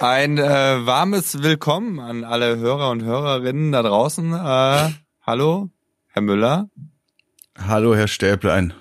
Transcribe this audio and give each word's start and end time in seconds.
Ein 0.00 0.36
äh, 0.36 0.84
warmes 0.84 1.42
Willkommen 1.42 2.00
an 2.00 2.22
alle 2.22 2.58
Hörer 2.58 2.90
und 2.90 3.02
Hörerinnen 3.02 3.72
da 3.72 3.82
draußen. 3.82 4.30
Äh, 4.34 4.90
hallo, 5.22 5.70
Herr 6.08 6.20
Müller. 6.20 6.68
Hallo, 7.56 7.94
Herr 7.94 8.06
Stäblein. 8.06 8.74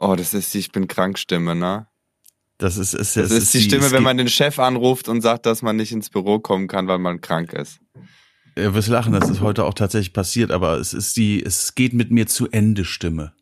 Oh, 0.00 0.16
das 0.16 0.34
ist 0.34 0.52
die 0.52 0.58
Ich 0.58 0.72
bin 0.72 0.88
krank 0.88 1.20
Stimme, 1.20 1.54
ne? 1.54 1.86
Das 2.58 2.76
ist, 2.76 2.94
ist, 2.94 3.16
das 3.16 3.30
ist, 3.30 3.44
ist 3.44 3.54
die 3.54 3.60
Stimme, 3.60 3.92
wenn 3.92 4.02
man 4.02 4.16
den 4.16 4.28
Chef 4.28 4.58
anruft 4.58 5.08
und 5.08 5.20
sagt, 5.20 5.46
dass 5.46 5.62
man 5.62 5.76
nicht 5.76 5.92
ins 5.92 6.10
Büro 6.10 6.40
kommen 6.40 6.66
kann, 6.66 6.88
weil 6.88 6.98
man 6.98 7.20
krank 7.20 7.52
ist. 7.52 7.78
Ihr 8.56 8.74
wirst 8.74 8.88
lachen, 8.88 9.12
das 9.12 9.30
ist 9.30 9.40
heute 9.40 9.64
auch 9.64 9.74
tatsächlich 9.74 10.12
passiert, 10.12 10.50
aber 10.50 10.78
es 10.78 10.94
ist 10.94 11.16
die, 11.16 11.44
es 11.44 11.76
geht 11.76 11.92
mit 11.92 12.10
mir 12.10 12.26
zu 12.26 12.48
Ende 12.50 12.84
Stimme. 12.84 13.34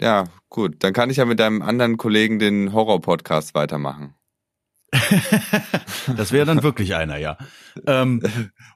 Ja, 0.00 0.24
gut. 0.48 0.82
Dann 0.82 0.92
kann 0.92 1.08
ich 1.10 1.18
ja 1.18 1.24
mit 1.24 1.38
deinem 1.38 1.62
anderen 1.62 1.98
Kollegen 1.98 2.40
den 2.40 2.72
Horror-Podcast 2.72 3.54
weitermachen. 3.54 4.14
das 6.16 6.32
wäre 6.32 6.46
dann 6.46 6.62
wirklich 6.62 6.94
einer, 6.94 7.16
ja. 7.16 7.38
Ähm, 7.86 8.22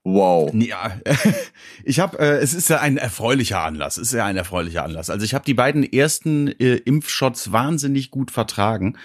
wow. 0.04 0.52
Ja, 0.54 0.92
ich 1.84 1.98
habe, 2.00 2.18
äh, 2.18 2.38
es 2.38 2.54
ist 2.54 2.68
ja 2.68 2.80
ein 2.80 2.96
erfreulicher 2.96 3.62
Anlass. 3.62 3.96
Es 3.96 4.08
ist 4.08 4.14
ja 4.14 4.24
ein 4.24 4.36
erfreulicher 4.36 4.84
Anlass. 4.84 5.10
Also 5.10 5.24
ich 5.24 5.34
habe 5.34 5.44
die 5.44 5.54
beiden 5.54 5.82
ersten 5.82 6.48
äh, 6.48 6.76
Impfshots 6.76 7.50
wahnsinnig 7.52 8.10
gut 8.10 8.30
vertragen, 8.30 8.96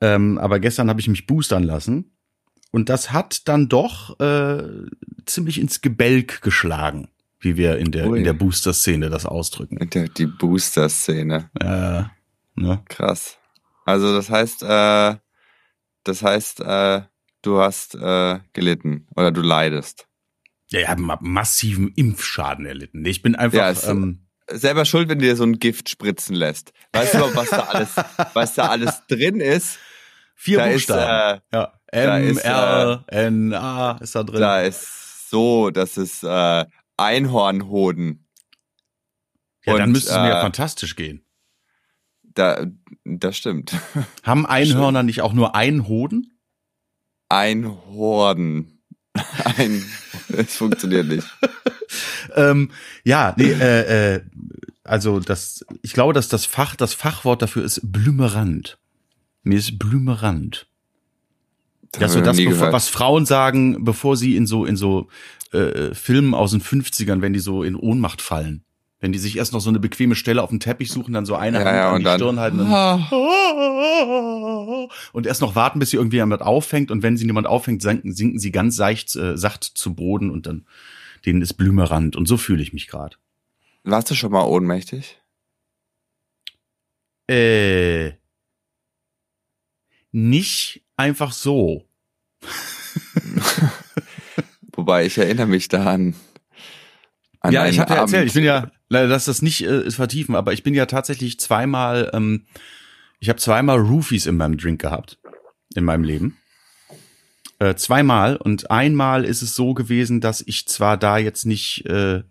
ähm, 0.00 0.38
aber 0.38 0.60
gestern 0.60 0.90
habe 0.90 1.00
ich 1.00 1.08
mich 1.08 1.26
boostern 1.26 1.62
lassen 1.62 2.16
und 2.70 2.90
das 2.90 3.12
hat 3.12 3.48
dann 3.48 3.68
doch 3.68 4.20
äh, 4.20 4.62
ziemlich 5.24 5.58
ins 5.58 5.80
Gebälk 5.80 6.42
geschlagen, 6.42 7.08
wie 7.40 7.56
wir 7.56 7.78
in 7.78 7.90
der 7.92 8.08
Ui. 8.08 8.18
in 8.18 8.24
der 8.24 8.34
Booster-Szene 8.34 9.08
das 9.08 9.24
ausdrücken. 9.24 9.88
Der, 9.90 10.08
die 10.08 10.26
Booster-Szene. 10.26 11.50
Äh, 11.58 12.02
ne? 12.60 12.82
Krass. 12.88 13.38
Also 13.86 14.14
das 14.14 14.28
heißt, 14.28 14.64
äh, 14.64 15.16
das 16.08 16.22
heißt, 16.22 16.60
äh, 16.60 17.02
du 17.42 17.58
hast 17.60 17.94
äh, 17.94 18.40
gelitten 18.52 19.06
oder 19.16 19.32
du 19.32 19.40
leidest. 19.40 20.06
Ja, 20.70 20.80
ich 20.80 20.88
habe 20.88 21.02
massiven 21.20 21.92
Impfschaden 21.94 22.66
erlitten. 22.66 23.04
Ich 23.04 23.22
bin 23.22 23.36
einfach. 23.36 23.58
Ja, 23.58 23.90
ähm, 23.90 24.26
selber 24.50 24.84
schuld, 24.84 25.08
wenn 25.08 25.18
du 25.18 25.24
dir 25.24 25.36
so 25.36 25.44
ein 25.44 25.58
Gift 25.58 25.88
spritzen 25.88 26.34
lässt. 26.34 26.72
Weißt 26.92 27.14
du, 27.14 27.18
was 27.34 27.50
da 27.50 27.60
alles, 27.60 27.90
was 28.34 28.54
da 28.54 28.68
alles 28.68 29.02
drin 29.08 29.40
ist? 29.40 29.78
Vier 30.34 30.58
da 30.58 30.66
Buchstaben. 30.68 31.36
Ist, 31.36 31.42
äh, 31.52 31.56
ja. 31.56 31.72
M, 31.92 32.30
ist, 32.30 32.44
R, 32.44 33.04
N, 33.06 33.54
A 33.54 33.98
ist 34.00 34.14
da 34.14 34.22
drin. 34.24 34.40
Da 34.40 34.62
ist 34.62 35.30
so, 35.30 35.70
das 35.70 35.96
ist 35.96 36.22
äh, 36.24 36.64
Einhornhoden. 36.96 38.28
Ja, 39.64 39.74
Und, 39.74 39.78
dann 39.80 39.92
müsste 39.92 40.10
es 40.10 40.16
mir 40.16 40.28
ja 40.28 40.38
äh, 40.38 40.42
fantastisch 40.42 40.96
gehen. 40.96 41.25
Da, 42.36 42.66
das 43.04 43.38
stimmt. 43.38 43.74
Haben 44.22 44.46
Einhörner 44.46 45.02
nicht 45.02 45.22
auch 45.22 45.32
nur 45.32 45.56
einen 45.56 45.88
Hoden? 45.88 46.34
Einhorden. 47.30 48.82
Ein, 49.56 49.82
es 50.28 50.54
funktioniert 50.54 51.08
nicht. 51.08 51.26
ähm, 52.34 52.70
ja, 53.04 53.34
nee, 53.38 53.50
äh, 53.50 54.16
äh, 54.16 54.20
also 54.84 55.18
das, 55.18 55.64
ich 55.80 55.94
glaube, 55.94 56.12
dass 56.12 56.28
das 56.28 56.44
Fach, 56.44 56.76
das 56.76 56.92
Fachwort 56.92 57.40
dafür 57.40 57.64
ist 57.64 57.80
blümerant. 57.90 58.78
Mir 59.42 59.58
ist 59.58 59.78
blümerant. 59.78 60.68
Das, 61.92 62.10
ist 62.10 62.18
so 62.18 62.20
das, 62.20 62.36
bevor, 62.36 62.70
was 62.70 62.88
Frauen 62.90 63.24
sagen, 63.24 63.82
bevor 63.82 64.18
sie 64.18 64.36
in 64.36 64.46
so 64.46 64.66
in 64.66 64.76
so 64.76 65.08
äh, 65.52 65.94
Filmen 65.94 66.34
aus 66.34 66.50
den 66.50 66.60
50ern, 66.60 67.22
wenn 67.22 67.32
die 67.32 67.38
so 67.38 67.62
in 67.62 67.76
Ohnmacht 67.76 68.20
fallen. 68.20 68.65
Wenn 68.98 69.12
die 69.12 69.18
sich 69.18 69.36
erst 69.36 69.52
noch 69.52 69.60
so 69.60 69.68
eine 69.68 69.78
bequeme 69.78 70.14
Stelle 70.14 70.42
auf 70.42 70.48
dem 70.48 70.60
Teppich 70.60 70.90
suchen, 70.90 71.12
dann 71.12 71.26
so 71.26 71.34
eine 71.34 71.58
ja, 71.58 71.64
Hand 71.64 71.76
ja, 71.76 71.92
an 71.92 71.98
die 71.98 72.04
dann, 72.04 72.18
Stirn 72.18 72.40
halten 72.40 72.60
und, 72.60 72.72
und 75.12 75.26
erst 75.26 75.42
noch 75.42 75.54
warten, 75.54 75.78
bis 75.78 75.90
sie 75.90 75.98
irgendwie 75.98 76.16
jemand 76.16 76.40
auffängt 76.40 76.90
und 76.90 77.02
wenn 77.02 77.18
sie 77.18 77.26
niemand 77.26 77.46
auffängt, 77.46 77.82
sinken, 77.82 78.14
sinken 78.14 78.38
sie 78.38 78.52
ganz 78.52 78.74
seicht, 78.74 79.14
äh, 79.16 79.36
sacht 79.36 79.64
zu 79.64 79.94
Boden 79.94 80.30
und 80.30 80.46
dann 80.46 80.64
denen 81.26 81.42
ist 81.42 81.52
Blümerand 81.54 82.16
und 82.16 82.26
so 82.26 82.38
fühle 82.38 82.62
ich 82.62 82.72
mich 82.72 82.86
gerade. 82.86 83.16
Warst 83.84 84.10
du 84.10 84.14
schon 84.14 84.32
mal 84.32 84.44
ohnmächtig? 84.44 85.20
Äh 87.28 88.12
nicht 90.16 90.82
einfach 90.96 91.32
so. 91.32 91.84
Wobei 94.72 95.04
ich 95.04 95.18
erinnere 95.18 95.46
mich 95.46 95.68
daran. 95.68 96.14
An 96.14 96.16
ja, 97.50 97.66
ich 97.66 97.78
habe 97.78 97.94
ja 97.94 98.00
erzählt, 98.00 98.26
ich 98.26 98.34
bin 98.34 98.44
ja, 98.44 98.70
lass 98.88 99.26
das 99.26 99.42
nicht 99.42 99.62
äh, 99.62 99.90
vertiefen, 99.90 100.34
aber 100.34 100.52
ich 100.52 100.62
bin 100.62 100.74
ja 100.74 100.86
tatsächlich 100.86 101.40
zweimal, 101.40 102.10
ähm, 102.12 102.46
ich 103.20 103.28
habe 103.28 103.38
zweimal 103.38 103.78
Roofies 103.78 104.26
in 104.26 104.36
meinem 104.36 104.56
Drink 104.56 104.80
gehabt, 104.80 105.18
in 105.74 105.84
meinem 105.84 106.04
Leben. 106.04 106.36
Äh, 107.58 107.74
zweimal 107.74 108.36
und 108.36 108.70
einmal 108.70 109.24
ist 109.24 109.42
es 109.42 109.54
so 109.54 109.72
gewesen, 109.74 110.20
dass 110.20 110.42
ich 110.46 110.66
zwar 110.68 110.96
da 110.96 111.18
jetzt 111.18 111.46
nicht 111.46 111.86
äh, 111.86 112.22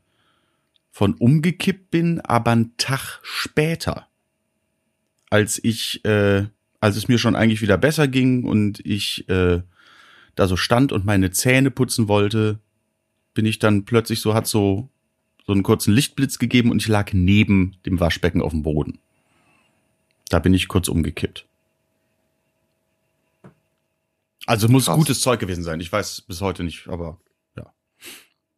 von 0.92 1.16
umgekippt 1.16 1.90
bin, 1.90 2.22
aber 2.22 2.52
einen 2.52 2.78
Tag 2.78 3.20
später, 3.24 4.08
als 5.30 5.60
ich 5.64 6.06
äh, 6.06 6.46
als 6.86 6.98
es 6.98 7.08
mir 7.08 7.18
schon 7.18 7.36
eigentlich 7.36 7.64
wieder 7.64 7.80
besser 7.80 8.08
ging 8.08 8.44
und 8.44 8.80
ich 8.86 9.28
äh, 9.28 9.62
da 10.36 10.48
so 10.48 10.56
stand 10.56 10.92
und 10.92 11.04
meine 11.04 11.32
Zähne 11.32 11.72
putzen 11.72 12.08
wollte, 12.08 12.60
bin 13.34 13.46
ich 13.46 13.58
dann 13.58 13.86
plötzlich 13.86 14.22
so, 14.22 14.36
hat 14.36 14.46
so, 14.46 14.90
so 15.46 15.54
einen 15.54 15.64
kurzen 15.64 15.94
Lichtblitz 15.94 16.40
gegeben 16.40 16.72
und 16.72 16.82
ich 16.82 16.88
lag 16.88 17.14
neben 17.14 17.78
dem 17.86 18.00
Waschbecken 18.00 18.42
auf 18.42 18.52
dem 18.52 18.64
Boden. 18.64 19.00
Da 20.30 20.40
bin 20.40 20.54
ich 20.54 20.68
kurz 20.68 20.88
umgekippt. 20.88 21.46
Also 24.48 24.68
muss 24.68 24.86
Krass. 24.86 24.96
gutes 24.96 25.22
Zeug 25.22 25.40
gewesen 25.40 25.64
sein. 25.64 25.80
Ich 25.80 25.92
weiß 25.92 26.22
bis 26.22 26.42
heute 26.42 26.64
nicht, 26.64 26.88
aber 26.88 27.20
ja. 27.56 27.74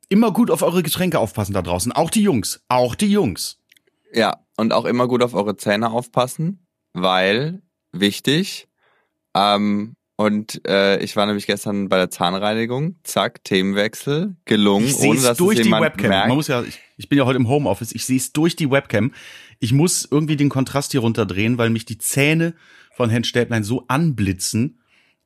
Immer 0.09 0.31
gut 0.31 0.51
auf 0.51 0.61
eure 0.61 0.83
Getränke 0.83 1.19
aufpassen 1.19 1.53
da 1.53 1.61
draußen. 1.61 1.91
Auch 1.91 2.09
die 2.09 2.21
Jungs. 2.21 2.61
Auch 2.67 2.95
die 2.95 3.11
Jungs. 3.11 3.59
Ja, 4.13 4.45
und 4.55 4.73
auch 4.73 4.85
immer 4.85 5.07
gut 5.07 5.21
auf 5.21 5.33
eure 5.33 5.57
Zähne 5.57 5.91
aufpassen, 5.91 6.65
weil 6.93 7.61
wichtig. 7.91 8.67
Ähm, 9.33 9.96
und 10.17 10.65
äh, 10.67 10.99
ich 11.03 11.15
war 11.15 11.27
nämlich 11.27 11.45
gestern 11.45 11.89
bei 11.89 11.97
der 11.97 12.09
Zahnreinigung. 12.09 12.95
Zack, 13.03 13.43
Themenwechsel, 13.43 14.35
gelungen, 14.45 14.87
ich 14.87 14.95
ohne 14.95 15.21
dass 15.21 15.37
durch 15.37 15.59
es 15.59 15.65
die 15.65 15.71
Webcam. 15.71 16.09
Merkt. 16.09 16.27
Man 16.29 16.37
muss 16.37 16.47
ja, 16.47 16.63
ich, 16.63 16.79
ich 16.97 17.07
bin 17.07 17.19
ja 17.19 17.25
heute 17.25 17.37
im 17.37 17.47
Homeoffice. 17.47 17.91
Ich 17.91 18.03
sehe 18.03 18.17
es 18.17 18.33
durch 18.33 18.55
die 18.55 18.71
Webcam. 18.71 19.13
Ich 19.59 19.73
muss 19.73 20.07
irgendwie 20.09 20.35
den 20.35 20.49
Kontrast 20.49 20.91
hier 20.91 21.01
runterdrehen, 21.01 21.59
weil 21.59 21.69
mich 21.69 21.85
die 21.85 21.99
Zähne 21.99 22.55
von 22.95 23.11
Herrn 23.11 23.25
Stäblein 23.25 23.63
so 23.63 23.85
anblitzen, 23.89 24.79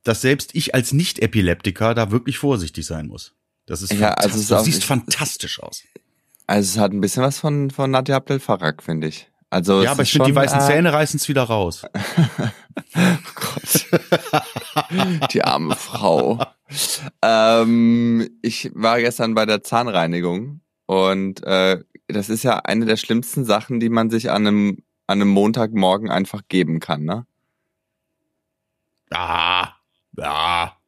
dass 0.04 0.20
selbst 0.20 0.54
ich 0.54 0.74
als 0.74 0.92
Nicht-Epileptiker 0.92 1.94
da 1.94 2.10
wirklich 2.10 2.36
vorsichtig 2.36 2.84
sein 2.84 3.06
muss. 3.06 3.34
Das 3.64 3.80
ist 3.80 3.94
ja, 3.94 4.12
also 4.12 4.38
es 4.38 4.48
du 4.48 4.62
siehst 4.62 4.84
fantastisch 4.84 5.58
aus. 5.58 5.84
Also 6.46 6.76
es 6.76 6.78
hat 6.78 6.92
ein 6.92 7.00
bisschen 7.00 7.22
was 7.22 7.38
von 7.38 7.70
von 7.70 7.90
Nadja 7.90 8.16
Abdel 8.16 8.40
Farag, 8.40 8.82
finde 8.82 9.06
ich. 9.06 9.31
Also 9.52 9.82
ja, 9.82 9.90
aber 9.90 10.02
ich 10.02 10.12
finde, 10.12 10.30
die 10.30 10.34
weißen 10.34 10.60
äh, 10.60 10.62
Zähne 10.62 10.94
reißen 10.94 11.18
es 11.18 11.28
wieder 11.28 11.42
raus. 11.42 11.84
oh 11.84 11.98
Gott. 13.34 13.86
die 15.30 15.44
arme 15.44 15.76
Frau. 15.76 16.42
ähm, 17.20 18.30
ich 18.40 18.70
war 18.74 18.98
gestern 18.98 19.34
bei 19.34 19.44
der 19.44 19.62
Zahnreinigung 19.62 20.62
und 20.86 21.44
äh, 21.44 21.84
das 22.08 22.30
ist 22.30 22.44
ja 22.44 22.60
eine 22.60 22.86
der 22.86 22.96
schlimmsten 22.96 23.44
Sachen, 23.44 23.78
die 23.78 23.90
man 23.90 24.08
sich 24.08 24.30
an 24.30 24.46
einem, 24.46 24.78
an 25.06 25.20
einem 25.20 25.28
Montagmorgen 25.28 26.10
einfach 26.10 26.40
geben 26.48 26.80
kann, 26.80 27.04
ne? 27.04 27.26
Ja, 29.12 29.76
ja. 30.16 30.78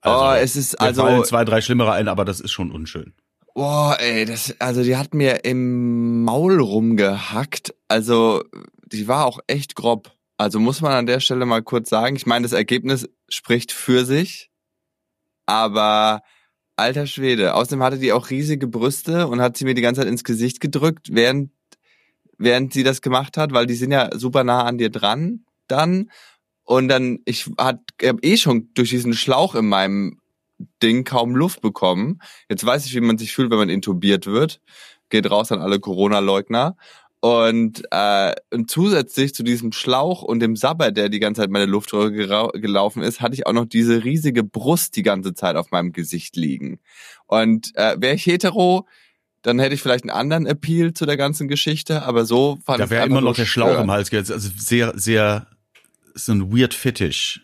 Also, 0.00 0.24
oh, 0.24 0.32
es 0.32 0.56
ist 0.56 0.80
also 0.80 1.02
fallen 1.02 1.24
zwei, 1.24 1.44
drei 1.44 1.60
schlimmere 1.60 1.92
ein, 1.92 2.08
aber 2.08 2.24
das 2.24 2.40
ist 2.40 2.52
schon 2.52 2.70
unschön. 2.70 3.12
Boah, 3.54 3.96
ey, 4.00 4.24
das, 4.24 4.60
also 4.60 4.82
die 4.82 4.96
hat 4.96 5.14
mir 5.14 5.44
im 5.44 6.24
Maul 6.24 6.60
rumgehackt. 6.60 7.72
Also, 7.86 8.42
die 8.84 9.06
war 9.06 9.26
auch 9.26 9.38
echt 9.46 9.76
grob. 9.76 10.10
Also 10.36 10.58
muss 10.58 10.80
man 10.80 10.92
an 10.92 11.06
der 11.06 11.20
Stelle 11.20 11.46
mal 11.46 11.62
kurz 11.62 11.88
sagen. 11.88 12.16
Ich 12.16 12.26
meine, 12.26 12.42
das 12.42 12.52
Ergebnis 12.52 13.08
spricht 13.28 13.70
für 13.70 14.04
sich. 14.04 14.50
Aber 15.46 16.22
alter 16.76 17.06
Schwede. 17.06 17.54
Außerdem 17.54 17.82
hatte 17.84 17.98
die 17.98 18.12
auch 18.12 18.30
riesige 18.30 18.66
Brüste 18.66 19.28
und 19.28 19.40
hat 19.40 19.56
sie 19.56 19.64
mir 19.64 19.74
die 19.74 19.82
ganze 19.82 20.00
Zeit 20.00 20.10
ins 20.10 20.24
Gesicht 20.24 20.60
gedrückt, 20.60 21.08
während, 21.12 21.52
während 22.38 22.72
sie 22.72 22.82
das 22.82 23.02
gemacht 23.02 23.36
hat, 23.36 23.52
weil 23.52 23.66
die 23.66 23.74
sind 23.74 23.92
ja 23.92 24.10
super 24.18 24.42
nah 24.42 24.64
an 24.64 24.78
dir 24.78 24.90
dran 24.90 25.44
dann. 25.68 26.10
Und 26.64 26.88
dann, 26.88 27.20
ich 27.24 27.48
hat, 27.58 27.80
eh 28.00 28.36
schon 28.36 28.70
durch 28.74 28.90
diesen 28.90 29.14
Schlauch 29.14 29.54
in 29.54 29.68
meinem 29.68 30.18
Ding 30.82 31.04
kaum 31.04 31.36
Luft 31.36 31.60
bekommen. 31.60 32.20
Jetzt 32.48 32.64
weiß 32.64 32.86
ich, 32.86 32.94
wie 32.94 33.00
man 33.00 33.18
sich 33.18 33.32
fühlt, 33.32 33.50
wenn 33.50 33.58
man 33.58 33.68
intubiert 33.68 34.26
wird. 34.26 34.60
Geht 35.10 35.30
raus 35.30 35.52
an 35.52 35.60
alle 35.60 35.80
Corona-Leugner. 35.80 36.76
Und, 37.20 37.82
äh, 37.90 38.34
und 38.52 38.70
zusätzlich 38.70 39.34
zu 39.34 39.42
diesem 39.42 39.72
Schlauch 39.72 40.20
und 40.22 40.40
dem 40.40 40.56
Sabber, 40.56 40.92
der 40.92 41.08
die 41.08 41.20
ganze 41.20 41.40
Zeit 41.40 41.50
meine 41.50 41.64
Luftröhre 41.64 42.12
gelaufen 42.12 43.02
ist, 43.02 43.22
hatte 43.22 43.34
ich 43.34 43.46
auch 43.46 43.54
noch 43.54 43.64
diese 43.64 44.04
riesige 44.04 44.44
Brust 44.44 44.94
die 44.96 45.02
ganze 45.02 45.32
Zeit 45.32 45.56
auf 45.56 45.70
meinem 45.70 45.92
Gesicht 45.92 46.36
liegen. 46.36 46.80
Und 47.26 47.74
äh, 47.76 47.96
wäre 47.98 48.14
ich 48.14 48.26
hetero, 48.26 48.86
dann 49.40 49.58
hätte 49.58 49.74
ich 49.74 49.80
vielleicht 49.80 50.04
einen 50.04 50.10
anderen 50.10 50.44
Appeal 50.46 50.92
zu 50.92 51.06
der 51.06 51.16
ganzen 51.16 51.48
Geschichte, 51.48 52.02
aber 52.02 52.26
so 52.26 52.58
fand 52.64 52.80
da 52.80 52.84
ich 52.84 52.90
Da 52.90 52.96
wäre 52.96 53.06
immer 53.06 53.22
noch 53.22 53.36
der 53.36 53.46
Schlauch 53.46 53.80
im 53.80 53.90
Hals. 53.90 54.12
Also 54.12 54.50
sehr, 54.58 54.92
sehr, 54.94 55.46
so 56.14 56.32
ein 56.32 56.52
weird 56.54 56.74
Fetish 56.74 57.43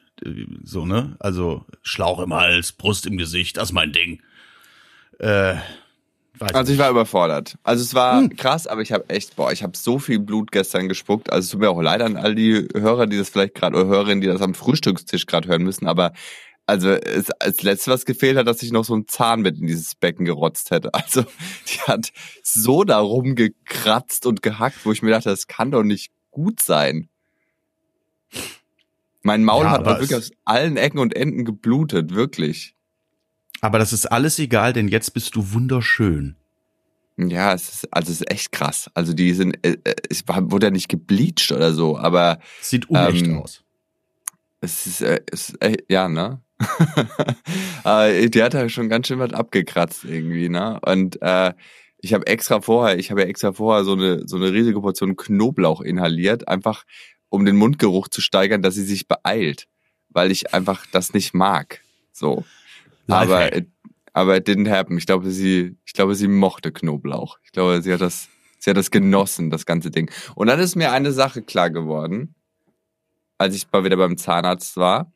so, 0.64 0.86
ne? 0.86 1.16
Also 1.18 1.64
Schlauch 1.82 2.20
im 2.20 2.34
Hals, 2.34 2.72
Brust 2.72 3.06
im 3.06 3.16
Gesicht, 3.16 3.56
das 3.56 3.70
ist 3.70 3.72
mein 3.72 3.92
Ding. 3.92 4.20
Äh, 5.18 5.56
also 6.54 6.72
ich 6.72 6.78
war 6.78 6.90
überfordert. 6.90 7.58
Also 7.62 7.82
es 7.82 7.94
war 7.94 8.18
hm. 8.18 8.36
krass, 8.36 8.66
aber 8.66 8.80
ich 8.80 8.92
habe 8.92 9.08
echt, 9.08 9.36
boah, 9.36 9.52
ich 9.52 9.62
habe 9.62 9.76
so 9.76 9.98
viel 9.98 10.18
Blut 10.18 10.50
gestern 10.52 10.88
gespuckt. 10.88 11.30
Also 11.30 11.44
es 11.44 11.50
tut 11.50 11.60
mir 11.60 11.70
auch 11.70 11.82
leid 11.82 12.00
an 12.00 12.16
all 12.16 12.34
die 12.34 12.66
Hörer, 12.74 13.06
die 13.06 13.18
das 13.18 13.28
vielleicht 13.28 13.54
gerade 13.54 13.76
oder 13.76 13.88
Hörerinnen, 13.88 14.20
die 14.20 14.26
das 14.26 14.40
am 14.40 14.54
Frühstückstisch 14.54 15.26
gerade 15.26 15.48
hören 15.48 15.62
müssen. 15.62 15.86
Aber 15.86 16.12
also 16.66 16.90
es, 16.90 17.30
als 17.32 17.62
letztes 17.62 17.92
was 17.92 18.04
gefehlt 18.04 18.38
hat, 18.38 18.46
dass 18.46 18.62
ich 18.62 18.72
noch 18.72 18.84
so 18.84 18.94
einen 18.94 19.08
Zahn 19.08 19.42
mit 19.42 19.58
in 19.58 19.66
dieses 19.66 19.94
Becken 19.94 20.24
gerotzt 20.24 20.70
hätte. 20.70 20.90
Also 21.00 21.24
die 21.68 21.80
hat 21.80 22.10
so 22.42 22.84
darum 22.84 23.34
gekratzt 23.34 24.24
und 24.24 24.42
gehackt, 24.42 24.86
wo 24.86 24.92
ich 24.92 25.02
mir 25.02 25.10
dachte, 25.10 25.30
das 25.30 25.46
kann 25.46 25.70
doch 25.70 25.82
nicht 25.82 26.12
gut 26.30 26.60
sein. 26.60 27.08
Mein 29.22 29.44
Maul 29.44 29.64
ja, 29.64 29.70
hat 29.72 29.86
wirklich 29.86 30.14
aus 30.14 30.30
allen 30.44 30.76
Ecken 30.76 30.98
und 30.98 31.14
Enden 31.14 31.44
geblutet, 31.44 32.14
wirklich. 32.14 32.74
Aber 33.60 33.78
das 33.78 33.92
ist 33.92 34.06
alles 34.06 34.38
egal, 34.38 34.72
denn 34.72 34.88
jetzt 34.88 35.12
bist 35.12 35.36
du 35.36 35.52
wunderschön. 35.52 36.36
Ja, 37.18 37.52
es 37.52 37.68
ist, 37.68 37.94
also 37.94 38.10
es 38.10 38.20
ist 38.20 38.30
echt 38.30 38.52
krass. 38.52 38.90
Also 38.94 39.12
die 39.12 39.34
sind, 39.34 39.58
äh, 39.66 39.76
äh 39.84 39.94
es 40.08 40.24
wurde 40.26 40.66
ja 40.66 40.70
nicht 40.70 40.88
gebleached 40.88 41.52
oder 41.52 41.74
so, 41.74 41.98
aber. 41.98 42.38
Sieht 42.62 42.88
unecht 42.88 43.26
ähm, 43.26 43.38
aus. 43.38 43.62
Es 44.62 44.86
ist, 44.86 45.02
äh, 45.02 45.20
es 45.30 45.50
ist 45.50 45.58
ja, 45.88 46.08
ne? 46.08 46.40
die 48.28 48.42
hat 48.42 48.54
ja 48.54 48.68
schon 48.68 48.88
ganz 48.88 49.06
schön 49.06 49.18
was 49.18 49.32
abgekratzt 49.32 50.04
irgendwie, 50.04 50.48
ne? 50.48 50.78
Und 50.82 51.20
äh, 51.22 51.52
ich 51.98 52.14
habe 52.14 52.26
extra 52.26 52.60
vorher, 52.60 52.98
ich 52.98 53.10
habe 53.10 53.22
ja 53.22 53.26
extra 53.26 53.52
vorher 53.52 53.84
so 53.84 53.92
eine 53.92 54.26
so 54.26 54.36
eine 54.36 54.52
riesige 54.52 54.80
Portion 54.80 55.16
Knoblauch 55.16 55.80
inhaliert, 55.80 56.48
einfach 56.48 56.84
um 57.30 57.44
den 57.44 57.56
Mundgeruch 57.56 58.08
zu 58.08 58.20
steigern, 58.20 58.60
dass 58.60 58.74
sie 58.74 58.84
sich 58.84 59.08
beeilt, 59.08 59.66
weil 60.10 60.30
ich 60.30 60.52
einfach 60.52 60.84
das 60.92 61.14
nicht 61.14 61.32
mag. 61.32 61.80
So. 62.12 62.44
Aber, 63.08 63.50
aber 64.12 64.36
it 64.36 64.46
didn't 64.46 64.70
happen. 64.70 64.98
Ich 64.98 65.06
glaube, 65.06 65.30
sie, 65.30 65.76
ich 65.86 65.94
glaube, 65.94 66.14
sie 66.14 66.28
mochte 66.28 66.72
Knoblauch. 66.72 67.38
Ich 67.44 67.52
glaube, 67.52 67.80
sie 67.82 67.92
hat 67.92 68.00
das, 68.00 68.28
sie 68.58 68.70
hat 68.70 68.76
das 68.76 68.90
genossen, 68.90 69.50
das 69.50 69.64
ganze 69.64 69.90
Ding. 69.90 70.10
Und 70.34 70.48
dann 70.48 70.60
ist 70.60 70.76
mir 70.76 70.92
eine 70.92 71.12
Sache 71.12 71.42
klar 71.42 71.70
geworden, 71.70 72.34
als 73.38 73.54
ich 73.54 73.66
mal 73.72 73.84
wieder 73.84 73.96
beim 73.96 74.18
Zahnarzt 74.18 74.76
war. 74.76 75.12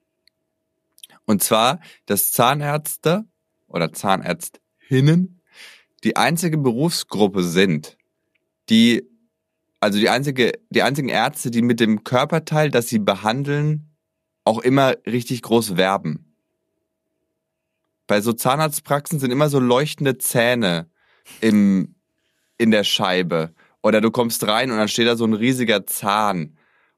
Und 1.26 1.43
zwar, 1.43 1.81
dass 2.06 2.32
Zahnärzte 2.32 3.25
oder 3.66 3.93
Zahnärztinnen 3.93 5.40
die 6.05 6.16
einzige 6.16 6.58
Berufsgruppe 6.58 7.43
sind, 7.43 7.96
die, 8.69 9.08
also 9.84 9.98
die 9.98 10.08
einzige, 10.08 10.52
die 10.70 10.82
einzigen 10.82 11.08
Ärzte, 11.08 11.50
die 11.50 11.62
mit 11.62 11.81
dem 11.81 12.04
Körperteil, 12.04 12.70
das 12.70 12.88
sie 12.88 12.98
behandeln, 12.98 13.94
auch 14.44 14.58
immer 14.58 14.94
richtig 15.06 15.42
groß 15.42 15.76
werben 15.76 16.34
bei 18.06 18.20
so 18.20 18.32
Zahnarztpraxen 18.32 19.19
sind 19.19 19.31
immer 19.31 19.48
so 19.48 19.58
leuchtende 19.58 20.19
Zähne 20.19 20.90
im, 21.40 21.94
in 22.58 22.70
der 22.70 22.84
Scheibe. 22.84 23.54
Oder 23.82 24.00
du 24.00 24.10
kommst 24.10 24.46
rein 24.46 24.70
und 24.70 24.78
dann 24.78 24.88
steht 24.88 25.06
da 25.06 25.16
so 25.16 25.25
ein 25.25 25.34
riesiger 25.34 25.87
Zahn 25.87 26.56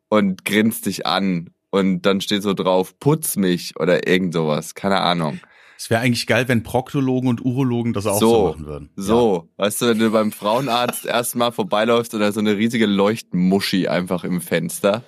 und 0.09 0.45
grinst 0.45 0.87
dich 0.87 1.07
an. 1.07 1.51
Und 1.71 2.03
dann 2.03 2.21
steht 2.21 2.43
so 2.43 2.55
drauf, 2.55 2.99
putz 2.99 3.37
mich 3.37 3.79
oder 3.79 4.07
irgend 4.07 4.33
sowas. 4.33 4.75
Keine 4.75 5.01
Ahnung. 5.01 5.41
Es 5.79 5.91
wäre 5.91 6.01
eigentlich 6.01 6.27
geil, 6.27 6.49
wenn 6.49 6.63
Proktologen 6.63 7.29
und 7.29 7.45
Urologen 7.45 7.93
das 7.93 8.07
auch 8.07 8.19
so, 8.19 8.31
so 8.31 8.49
machen 8.49 8.67
würden. 8.67 8.91
So, 8.97 9.49
ja. 9.59 9.65
weißt 9.65 9.83
du, 9.83 9.87
wenn 9.87 9.99
du 9.99 10.11
beim 10.11 10.33
Frauenarzt 10.33 11.05
erstmal 11.07 11.53
vorbeiläufst 11.53 12.15
oder 12.15 12.33
so 12.33 12.41
eine 12.41 12.57
riesige 12.57 12.87
Leuchtmuschi 12.87 13.89
einfach 13.89 14.25
im 14.25 14.41
Fenster. 14.41 15.05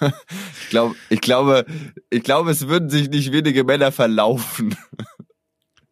ich 0.00 0.68
glaube, 0.68 0.94
ich 1.08 1.20
glaube, 1.20 1.64
ich 2.10 2.22
glaube, 2.22 2.50
es 2.50 2.68
würden 2.68 2.90
sich 2.90 3.08
nicht 3.08 3.32
wenige 3.32 3.64
Männer 3.64 3.92
verlaufen. 3.92 4.76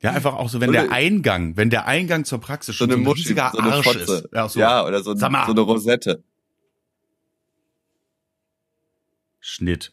Ja, 0.00 0.12
einfach 0.12 0.35
auch 0.35 0.49
so, 0.49 0.61
wenn 0.61 0.70
der 0.70 0.93
Eingang, 0.93 1.56
wenn 1.56 1.70
der 1.70 1.88
Eingang 1.88 2.25
zur 2.25 2.41
Praxis 2.41 2.76
schon 2.76 2.88
so, 2.88 2.97
ein 2.97 3.03
Muschi, 3.03 3.23
riesiger 3.23 3.50
so 3.53 3.59
Arsch 3.59 3.85
Fotze. 3.85 3.99
ist. 3.99 4.29
Ja, 4.32 4.49
so, 4.49 4.61
ja, 4.61 4.87
oder 4.87 5.03
so, 5.03 5.17
so 5.17 5.26
eine 5.26 5.61
Rosette. 5.61 6.23
Schnitt. 9.41 9.93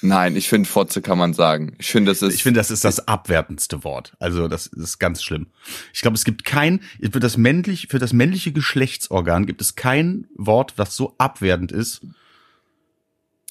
Nein, 0.00 0.36
ich 0.36 0.48
finde 0.48 0.68
Fotze 0.68 1.02
kann 1.02 1.18
man 1.18 1.32
sagen. 1.34 1.74
Ich 1.78 1.90
finde, 1.90 2.12
das 2.12 2.22
ist. 2.22 2.34
Ich 2.34 2.42
finde, 2.42 2.60
das 2.60 2.70
ist 2.70 2.84
das 2.84 3.08
abwertendste 3.08 3.82
Wort. 3.84 4.16
Also, 4.20 4.48
das 4.48 4.66
ist 4.66 4.98
ganz 4.98 5.22
schlimm. 5.22 5.48
Ich 5.92 6.02
glaube, 6.02 6.14
es 6.14 6.24
gibt 6.24 6.44
kein, 6.44 6.80
für 7.10 7.20
das 7.20 7.36
männlich, 7.36 7.88
für 7.88 7.98
das 7.98 8.12
männliche 8.12 8.52
Geschlechtsorgan 8.52 9.46
gibt 9.46 9.60
es 9.60 9.74
kein 9.74 10.26
Wort, 10.36 10.74
das 10.76 10.94
so 10.94 11.14
abwertend 11.18 11.72
ist. 11.72 12.00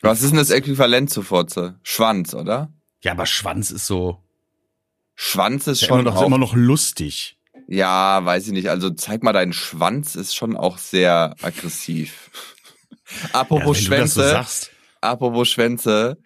Was 0.01 0.21
ist 0.21 0.29
denn 0.29 0.37
das 0.37 0.51
Äquivalent 0.51 1.09
zu 1.09 1.21
Fotze? 1.21 1.79
Schwanz, 1.83 2.33
oder? 2.33 2.71
Ja, 3.03 3.11
aber 3.11 3.25
Schwanz 3.25 3.71
ist 3.71 3.85
so. 3.85 4.23
Schwanz 5.15 5.67
ist 5.67 5.83
schon 5.83 6.01
immer 6.01 6.11
noch, 6.11 6.17
auch, 6.17 6.27
immer 6.27 6.37
noch 6.37 6.55
lustig. 6.55 7.37
Ja, 7.67 8.23
weiß 8.23 8.47
ich 8.47 8.53
nicht. 8.53 8.69
Also 8.69 8.91
zeig 8.91 9.23
mal 9.23 9.33
deinen 9.33 9.53
Schwanz 9.53 10.15
ist 10.15 10.35
schon 10.35 10.55
auch 10.55 10.77
sehr 10.77 11.35
aggressiv. 11.41 12.31
apropos 13.33 13.79
ja, 13.79 13.85
Schwänze. 13.85 14.45
So 14.47 14.67
apropos 15.01 15.49
Schwänze. 15.49 16.17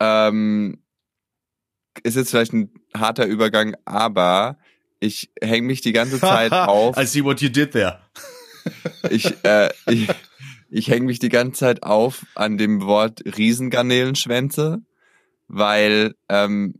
Ähm, 0.00 0.82
ist 2.02 2.16
jetzt 2.16 2.30
vielleicht 2.30 2.52
ein 2.52 2.70
harter 2.94 3.26
Übergang, 3.26 3.76
aber 3.84 4.58
ich 5.00 5.30
hänge 5.40 5.66
mich 5.66 5.80
die 5.80 5.92
ganze 5.92 6.20
Zeit 6.20 6.52
auf. 6.52 6.96
I 6.96 7.06
see 7.06 7.24
what 7.24 7.40
you 7.40 7.48
did 7.48 7.72
there. 7.72 8.00
ich, 9.10 9.32
äh, 9.44 9.70
ich, 9.86 10.08
ich 10.70 10.88
hänge 10.88 11.06
mich 11.06 11.18
die 11.18 11.28
ganze 11.28 11.60
Zeit 11.60 11.82
auf 11.82 12.26
an 12.34 12.58
dem 12.58 12.82
Wort 12.82 13.22
Riesengarnelenschwänze, 13.24 14.82
weil 15.48 16.14
ähm, 16.28 16.74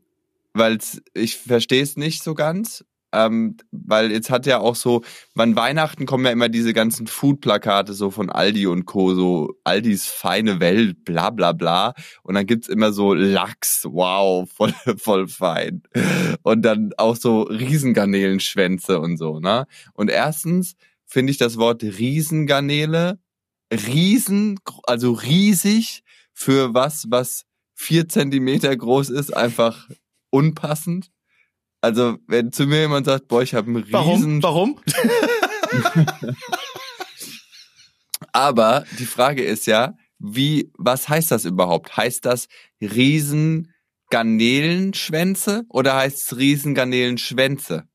weil 0.52 0.78
ich 1.14 1.36
verstehe 1.36 1.82
es 1.82 1.96
nicht 1.96 2.22
so 2.22 2.34
ganz. 2.34 2.84
Ähm, 3.12 3.56
weil 3.70 4.12
jetzt 4.12 4.30
hat 4.30 4.44
ja 4.46 4.58
auch 4.58 4.76
so, 4.76 5.02
wann 5.34 5.56
Weihnachten 5.56 6.04
kommen 6.04 6.26
ja 6.26 6.30
immer 6.30 6.48
diese 6.48 6.72
ganzen 6.74 7.06
Food-Plakate 7.06 7.94
so 7.94 8.10
von 8.10 8.28
Aldi 8.30 8.66
und 8.66 8.84
Co., 8.84 9.14
so 9.14 9.54
Aldis 9.64 10.06
feine 10.06 10.60
Welt, 10.60 11.04
bla 11.04 11.30
bla 11.30 11.52
bla. 11.52 11.94
Und 12.22 12.34
dann 12.34 12.46
gibt's 12.46 12.68
immer 12.68 12.92
so 12.92 13.14
Lachs, 13.14 13.84
wow, 13.84 14.48
voll, 14.54 14.74
voll 14.96 15.28
fein. 15.28 15.82
Und 16.42 16.62
dann 16.62 16.90
auch 16.98 17.16
so 17.16 17.42
Riesengarnelenschwänze 17.42 19.00
und 19.00 19.16
so, 19.16 19.40
ne? 19.40 19.66
Und 19.94 20.10
erstens 20.10 20.74
finde 21.06 21.30
ich 21.30 21.38
das 21.38 21.56
Wort 21.56 21.82
Riesengarnele, 21.82 23.18
riesen, 23.72 24.58
also 24.84 25.12
riesig 25.12 26.02
für 26.32 26.74
was, 26.74 27.06
was 27.08 27.44
vier 27.74 28.08
Zentimeter 28.08 28.76
groß 28.76 29.10
ist, 29.10 29.34
einfach 29.34 29.88
unpassend. 30.30 31.10
Also, 31.80 32.18
wenn 32.26 32.52
zu 32.52 32.66
mir 32.66 32.80
jemand 32.80 33.06
sagt, 33.06 33.28
boah, 33.28 33.42
ich 33.42 33.54
habe 33.54 33.68
einen 33.68 33.76
riesen... 33.76 33.92
Warum? 33.92 34.42
Warum? 34.42 34.80
Aber 38.32 38.84
die 38.98 39.06
Frage 39.06 39.44
ist 39.44 39.66
ja, 39.66 39.94
wie, 40.18 40.72
was 40.76 41.08
heißt 41.08 41.30
das 41.30 41.44
überhaupt? 41.44 41.96
Heißt 41.96 42.26
das 42.26 42.48
riesen 42.80 43.72
Garnelenschwänze 44.10 45.64
oder 45.68 45.94
heißt 45.96 46.18
es 46.18 46.36
riesen 46.36 46.74
Garnelenschwänze? 46.74 47.88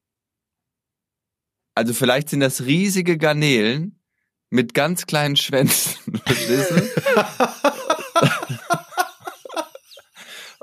Also 1.75 1.94
vielleicht 1.94 2.30
sind 2.30 2.40
das 2.40 2.62
riesige 2.66 3.18
Garnelen 3.18 4.00
mit 4.50 4.74
ganz 4.74 5.06
kleinen 5.08 5.36
Schwänzen. 5.36 6.22
Verstehst 6.25 6.72
du? 6.72 6.82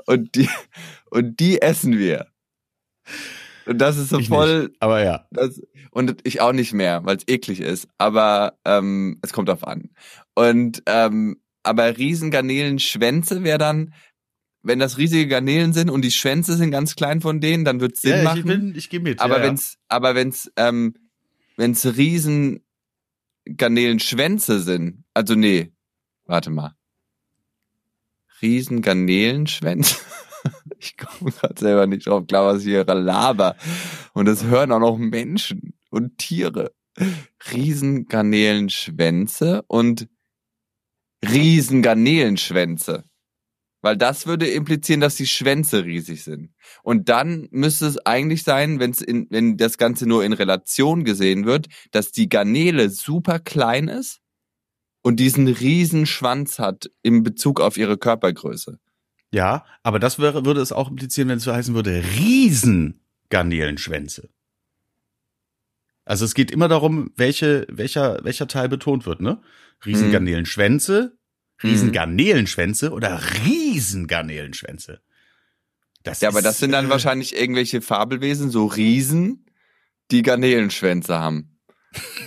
Und 0.07 0.35
die, 0.35 0.49
und 1.09 1.39
die 1.39 1.61
essen 1.61 1.97
wir. 1.97 2.27
Und 3.65 3.77
das 3.77 3.97
ist 3.97 4.09
so 4.09 4.19
ich 4.19 4.27
voll. 4.27 4.63
Nicht, 4.63 4.75
aber 4.79 5.03
ja. 5.03 5.27
Das, 5.31 5.61
und 5.91 6.21
ich 6.23 6.41
auch 6.41 6.53
nicht 6.53 6.73
mehr, 6.73 7.05
weil 7.05 7.17
es 7.17 7.27
eklig 7.27 7.61
ist. 7.61 7.87
Aber 7.97 8.57
ähm, 8.65 9.19
es 9.21 9.33
kommt 9.33 9.49
drauf 9.49 9.65
an. 9.65 9.91
Und 10.33 10.83
ähm, 10.87 11.37
aber 11.63 11.97
Riesengarnelenschwänze 11.97 13.43
wäre 13.43 13.59
dann, 13.59 13.93
wenn 14.63 14.79
das 14.79 14.97
riesige 14.97 15.27
Garnelen 15.27 15.73
sind 15.73 15.89
und 15.89 16.03
die 16.03 16.11
Schwänze 16.11 16.55
sind 16.55 16.71
ganz 16.71 16.95
klein 16.95 17.21
von 17.21 17.39
denen, 17.39 17.65
dann 17.65 17.79
wird 17.79 17.97
Sinn 17.97 18.17
ja, 18.17 18.23
machen. 18.23 18.39
Ich, 18.39 18.45
bin, 18.45 18.75
ich 18.75 18.89
gehe 18.89 18.99
mit. 18.99 19.19
Aber 19.19 19.39
ja, 19.39 19.43
wenn's, 19.43 19.73
ja. 19.73 19.79
aber 19.89 20.15
wenn's, 20.15 20.51
ähm, 20.55 20.95
wenn's 21.57 21.85
riesen 21.97 22.63
Garnelenschwänze 23.45 24.59
sind, 24.59 25.03
also 25.13 25.35
nee, 25.35 25.71
warte 26.25 26.51
mal. 26.51 26.75
Riesen 28.41 28.81
Garnelenschwänze. 28.81 29.97
ich 30.79 30.97
komme 30.97 31.31
gerade 31.31 31.59
selber 31.59 31.87
nicht 31.87 32.05
drauf 32.07 32.25
klar, 32.27 32.45
was 32.45 32.59
ich 32.59 32.69
hier 32.69 32.85
laber. 32.85 33.55
Und 34.13 34.25
das 34.25 34.43
hören 34.43 34.71
auch 34.71 34.79
noch 34.79 34.97
Menschen 34.97 35.73
und 35.89 36.17
Tiere. 36.17 36.71
Riesengarnelenschwänze 37.51 39.63
und 39.67 40.07
Riesengarnelenschwänze. 41.23 43.05
Weil 43.83 43.97
das 43.97 44.27
würde 44.27 44.47
implizieren, 44.47 45.01
dass 45.01 45.15
die 45.15 45.25
Schwänze 45.25 45.85
riesig 45.85 46.23
sind. 46.23 46.51
Und 46.83 47.09
dann 47.09 47.47
müsste 47.49 47.87
es 47.87 47.97
eigentlich 48.05 48.43
sein, 48.43 48.79
wenn's 48.79 49.01
in, 49.01 49.25
wenn 49.31 49.57
das 49.57 49.79
Ganze 49.79 50.05
nur 50.05 50.23
in 50.23 50.33
Relation 50.33 51.03
gesehen 51.03 51.45
wird, 51.45 51.65
dass 51.91 52.11
die 52.11 52.29
Garnele 52.29 52.91
super 52.91 53.39
klein 53.39 53.87
ist 53.87 54.19
und 55.01 55.19
diesen 55.19 55.47
riesen 55.47 56.05
Schwanz 56.05 56.59
hat 56.59 56.91
im 57.01 57.23
Bezug 57.23 57.59
auf 57.59 57.77
ihre 57.77 57.97
Körpergröße. 57.97 58.77
Ja, 59.31 59.65
aber 59.83 59.99
das 59.99 60.19
wäre, 60.19 60.45
würde 60.45 60.61
es 60.61 60.71
auch 60.71 60.89
implizieren, 60.89 61.27
wenn 61.29 61.37
es 61.37 61.43
so 61.43 61.53
heißen 61.53 61.73
würde, 61.73 62.03
Riesengarnelenschwänze. 62.17 64.29
Also 66.03 66.25
es 66.25 66.33
geht 66.33 66.51
immer 66.51 66.67
darum, 66.67 67.11
welche, 67.15 67.65
welcher, 67.69 68.19
welcher 68.23 68.47
Teil 68.47 68.67
betont 68.67 69.05
wird, 69.05 69.21
ne? 69.21 69.41
Riesengarnelenschwänze, 69.85 71.15
mhm. 71.61 71.69
Riesengarnelenschwänze 71.69 72.91
oder 72.91 73.21
Riesengarnelenschwänze. 73.45 75.01
Das 76.03 76.19
ja, 76.19 76.29
ist, 76.29 76.35
aber 76.35 76.41
das 76.41 76.57
sind 76.57 76.71
dann 76.71 76.87
äh, 76.87 76.89
wahrscheinlich 76.89 77.35
irgendwelche 77.35 77.81
Fabelwesen, 77.81 78.49
so 78.49 78.65
Riesen, 78.65 79.45
die 80.11 80.23
Garnelenschwänze 80.23 81.17
haben. 81.17 81.57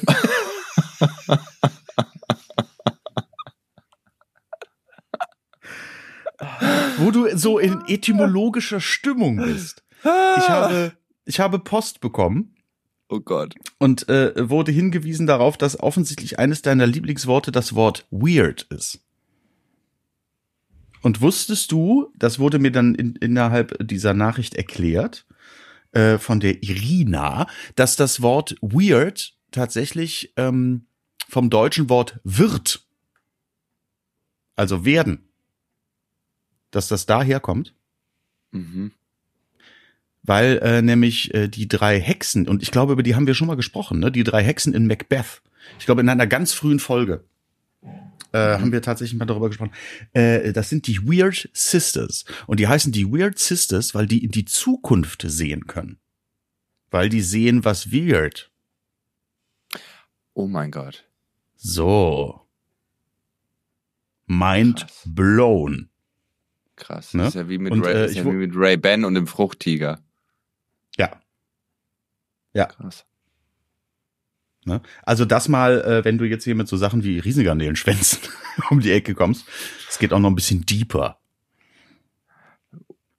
Wo 6.98 7.10
du 7.10 7.36
so 7.36 7.58
in 7.58 7.82
etymologischer 7.86 8.80
Stimmung 8.80 9.36
bist. 9.36 9.82
Ich 10.02 10.48
habe, 10.48 10.92
ich 11.24 11.40
habe 11.40 11.58
Post 11.58 12.00
bekommen. 12.00 12.54
Oh 13.08 13.20
Gott. 13.20 13.54
Und 13.78 14.08
äh, 14.08 14.48
wurde 14.48 14.72
hingewiesen 14.72 15.26
darauf, 15.26 15.56
dass 15.56 15.78
offensichtlich 15.78 16.38
eines 16.38 16.62
deiner 16.62 16.86
Lieblingsworte 16.86 17.52
das 17.52 17.74
Wort 17.74 18.06
weird 18.10 18.62
ist. 18.70 19.00
Und 21.02 21.20
wusstest 21.20 21.70
du, 21.70 22.10
das 22.16 22.38
wurde 22.38 22.58
mir 22.58 22.72
dann 22.72 22.94
in, 22.94 23.14
innerhalb 23.16 23.76
dieser 23.86 24.14
Nachricht 24.14 24.54
erklärt, 24.54 25.26
äh, 25.92 26.18
von 26.18 26.40
der 26.40 26.62
Irina, 26.62 27.46
dass 27.76 27.96
das 27.96 28.22
Wort 28.22 28.56
weird 28.62 29.34
tatsächlich 29.50 30.32
ähm, 30.36 30.86
vom 31.28 31.50
deutschen 31.50 31.88
Wort 31.88 32.20
wird, 32.24 32.86
also 34.56 34.84
werden, 34.84 35.28
dass 36.74 36.88
das 36.88 37.06
daher 37.06 37.40
kommt? 37.40 37.74
Mhm. 38.50 38.92
Weil 40.22 40.58
äh, 40.62 40.82
nämlich 40.82 41.34
äh, 41.34 41.48
die 41.48 41.68
drei 41.68 42.00
Hexen, 42.00 42.48
und 42.48 42.62
ich 42.62 42.70
glaube, 42.70 42.94
über 42.94 43.02
die 43.02 43.14
haben 43.14 43.26
wir 43.26 43.34
schon 43.34 43.46
mal 43.46 43.56
gesprochen, 43.56 44.00
ne? 44.00 44.10
die 44.10 44.24
drei 44.24 44.42
Hexen 44.42 44.72
in 44.72 44.86
Macbeth, 44.86 45.42
ich 45.78 45.86
glaube 45.86 46.00
in 46.00 46.08
einer 46.08 46.26
ganz 46.26 46.52
frühen 46.52 46.78
Folge, 46.78 47.24
äh, 48.34 48.58
haben 48.58 48.72
wir 48.72 48.82
tatsächlich 48.82 49.16
mal 49.18 49.26
darüber 49.26 49.48
gesprochen. 49.48 49.72
Äh, 50.12 50.52
das 50.52 50.68
sind 50.68 50.88
die 50.88 51.06
Weird 51.06 51.48
Sisters. 51.52 52.24
Und 52.48 52.58
die 52.58 52.66
heißen 52.66 52.90
die 52.90 53.06
Weird 53.06 53.38
Sisters, 53.38 53.94
weil 53.94 54.06
die 54.06 54.24
in 54.24 54.32
die 54.32 54.44
Zukunft 54.44 55.24
sehen 55.24 55.66
können. 55.68 55.98
Weil 56.90 57.08
die 57.08 57.20
sehen, 57.20 57.64
was 57.64 57.92
weird. 57.92 58.50
Oh 60.32 60.48
mein 60.48 60.72
Gott. 60.72 61.04
So. 61.54 62.40
Mind 64.26 64.80
Krass. 64.80 65.02
blown. 65.04 65.90
Krass. 66.76 67.14
Ne? 67.14 67.22
Das 67.22 67.34
ist 67.34 67.40
ja 67.40 67.48
wie 67.48 67.58
mit, 67.58 67.72
und, 67.72 67.84
Ray, 67.84 68.06
äh, 68.06 68.10
ja 68.10 68.24
wie 68.24 68.30
mit 68.30 68.52
Ray 68.54 68.76
Ben 68.76 69.04
und 69.04 69.14
dem 69.14 69.26
Fruchttiger. 69.26 70.00
Ja. 70.96 71.20
Ja. 72.52 72.66
Krass. 72.66 73.04
Ne? 74.64 74.80
Also 75.02 75.24
das 75.24 75.48
mal, 75.48 75.82
äh, 75.82 76.04
wenn 76.04 76.18
du 76.18 76.24
jetzt 76.24 76.44
hier 76.44 76.54
mit 76.54 76.68
so 76.68 76.76
Sachen 76.76 77.04
wie 77.04 77.18
Riesengarnelenschwänzen 77.18 78.20
um 78.70 78.80
die 78.80 78.92
Ecke 78.92 79.14
kommst, 79.14 79.46
es 79.88 79.98
geht 79.98 80.12
auch 80.12 80.18
noch 80.18 80.30
ein 80.30 80.34
bisschen 80.34 80.64
deeper. 80.64 81.18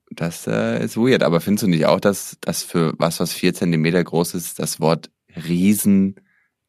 Das 0.09 0.47
äh, 0.47 0.83
ist 0.83 0.97
weird, 0.97 1.23
aber 1.23 1.41
findest 1.41 1.63
du 1.63 1.67
nicht 1.67 1.85
auch, 1.85 1.99
dass 1.99 2.37
das 2.41 2.63
für 2.63 2.93
was, 2.97 3.19
was 3.19 3.33
vier 3.33 3.53
Zentimeter 3.53 4.03
groß 4.03 4.33
ist, 4.33 4.59
das 4.59 4.79
Wort 4.79 5.11
Riesen 5.35 6.15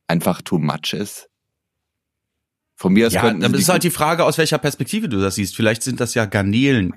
einfach 0.08 0.42
too 0.42 0.58
much 0.58 0.92
ist? 0.92 1.30
Von 2.78 2.92
mir 2.92 3.06
aus 3.06 3.14
ja, 3.14 3.22
könnten. 3.22 3.42
Aber 3.42 3.54
es 3.54 3.62
ist 3.62 3.68
halt 3.70 3.84
die 3.84 3.90
Frage, 3.90 4.24
aus 4.24 4.36
welcher 4.36 4.58
Perspektive 4.58 5.08
du 5.08 5.18
das 5.18 5.36
siehst. 5.36 5.56
Vielleicht 5.56 5.82
sind 5.82 5.98
das 5.98 6.12
ja 6.12 6.26
Garnelen 6.26 6.92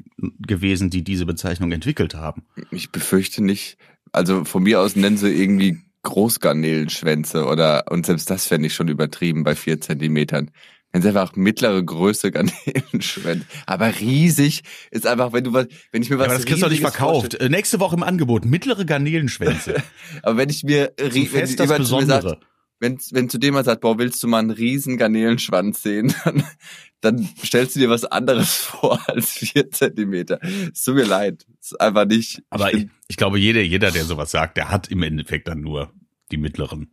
gewesen, 0.46 0.90
die 0.90 1.06
diese 1.06 1.26
Bezeichnung 1.26 1.72
entwickelt 1.72 2.16
haben. 2.16 2.44
Ich 2.70 2.92
befürchte 2.92 3.42
nicht. 3.42 3.78
Also 4.12 4.44
von 4.44 4.64
mir 4.64 4.82
aus 4.82 4.98
nennen 4.98 5.18
sie 5.18 5.30
irgendwie 5.30 5.80
Großgarnelenschwänze 6.04 7.46
oder, 7.46 7.86
und 7.90 8.06
selbst 8.06 8.30
das 8.30 8.46
fände 8.46 8.68
ich 8.68 8.74
schon 8.74 8.90
übertrieben 8.90 9.46
bei 9.46 9.56
vier 9.56 9.80
Zentimetern. 9.80 10.52
Wenn 10.92 11.02
sie 11.02 11.10
einfach 11.10 11.36
mittlere 11.36 11.82
Größe 11.82 12.32
Garnelenschwänze. 12.34 13.46
Aber 13.66 14.00
riesig 14.00 14.64
ist 14.92 15.08
einfach, 15.08 15.32
wenn 15.32 15.46
du 15.46 15.54
was, 15.54 15.68
wenn 15.92 16.02
ich 16.02 16.10
mir 16.10 16.18
was. 16.18 16.26
Ja, 16.26 16.32
aber 16.32 16.40
das 16.40 16.46
kriegst 16.46 16.64
du 16.64 16.68
nicht 16.68 16.82
verkauft. 16.82 17.34
Vorstelle. 17.34 17.50
Nächste 17.50 17.80
Woche 17.80 17.96
im 17.96 18.04
Angebot. 18.04 18.44
Mittlere 18.44 18.86
Garnelenschwänze. 18.86 19.76
aber 20.24 20.38
wenn 20.38 20.50
ich 20.50 20.64
mir, 20.64 20.92
so 21.00 21.14
wenn 21.14 21.56
das 21.56 21.78
Besondere. 21.78 22.30
Sagt, 22.30 22.49
wenn, 22.80 22.98
wenn 23.12 23.30
zu 23.30 23.38
dem 23.38 23.54
mal 23.54 23.66
sagt, 23.66 23.82
boah, 23.82 23.98
willst 23.98 24.22
du 24.24 24.28
mal 24.28 24.40
einen 24.40 24.52
riesen 24.52 24.98
Garnelenschwanz 24.98 25.84
sehen, 25.84 26.14
dann, 26.24 26.44
dann 27.02 27.30
stellst 27.44 27.76
du 27.76 27.80
dir 27.80 27.90
was 27.90 28.06
anderes 28.06 28.56
vor 28.56 29.00
als 29.08 29.32
vier 29.32 29.70
Zentimeter. 29.72 30.40
Es 30.72 30.84
tut 30.84 30.96
mir 30.96 31.06
leid. 31.06 31.46
Es 31.60 31.72
ist 31.72 31.82
einfach 31.82 32.06
nicht. 32.06 32.42
Aber 32.50 32.74
ich, 32.74 32.88
ich, 33.08 33.18
glaube, 33.18 33.40
jeder, 33.40 33.62
jeder, 33.62 33.92
der 33.92 34.06
sowas 34.06 34.32
sagt, 34.32 34.58
der 34.58 34.70
hat 34.70 34.90
im 34.90 35.04
Endeffekt 35.04 35.48
dann 35.48 35.62
nur 35.62 35.92
die 36.32 36.38
mittleren. 36.38 36.92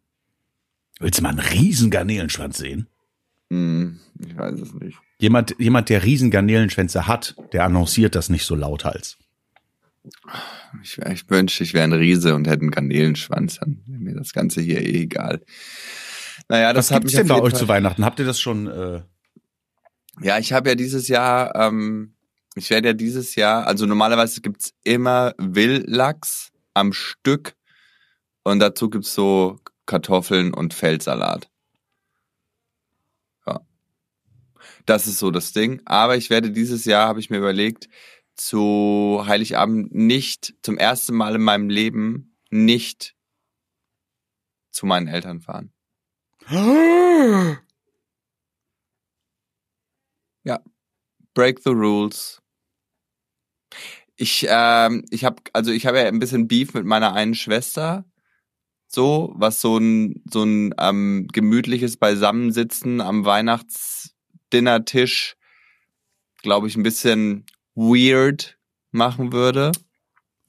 Willst 0.98 1.18
du 1.18 1.22
mal 1.22 1.30
einen 1.30 1.38
riesen 1.40 1.90
Garnelenschwanz 1.90 2.58
sehen? 2.58 2.88
Hm, 3.50 4.00
ich 4.18 4.36
weiß 4.36 4.58
es 4.60 4.74
nicht. 4.74 4.98
Jemand, 5.18 5.54
jemand, 5.58 5.88
der 5.88 6.04
riesen 6.04 6.30
Garnelenschwänze 6.30 7.06
hat, 7.06 7.36
der 7.52 7.64
annonciert 7.64 8.14
das 8.14 8.28
nicht 8.28 8.44
so 8.44 8.54
lauthals. 8.54 9.18
Ich, 10.82 10.98
ich 10.98 11.28
wünschte, 11.30 11.64
ich 11.64 11.74
wäre 11.74 11.84
ein 11.84 11.92
Riese 11.92 12.34
und 12.34 12.46
hätte 12.46 12.62
einen 12.62 12.70
Garnelenschwanz. 12.70 13.58
Dann 13.60 13.82
wäre 13.86 14.00
mir 14.00 14.14
das 14.14 14.32
Ganze 14.32 14.60
hier 14.60 14.80
eh 14.80 15.02
egal. 15.02 15.42
Naja, 16.48 16.72
das 16.72 16.86
Was 16.86 16.94
hat 16.94 17.02
gibt's 17.02 17.14
mich 17.14 17.20
denn 17.20 17.28
bei 17.28 17.40
euch 17.40 17.52
Fall 17.52 17.60
zu 17.60 17.68
Weihnachten? 17.68 18.04
Habt 18.04 18.18
ihr 18.18 18.26
das 18.26 18.40
schon? 18.40 18.66
Äh 18.66 19.02
ja, 20.22 20.38
ich 20.38 20.52
habe 20.52 20.70
ja 20.70 20.74
dieses 20.74 21.08
Jahr, 21.08 21.54
ähm, 21.54 22.14
ich 22.54 22.70
werde 22.70 22.88
ja 22.88 22.94
dieses 22.94 23.34
Jahr, 23.34 23.66
also 23.66 23.86
normalerweise 23.86 24.40
gibt's 24.40 24.72
immer 24.82 25.34
Willlachs 25.38 26.52
am 26.74 26.92
Stück 26.92 27.54
und 28.44 28.60
dazu 28.60 28.88
gibt's 28.88 29.14
so 29.14 29.58
Kartoffeln 29.86 30.54
und 30.54 30.72
Feldsalat. 30.72 31.50
Ja. 33.46 33.60
Das 34.86 35.06
ist 35.06 35.18
so 35.18 35.30
das 35.30 35.52
Ding. 35.52 35.82
Aber 35.84 36.16
ich 36.16 36.30
werde 36.30 36.50
dieses 36.50 36.84
Jahr, 36.84 37.08
habe 37.08 37.20
ich 37.20 37.30
mir 37.30 37.38
überlegt, 37.38 37.88
zu 38.36 39.22
Heiligabend 39.26 39.94
nicht, 39.94 40.54
zum 40.62 40.78
ersten 40.78 41.14
Mal 41.14 41.36
in 41.36 41.42
meinem 41.42 41.68
Leben 41.68 42.36
nicht 42.50 43.14
zu 44.70 44.86
meinen 44.86 45.08
Eltern 45.08 45.40
fahren. 45.40 45.72
Ja. 50.44 50.60
Break 51.34 51.60
the 51.64 51.70
rules. 51.70 52.40
Ich, 54.16 54.46
ähm, 54.48 55.04
ich 55.10 55.24
habe, 55.24 55.42
also 55.52 55.72
ich 55.72 55.86
habe 55.86 55.98
ja 55.98 56.06
ein 56.06 56.18
bisschen 56.18 56.48
Beef 56.48 56.72
mit 56.72 56.86
meiner 56.86 57.12
einen 57.12 57.34
Schwester, 57.34 58.06
so 58.86 59.34
was 59.36 59.60
so 59.60 59.76
ein 59.76 60.22
so 60.30 60.44
ein 60.44 60.74
ähm, 60.78 61.28
gemütliches 61.32 61.98
Beisammensitzen 61.98 63.00
am 63.00 63.24
Weihnachtsdinnertisch, 63.26 65.36
glaube 66.42 66.68
ich, 66.68 66.76
ein 66.76 66.82
bisschen 66.82 67.44
weird 67.76 68.58
machen 68.90 69.32
würde. 69.32 69.70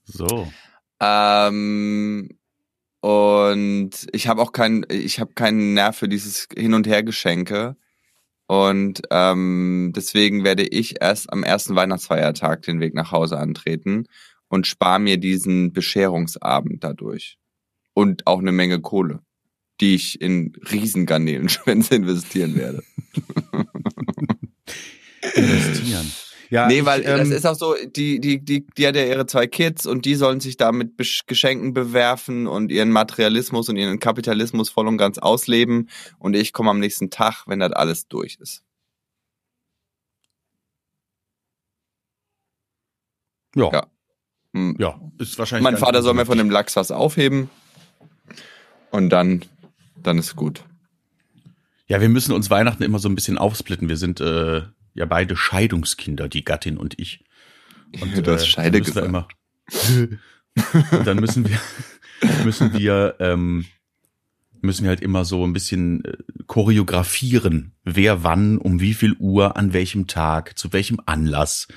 So. 0.04 0.50
Ähm, 1.00 2.30
und 3.00 3.90
ich 4.12 4.26
habe 4.26 4.42
auch 4.42 4.52
keinen, 4.52 4.84
ich 4.90 5.20
habe 5.20 5.34
keinen 5.34 5.74
Nerv 5.74 5.96
für 5.96 6.08
dieses 6.08 6.48
Hin- 6.56 6.74
und 6.74 6.86
Hergeschenke. 6.86 7.76
Und 8.46 9.02
ähm, 9.10 9.92
deswegen 9.94 10.42
werde 10.42 10.66
ich 10.66 11.00
erst 11.00 11.32
am 11.32 11.44
ersten 11.44 11.76
Weihnachtsfeiertag 11.76 12.62
den 12.62 12.80
Weg 12.80 12.94
nach 12.94 13.12
Hause 13.12 13.38
antreten 13.38 14.06
und 14.48 14.66
spare 14.66 14.98
mir 14.98 15.18
diesen 15.18 15.72
Bescherungsabend 15.74 16.82
dadurch. 16.82 17.38
Und 17.92 18.26
auch 18.26 18.38
eine 18.38 18.52
Menge 18.52 18.80
Kohle, 18.80 19.20
die 19.80 19.94
ich 19.94 20.20
in 20.20 20.54
Riesengarnelenschwänze 20.70 21.94
investieren 21.96 22.56
werde. 22.56 22.82
investieren. 25.34 26.10
Ja, 26.50 26.66
nee, 26.66 26.84
weil 26.84 27.02
ich, 27.02 27.06
ähm, 27.06 27.18
das 27.18 27.28
ist 27.28 27.46
auch 27.46 27.54
so, 27.54 27.74
die, 27.74 28.20
die, 28.20 28.42
die, 28.42 28.66
die 28.66 28.86
hat 28.86 28.96
ja 28.96 29.04
ihre 29.04 29.26
zwei 29.26 29.46
Kids 29.46 29.86
und 29.86 30.04
die 30.06 30.14
sollen 30.14 30.40
sich 30.40 30.56
da 30.56 30.72
mit 30.72 30.92
Geschenken 31.26 31.74
bewerfen 31.74 32.46
und 32.46 32.72
ihren 32.72 32.90
Materialismus 32.90 33.68
und 33.68 33.76
ihren 33.76 33.98
Kapitalismus 33.98 34.70
voll 34.70 34.88
und 34.88 34.96
ganz 34.96 35.18
ausleben. 35.18 35.90
Und 36.18 36.34
ich 36.34 36.52
komme 36.52 36.70
am 36.70 36.78
nächsten 36.78 37.10
Tag, 37.10 37.44
wenn 37.46 37.58
das 37.60 37.72
alles 37.72 38.08
durch 38.08 38.38
ist. 38.40 38.62
Ja. 43.54 43.70
Ja, 43.72 43.86
hm. 44.54 44.76
ja 44.78 45.00
ist 45.18 45.38
wahrscheinlich. 45.38 45.64
Mein 45.64 45.76
Vater 45.76 46.02
soll 46.02 46.14
mir 46.14 46.26
von 46.26 46.38
dem 46.38 46.50
Lachs 46.50 46.76
was 46.76 46.90
aufheben. 46.90 47.50
Und 48.90 49.10
dann, 49.10 49.44
dann 50.02 50.18
ist 50.18 50.34
gut. 50.34 50.64
Ja, 51.88 52.00
wir 52.00 52.08
müssen 52.08 52.32
uns 52.32 52.50
Weihnachten 52.50 52.82
immer 52.82 52.98
so 52.98 53.08
ein 53.08 53.14
bisschen 53.14 53.38
aufsplitten. 53.38 53.88
Wir 53.88 53.96
sind 53.96 54.20
äh, 54.20 54.62
ja 54.98 55.06
beide 55.06 55.36
Scheidungskinder, 55.36 56.28
die 56.28 56.44
Gattin 56.44 56.76
und 56.76 56.98
ich. 56.98 57.24
Und 58.00 58.14
du 58.26 58.32
hast 58.32 58.42
äh, 58.42 58.46
Scheide 58.46 58.82
gesagt. 58.82 59.06
Immer, 59.06 59.28
und 60.92 61.06
dann 61.06 61.18
müssen 61.18 61.48
wir, 61.48 61.58
müssen 62.44 62.72
wir, 62.74 63.16
ähm, 63.18 63.64
müssen 64.60 64.82
wir 64.82 64.90
halt 64.90 65.00
immer 65.00 65.24
so 65.24 65.46
ein 65.46 65.52
bisschen 65.52 66.04
äh, 66.04 66.16
choreografieren, 66.46 67.72
wer 67.84 68.24
wann, 68.24 68.58
um 68.58 68.80
wie 68.80 68.94
viel 68.94 69.14
Uhr, 69.18 69.56
an 69.56 69.72
welchem 69.72 70.06
Tag, 70.06 70.58
zu 70.58 70.72
welchem 70.72 71.00
Anlass, 71.06 71.68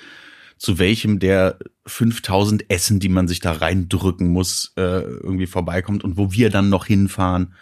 zu 0.58 0.80
welchem 0.80 1.20
der 1.20 1.60
5000 1.86 2.70
Essen, 2.70 3.00
die 3.00 3.10
man 3.10 3.28
sich 3.28 3.40
da 3.40 3.54
reindrücken 3.54 4.28
muss, 4.28 4.74
äh, 4.78 5.02
irgendwie 5.02 5.48
vorbeikommt 5.48 6.04
und 6.04 6.18
wo 6.18 6.32
wir 6.32 6.50
dann 6.50 6.70
noch 6.70 6.86
hinfahren. 6.86 7.54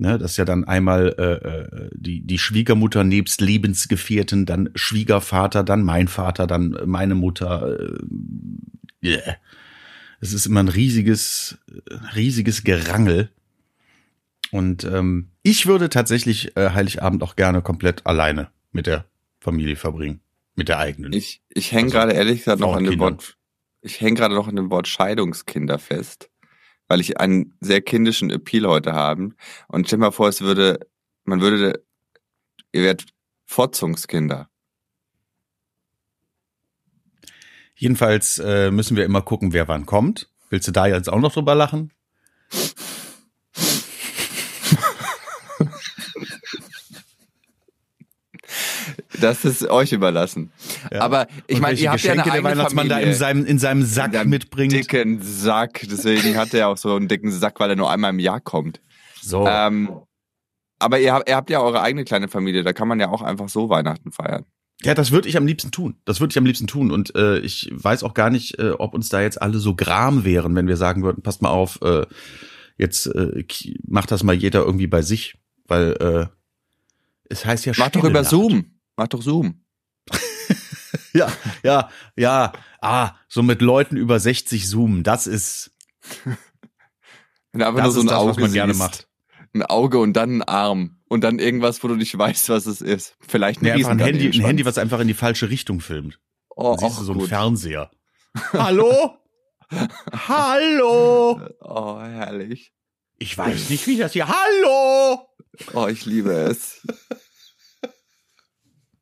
Ne, 0.00 0.16
das 0.16 0.32
ist 0.32 0.36
ja 0.36 0.44
dann 0.44 0.62
einmal 0.62 1.12
äh, 1.18 1.48
äh, 1.48 1.90
die, 1.92 2.24
die 2.24 2.38
Schwiegermutter 2.38 3.02
nebst 3.02 3.40
Lebensgefährten, 3.40 4.46
dann 4.46 4.70
Schwiegervater, 4.76 5.64
dann 5.64 5.82
mein 5.82 6.06
Vater, 6.06 6.46
dann 6.46 6.78
meine 6.86 7.16
Mutter. 7.16 7.80
Äh, 7.80 7.98
yeah. 9.04 9.36
Es 10.20 10.32
ist 10.32 10.46
immer 10.46 10.60
ein 10.60 10.68
riesiges, 10.68 11.58
riesiges 12.14 12.62
Gerangel. 12.62 13.30
Und 14.52 14.84
ähm, 14.84 15.30
ich 15.42 15.66
würde 15.66 15.88
tatsächlich 15.88 16.56
äh, 16.56 16.70
Heiligabend 16.70 17.24
auch 17.24 17.34
gerne 17.34 17.60
komplett 17.60 18.06
alleine 18.06 18.50
mit 18.70 18.86
der 18.86 19.04
Familie 19.40 19.74
verbringen. 19.74 20.20
Mit 20.54 20.68
der 20.68 20.78
eigenen. 20.78 21.12
Ich, 21.12 21.42
ich 21.48 21.72
hänge 21.72 21.86
also, 21.86 21.96
gerade 21.96 22.12
ehrlich 22.12 22.38
gesagt 22.38 22.60
noch 22.60 22.74
an 22.76 22.84
dem 22.84 23.00
Wort, 23.00 23.36
ich 23.80 24.00
hänge 24.00 24.14
gerade 24.14 24.34
noch 24.34 24.46
an 24.46 24.56
dem 24.56 24.70
Wort 24.70 24.86
Scheidungskinder 24.86 25.80
fest 25.80 26.27
weil 26.88 27.00
ich 27.00 27.20
einen 27.20 27.56
sehr 27.60 27.80
kindischen 27.80 28.30
Appeal 28.30 28.66
heute 28.66 28.94
habe. 28.94 29.30
Und 29.68 29.86
stell 29.86 29.98
mal 29.98 30.10
vor, 30.10 30.28
es 30.28 30.40
würde, 30.40 30.80
man 31.24 31.40
würde, 31.40 31.84
ihr 32.72 32.82
werdet 32.82 33.06
Fotzungskinder. 33.44 34.48
Jedenfalls 37.74 38.38
äh, 38.38 38.72
müssen 38.72 38.96
wir 38.96 39.04
immer 39.04 39.22
gucken, 39.22 39.52
wer 39.52 39.68
wann 39.68 39.86
kommt. 39.86 40.28
Willst 40.50 40.66
du 40.66 40.72
da 40.72 40.86
jetzt 40.86 41.08
auch 41.08 41.20
noch 41.20 41.32
drüber 41.32 41.54
lachen? 41.54 41.92
Das 49.20 49.44
ist 49.44 49.68
euch 49.68 49.92
überlassen. 49.92 50.52
Ja. 50.92 51.00
Aber 51.00 51.26
ich 51.46 51.60
meine, 51.60 51.78
ihr 51.78 51.90
habt 51.90 52.00
Geschenke 52.02 52.28
ja 52.28 52.32
eine 52.32 52.42
der 52.42 52.44
Weihnachtsmann 52.44 52.88
Familie. 52.88 53.06
da 53.06 53.10
in 53.12 53.16
seinem, 53.16 53.44
in 53.46 53.58
seinem 53.58 53.82
Sack 53.82 54.14
in 54.14 54.28
mitbringt. 54.28 54.72
dicken 54.72 55.20
Sack. 55.22 55.86
Deswegen 55.90 56.36
hat 56.36 56.54
er 56.54 56.68
auch 56.68 56.76
so 56.76 56.94
einen 56.94 57.08
dicken 57.08 57.30
Sack, 57.30 57.60
weil 57.60 57.70
er 57.70 57.76
nur 57.76 57.90
einmal 57.90 58.10
im 58.10 58.18
Jahr 58.18 58.40
kommt. 58.40 58.80
So. 59.20 59.46
Ähm, 59.46 59.90
aber 60.78 61.00
ihr 61.00 61.12
habt, 61.12 61.28
ihr 61.28 61.36
habt 61.36 61.50
ja 61.50 61.60
eure 61.60 61.80
eigene 61.82 62.04
kleine 62.04 62.28
Familie. 62.28 62.62
Da 62.62 62.72
kann 62.72 62.88
man 62.88 63.00
ja 63.00 63.08
auch 63.08 63.22
einfach 63.22 63.48
so 63.48 63.68
Weihnachten 63.68 64.12
feiern. 64.12 64.44
Ja, 64.82 64.94
das 64.94 65.10
würde 65.10 65.28
ich 65.28 65.36
am 65.36 65.46
liebsten 65.46 65.72
tun. 65.72 65.96
Das 66.04 66.20
würde 66.20 66.30
ich 66.30 66.38
am 66.38 66.46
liebsten 66.46 66.68
tun. 66.68 66.92
Und 66.92 67.14
äh, 67.16 67.38
ich 67.40 67.68
weiß 67.72 68.04
auch 68.04 68.14
gar 68.14 68.30
nicht, 68.30 68.58
äh, 68.60 68.70
ob 68.70 68.94
uns 68.94 69.08
da 69.08 69.20
jetzt 69.20 69.42
alle 69.42 69.58
so 69.58 69.74
gram 69.74 70.24
wären, 70.24 70.54
wenn 70.54 70.68
wir 70.68 70.76
sagen 70.76 71.02
würden, 71.02 71.22
passt 71.22 71.42
mal 71.42 71.50
auf, 71.50 71.80
äh, 71.82 72.06
jetzt 72.76 73.06
äh, 73.06 73.44
macht 73.86 74.12
das 74.12 74.22
mal 74.22 74.34
jeder 74.36 74.60
irgendwie 74.64 74.86
bei 74.86 75.02
sich. 75.02 75.36
Weil 75.66 75.96
äh, 76.00 76.26
es 77.28 77.44
heißt 77.44 77.66
ja 77.66 77.72
Mach 77.76 77.90
doch 77.90 78.04
über 78.04 78.20
Nacht. 78.22 78.30
Zoom. 78.30 78.77
Mach 78.98 79.06
doch 79.06 79.22
Zoom. 79.22 79.64
ja, 81.12 81.32
ja, 81.62 81.88
ja. 82.16 82.52
Ah, 82.80 83.12
so 83.28 83.44
mit 83.44 83.62
Leuten 83.62 83.96
über 83.96 84.18
60 84.18 84.66
zoomen, 84.66 85.04
das 85.04 85.28
ist. 85.28 85.70
Wenn 87.52 87.62
einfach 87.62 87.84
nur 87.84 87.92
so 87.92 88.00
ein 88.00 88.06
das, 88.06 88.16
Auge 88.16 88.30
was 88.30 88.38
man 88.38 88.52
gerne 88.52 88.74
macht. 88.74 89.08
Ein 89.54 89.62
Auge 89.62 90.00
und 90.00 90.14
dann 90.14 90.38
ein 90.38 90.42
Arm. 90.42 90.98
Und 91.08 91.22
dann 91.22 91.38
irgendwas, 91.38 91.82
wo 91.84 91.88
du 91.88 91.94
nicht 91.94 92.18
weißt, 92.18 92.48
was 92.48 92.66
es 92.66 92.80
ist. 92.80 93.16
Vielleicht 93.20 93.62
ein, 93.62 93.66
nee, 93.66 93.84
ein 93.84 93.98
Handy, 94.00 94.26
ein 94.26 94.44
Handy, 94.44 94.64
was 94.64 94.78
einfach 94.78 94.98
in 94.98 95.06
die 95.06 95.14
falsche 95.14 95.48
Richtung 95.48 95.80
filmt. 95.80 96.18
Oh, 96.56 96.76
dann 96.76 96.90
siehst 96.90 97.00
du 97.00 97.04
so 97.04 97.12
einen 97.12 97.28
Fernseher. 97.28 97.92
Hallo? 98.52 99.16
Hallo? 100.12 101.40
Oh, 101.60 102.00
herrlich. 102.00 102.72
Ich 103.16 103.38
weiß 103.38 103.70
nicht, 103.70 103.86
wie 103.86 103.96
das 103.96 104.12
hier. 104.12 104.26
Hallo! 104.26 105.28
Oh, 105.72 105.86
ich 105.86 106.04
liebe 106.04 106.32
es. 106.32 106.82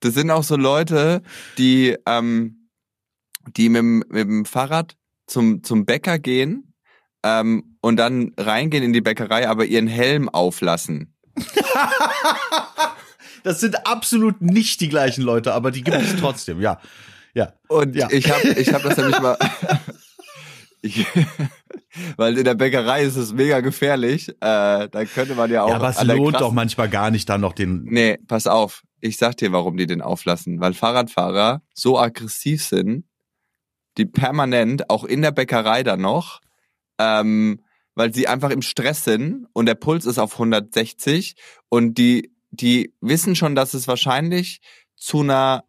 Das 0.00 0.14
sind 0.14 0.30
auch 0.30 0.42
so 0.42 0.56
Leute, 0.56 1.22
die, 1.59 1.96
ähm, 2.06 2.68
die 3.56 3.68
mit, 3.68 3.82
mit 3.82 4.28
dem 4.28 4.44
Fahrrad 4.44 4.96
zum, 5.26 5.62
zum 5.62 5.85
Bäcker 5.85 6.18
gehen 6.18 6.74
ähm, 7.22 7.76
und 7.80 7.96
dann 7.96 8.32
reingehen 8.37 8.85
in 8.85 8.92
die 8.92 9.00
Bäckerei, 9.00 9.48
aber 9.48 9.64
ihren 9.64 9.87
Helm 9.87 10.28
auflassen. 10.28 11.14
das 13.42 13.61
sind 13.61 13.87
absolut 13.87 14.40
nicht 14.40 14.80
die 14.80 14.88
gleichen 14.88 15.22
Leute, 15.22 15.52
aber 15.52 15.70
die 15.70 15.82
gibt 15.82 15.96
es 15.96 16.16
trotzdem, 16.16 16.61
ja. 16.61 16.80
Ja. 17.35 17.52
Und 17.68 17.94
ja. 17.94 18.09
ich 18.11 18.30
habe 18.30 18.48
ich 18.48 18.72
hab 18.72 18.82
das 18.82 18.96
nämlich 18.96 19.20
mal. 19.20 19.37
ich, 20.87 21.07
weil 22.16 22.38
in 22.38 22.44
der 22.44 22.55
Bäckerei 22.55 23.03
ist 23.03 23.16
es 23.16 23.33
mega 23.33 23.61
gefährlich. 23.61 24.29
Äh, 24.29 24.88
da 24.88 25.05
könnte 25.12 25.35
man 25.35 25.51
ja 25.51 25.62
auch. 25.62 25.70
Ja, 25.70 25.77
aber 25.77 25.90
es 25.90 26.03
lohnt 26.03 26.40
doch 26.40 26.53
manchmal 26.53 26.88
gar 26.88 27.11
nicht, 27.11 27.29
dann 27.29 27.40
noch 27.40 27.53
den. 27.53 27.85
Nee, 27.85 28.18
pass 28.27 28.46
auf. 28.46 28.83
Ich 29.01 29.18
sag 29.18 29.37
dir, 29.37 29.53
warum 29.53 29.77
die 29.77 29.87
den 29.87 30.03
auflassen. 30.03 30.61
Weil 30.61 30.75
Fahrradfahrer 30.75 31.62
so 31.75 31.99
aggressiv 31.99 32.64
sind, 32.64 33.05
die 33.99 34.07
permanent, 34.07 34.90
auch 34.90 35.05
in 35.05 35.22
der 35.22 35.33
Bäckerei 35.33 35.83
dann 35.83 36.01
noch, 36.01 36.40
ähm, 36.99 37.61
weil 37.94 38.12
sie 38.12 38.29
einfach 38.29 38.51
im 38.51 38.62
Stress 38.62 39.05
sind 39.05 39.46
und 39.53 39.66
der 39.66 39.75
Puls 39.75 40.05
ist 40.07 40.18
auf 40.18 40.35
160 40.35 41.35
und 41.68 41.99
die, 41.99 42.33
die 42.51 42.94
wissen 43.01 43.35
schon, 43.35 43.55
dass 43.55 43.75
es 43.75 43.88
wahrscheinlich 43.88 44.61
zu 44.96 45.20
einer 45.20 45.64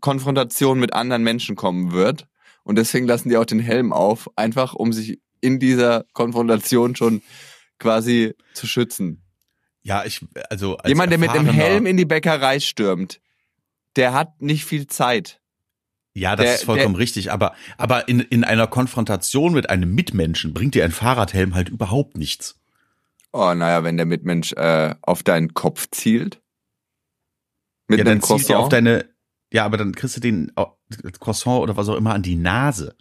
Konfrontation 0.00 0.78
mit 0.78 0.92
anderen 0.92 1.22
Menschen 1.22 1.56
kommen 1.56 1.92
wird. 1.92 2.26
Und 2.64 2.76
deswegen 2.76 3.06
lassen 3.06 3.28
die 3.28 3.36
auch 3.36 3.44
den 3.44 3.60
Helm 3.60 3.92
auf, 3.92 4.30
einfach 4.36 4.74
um 4.74 4.92
sich 4.92 5.20
in 5.40 5.58
dieser 5.58 6.04
Konfrontation 6.12 6.94
schon 6.96 7.22
quasi 7.78 8.34
zu 8.54 8.66
schützen. 8.66 9.22
Ja, 9.82 10.04
ich, 10.04 10.24
also. 10.48 10.76
Als 10.76 10.88
Jemand, 10.88 11.10
der 11.10 11.18
mit 11.18 11.30
einem 11.30 11.48
Helm 11.48 11.86
in 11.86 11.96
die 11.96 12.04
Bäckerei 12.04 12.60
stürmt, 12.60 13.20
der 13.96 14.14
hat 14.14 14.40
nicht 14.40 14.64
viel 14.64 14.86
Zeit. 14.86 15.40
Ja, 16.14 16.36
das 16.36 16.44
der, 16.44 16.54
ist 16.54 16.64
vollkommen 16.64 16.94
der, 16.94 17.00
richtig. 17.00 17.32
Aber, 17.32 17.54
aber 17.78 18.08
in, 18.08 18.20
in 18.20 18.44
einer 18.44 18.66
Konfrontation 18.66 19.52
mit 19.54 19.70
einem 19.70 19.94
Mitmenschen 19.94 20.54
bringt 20.54 20.74
dir 20.74 20.84
ein 20.84 20.92
Fahrradhelm 20.92 21.54
halt 21.54 21.68
überhaupt 21.68 22.16
nichts. 22.16 22.60
Oh, 23.32 23.54
naja, 23.54 23.82
wenn 23.82 23.96
der 23.96 24.06
Mitmensch 24.06 24.52
äh, 24.52 24.94
auf 25.00 25.22
deinen 25.22 25.54
Kopf 25.54 25.88
zielt. 25.90 26.40
Mit 27.88 27.98
ja, 27.98 28.04
dann 28.04 28.20
Croissant. 28.20 28.40
zielt 28.40 28.50
er 28.50 28.58
auf 28.58 28.68
deine, 28.68 29.08
ja, 29.52 29.64
aber 29.64 29.76
dann 29.76 29.94
kriegst 29.94 30.16
du 30.16 30.20
den 30.20 30.52
Croissant 31.20 31.62
oder 31.62 31.76
was 31.76 31.88
auch 31.88 31.96
immer 31.96 32.14
an 32.14 32.22
die 32.22 32.36
Nase. 32.36 32.94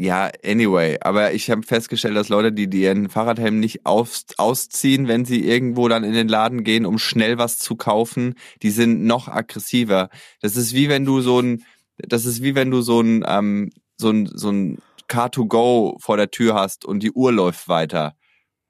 Ja, 0.00 0.30
anyway, 0.44 0.96
aber 1.00 1.32
ich 1.32 1.50
habe 1.50 1.64
festgestellt, 1.64 2.16
dass 2.16 2.28
Leute, 2.28 2.52
die, 2.52 2.70
die 2.70 2.82
ihren 2.82 3.08
Fahrradhelm 3.08 3.58
nicht 3.58 3.84
aus, 3.84 4.26
ausziehen, 4.36 5.08
wenn 5.08 5.24
sie 5.24 5.44
irgendwo 5.44 5.88
dann 5.88 6.04
in 6.04 6.12
den 6.12 6.28
Laden 6.28 6.62
gehen, 6.62 6.86
um 6.86 7.00
schnell 7.00 7.36
was 7.36 7.58
zu 7.58 7.74
kaufen, 7.74 8.34
die 8.62 8.70
sind 8.70 9.04
noch 9.04 9.26
aggressiver. 9.26 10.08
Das 10.40 10.56
ist 10.56 10.72
wie 10.72 10.88
wenn 10.88 11.04
du 11.04 11.20
so 11.20 11.40
ein, 11.40 11.64
das 11.96 12.26
ist 12.26 12.44
wie 12.44 12.54
wenn 12.54 12.70
du 12.70 12.80
so 12.80 13.00
ein, 13.00 13.24
ähm, 13.26 13.70
so 13.96 14.10
ein, 14.10 14.26
so 14.32 14.50
ein 14.50 14.78
Car2Go 15.08 16.00
vor 16.00 16.16
der 16.16 16.30
Tür 16.30 16.54
hast 16.54 16.84
und 16.84 17.02
die 17.02 17.10
Uhr 17.10 17.32
läuft 17.32 17.66
weiter 17.66 18.14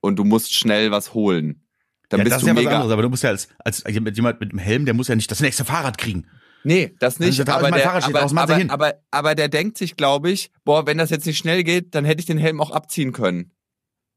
und 0.01 0.17
du 0.17 0.25
musst 0.25 0.55
schnell 0.55 0.91
was 0.91 1.12
holen. 1.12 1.62
Dann 2.09 2.21
ja, 2.21 2.25
bist 2.25 2.37
das 2.37 2.41
du 2.41 2.47
ist 2.47 2.49
ja 2.49 2.55
mega. 2.55 2.71
was 2.71 2.75
anderes, 2.77 2.93
aber 2.95 3.03
du 3.03 3.11
musst 3.11 3.23
ja 3.23 3.31
als, 3.31 3.49
als 3.59 3.85
jemand 3.85 4.41
mit 4.41 4.51
einem 4.51 4.59
Helm, 4.59 4.87
der 4.87 4.95
muss 4.95 5.09
ja 5.09 5.14
nicht 5.14 5.31
das 5.31 5.41
nächste 5.41 5.67
Fahrrad 5.67 5.99
kriegen. 5.99 6.27
Nee, 6.64 6.94
das 6.99 7.18
nicht. 7.18 7.40
Also, 7.40 7.53
aber, 7.53 7.71
der, 7.71 7.92
aber, 7.92 8.23
aber, 8.23 8.71
aber, 8.71 8.94
aber 9.11 9.35
der 9.35 9.49
denkt 9.49 9.79
sich, 9.79 9.97
glaube 9.97 10.31
ich, 10.31 10.51
boah, 10.64 10.87
wenn 10.87 10.99
das 10.99 11.11
jetzt 11.11 11.27
nicht 11.27 11.38
schnell 11.38 11.64
geht, 11.64 11.94
dann 11.94 12.05
hätte 12.05 12.21
ich 12.21 12.27
den 12.27 12.38
Helm 12.38 12.61
auch 12.61 12.71
abziehen 12.71 13.12
können. 13.12 13.53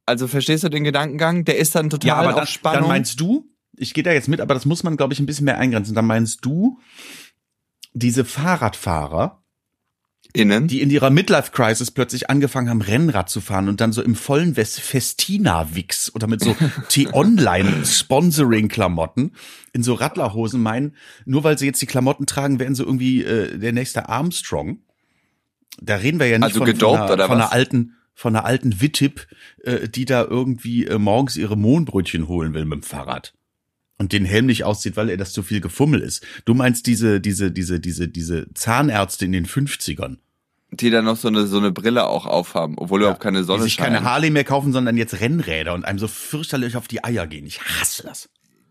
Also 0.05 0.27
verstehst 0.27 0.63
du 0.63 0.69
den 0.69 0.83
Gedankengang? 0.83 1.45
Der 1.45 1.57
ist 1.57 1.75
dann 1.75 1.89
total 1.89 2.07
ja, 2.07 2.15
aber 2.15 2.29
auf 2.29 2.35
dann, 2.35 2.47
Spannung. 2.47 2.81
Dann 2.81 2.89
meinst 2.89 3.19
du, 3.19 3.45
ich 3.77 3.93
gehe 3.93 4.03
da 4.03 4.11
jetzt 4.11 4.27
mit, 4.27 4.41
aber 4.41 4.53
das 4.53 4.65
muss 4.65 4.83
man, 4.83 4.97
glaube 4.97 5.13
ich, 5.13 5.19
ein 5.19 5.25
bisschen 5.25 5.45
mehr 5.45 5.57
eingrenzen. 5.57 5.95
Dann 5.95 6.05
meinst 6.05 6.43
du, 6.43 6.79
diese 7.93 8.25
Fahrradfahrer, 8.25 9.40
Innen. 10.33 10.67
die 10.67 10.81
in 10.81 10.89
ihrer 10.89 11.09
Midlife-Crisis 11.09 11.91
plötzlich 11.91 12.29
angefangen 12.29 12.69
haben, 12.69 12.81
Rennrad 12.81 13.29
zu 13.29 13.39
fahren 13.41 13.67
und 13.69 13.81
dann 13.81 13.91
so 13.93 14.01
im 14.01 14.15
vollen 14.15 14.55
Festina-Wix 14.55 16.15
oder 16.15 16.25
mit 16.27 16.43
so 16.43 16.55
T-Online-Sponsoring-Klamotten 16.89 19.33
in 19.73 19.83
so 19.83 19.93
Radlerhosen 19.93 20.61
meinen, 20.61 20.95
nur 21.25 21.43
weil 21.43 21.57
sie 21.57 21.65
jetzt 21.65 21.81
die 21.81 21.87
Klamotten 21.87 22.25
tragen, 22.25 22.59
werden 22.59 22.75
sie 22.75 22.83
irgendwie 22.83 23.23
äh, 23.23 23.57
der 23.57 23.73
nächste 23.73 24.07
Armstrong. 24.09 24.79
Da 25.81 25.95
reden 25.95 26.19
wir 26.19 26.27
ja 26.27 26.37
nicht 26.37 26.45
also 26.45 26.59
von, 26.59 26.67
gedopt, 26.67 26.97
von, 26.97 27.11
einer, 27.11 27.27
von 27.27 27.37
einer 27.37 27.51
alten 27.51 27.95
von 28.13 28.35
einer 28.35 28.45
alten 28.45 28.81
Wittip, 28.81 29.25
äh, 29.63 29.87
die 29.87 30.03
da 30.05 30.23
irgendwie 30.23 30.85
äh, 30.85 30.99
morgens 30.99 31.37
ihre 31.37 31.57
Mohnbrötchen 31.57 32.27
holen 32.27 32.53
will 32.53 32.65
mit 32.65 32.81
dem 32.81 32.83
Fahrrad 32.83 33.33
und 34.01 34.13
den 34.13 34.25
Helm 34.25 34.47
nicht 34.47 34.63
auszieht, 34.63 34.97
weil 34.97 35.11
er 35.11 35.17
das 35.17 35.31
zu 35.31 35.43
viel 35.43 35.61
Gefummel 35.61 36.01
ist. 36.01 36.25
Du 36.45 36.55
meinst 36.55 36.87
diese, 36.87 37.21
diese, 37.21 37.51
diese, 37.51 37.79
diese, 37.79 38.07
diese 38.07 38.51
Zahnärzte 38.55 39.25
in 39.25 39.31
den 39.31 39.45
50ern. 39.45 40.17
Die 40.71 40.89
dann 40.89 41.05
noch 41.05 41.17
so 41.17 41.27
eine, 41.27 41.45
so 41.45 41.59
eine 41.59 41.71
Brille 41.71 42.07
auch 42.07 42.25
aufhaben, 42.25 42.79
obwohl 42.79 43.01
ja, 43.01 43.07
überhaupt 43.07 43.21
keine 43.21 43.43
Sonne 43.43 43.59
Die 43.59 43.63
sich 43.65 43.77
keine 43.77 44.03
Harley 44.03 44.31
mehr 44.31 44.43
kaufen, 44.43 44.73
sondern 44.73 44.97
jetzt 44.97 45.19
Rennräder 45.19 45.75
und 45.75 45.85
einem 45.85 45.99
so 45.99 46.07
fürchterlich 46.07 46.77
auf 46.77 46.87
die 46.87 47.03
Eier 47.03 47.27
gehen. 47.27 47.45
Ich 47.45 47.61
hasse 47.61 48.01
das. 48.01 48.27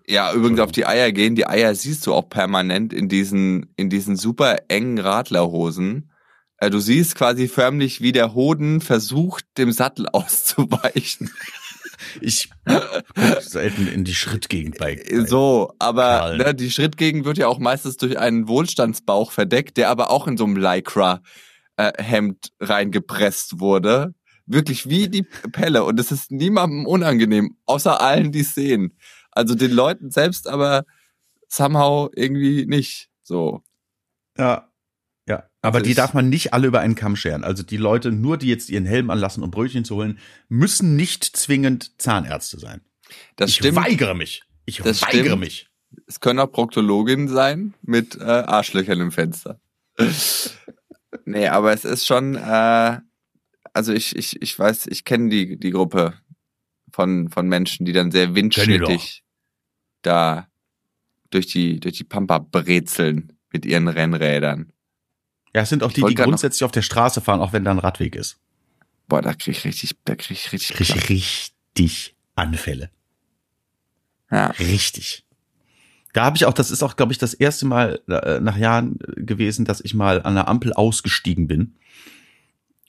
Ja, 0.08 0.32
übrigens 0.32 0.58
auf 0.58 0.72
die 0.72 0.84
Eier 0.84 1.12
gehen. 1.12 1.36
Die 1.36 1.46
Eier 1.46 1.72
siehst 1.76 2.08
du 2.08 2.12
auch 2.12 2.28
permanent 2.28 2.92
in 2.92 3.08
diesen, 3.08 3.72
in 3.76 3.88
diesen 3.88 4.16
super 4.16 4.56
engen 4.66 4.98
Radlerhosen. 4.98 6.10
Äh, 6.56 6.70
du 6.70 6.80
siehst 6.80 7.14
quasi 7.14 7.46
förmlich, 7.46 8.00
wie 8.00 8.10
der 8.10 8.34
Hoden 8.34 8.80
versucht, 8.80 9.44
dem 9.58 9.70
Sattel 9.70 10.08
auszuweichen. 10.12 11.30
Ich 12.20 12.50
selten 13.40 13.86
in 13.86 14.04
die 14.04 14.14
Schrittgegend 14.14 14.78
bei. 14.78 14.96
bei 14.96 15.24
so, 15.24 15.72
aber 15.78 16.36
ne, 16.36 16.54
die 16.54 16.70
Schrittgegend 16.70 17.24
wird 17.24 17.38
ja 17.38 17.48
auch 17.48 17.58
meistens 17.58 17.96
durch 17.96 18.18
einen 18.18 18.48
Wohlstandsbauch 18.48 19.32
verdeckt, 19.32 19.76
der 19.76 19.90
aber 19.90 20.10
auch 20.10 20.26
in 20.26 20.36
so 20.36 20.44
einem 20.44 20.56
Lycra 20.56 21.22
äh, 21.76 21.92
Hemd 22.02 22.52
reingepresst 22.60 23.60
wurde. 23.60 24.14
Wirklich 24.46 24.88
wie 24.88 25.08
die 25.08 25.22
Pelle. 25.52 25.84
Und 25.84 26.00
es 26.00 26.10
ist 26.10 26.30
niemandem 26.30 26.86
unangenehm, 26.86 27.56
außer 27.66 28.00
allen, 28.00 28.32
die 28.32 28.40
es 28.40 28.54
sehen. 28.54 28.96
Also 29.30 29.54
den 29.54 29.70
Leuten 29.70 30.10
selbst 30.10 30.48
aber 30.48 30.84
somehow 31.48 32.10
irgendwie 32.14 32.66
nicht 32.66 33.08
so. 33.22 33.62
Ja. 34.36 34.69
Ja, 35.28 35.44
aber 35.62 35.78
also 35.78 35.88
die 35.88 35.94
darf 35.94 36.14
man 36.14 36.28
nicht 36.28 36.52
alle 36.52 36.66
über 36.66 36.80
einen 36.80 36.94
Kamm 36.94 37.16
scheren. 37.16 37.44
Also 37.44 37.62
die 37.62 37.76
Leute, 37.76 38.10
nur 38.10 38.36
die 38.36 38.48
jetzt 38.48 38.68
ihren 38.70 38.86
Helm 38.86 39.10
anlassen, 39.10 39.42
um 39.42 39.50
Brötchen 39.50 39.84
zu 39.84 39.96
holen, 39.96 40.18
müssen 40.48 40.96
nicht 40.96 41.24
zwingend 41.24 42.00
Zahnärzte 42.00 42.58
sein. 42.58 42.80
Das 43.36 43.50
ich 43.50 43.56
stimmt. 43.56 43.76
weigere 43.76 44.14
mich. 44.14 44.42
Ich 44.66 44.78
Das 44.78 45.02
weigere 45.02 45.24
stimmt. 45.24 45.40
mich. 45.40 45.68
Es 46.06 46.20
können 46.20 46.38
auch 46.38 46.50
Proktologinnen 46.50 47.28
sein 47.28 47.74
mit 47.82 48.16
äh, 48.16 48.22
Arschlöchern 48.22 49.00
im 49.00 49.12
Fenster. 49.12 49.60
nee, 51.24 51.48
aber 51.48 51.72
es 51.72 51.84
ist 51.84 52.06
schon, 52.06 52.36
äh, 52.36 52.98
also 53.72 53.92
ich, 53.92 54.16
ich, 54.16 54.40
ich 54.40 54.58
weiß, 54.58 54.86
ich 54.86 55.04
kenne 55.04 55.28
die, 55.28 55.58
die 55.58 55.70
Gruppe 55.70 56.14
von, 56.92 57.28
von 57.28 57.48
Menschen, 57.48 57.86
die 57.86 57.92
dann 57.92 58.10
sehr 58.10 58.34
windschnittig 58.34 59.24
da 60.02 60.48
durch 61.30 61.46
die, 61.46 61.80
durch 61.80 61.96
die 61.96 62.04
Pampa 62.04 62.38
brezeln 62.38 63.36
mit 63.52 63.64
ihren 63.64 63.88
Rennrädern. 63.88 64.72
Ja, 65.54 65.62
es 65.62 65.68
sind 65.68 65.82
auch 65.82 65.92
die, 65.92 66.02
die 66.02 66.14
noch- 66.14 66.24
grundsätzlich 66.24 66.64
auf 66.64 66.70
der 66.72 66.82
Straße 66.82 67.20
fahren, 67.20 67.40
auch 67.40 67.52
wenn 67.52 67.64
da 67.64 67.70
ein 67.72 67.78
Radweg 67.78 68.14
ist. 68.14 68.38
Boah, 69.08 69.22
da 69.22 69.34
krieg 69.34 69.56
ich 69.56 69.64
richtig, 69.64 69.96
da 70.04 70.14
krieg 70.14 70.30
ich 70.36 70.52
richtig, 70.52 70.76
Krieg 70.76 70.88
ich 70.88 71.08
richtig 71.10 72.16
Anfälle. 72.36 72.90
Ja. 74.30 74.46
Richtig. 74.58 75.24
Da 76.12 76.24
habe 76.24 76.36
ich 76.36 76.44
auch, 76.44 76.52
das 76.54 76.70
ist 76.70 76.82
auch, 76.82 76.96
glaube 76.96 77.12
ich, 77.12 77.18
das 77.18 77.34
erste 77.34 77.66
Mal 77.66 78.00
äh, 78.08 78.40
nach 78.40 78.56
Jahren 78.56 78.98
äh, 79.16 79.22
gewesen, 79.22 79.64
dass 79.64 79.80
ich 79.80 79.94
mal 79.94 80.22
an 80.22 80.34
der 80.34 80.48
Ampel 80.48 80.72
ausgestiegen 80.72 81.48
bin 81.48 81.74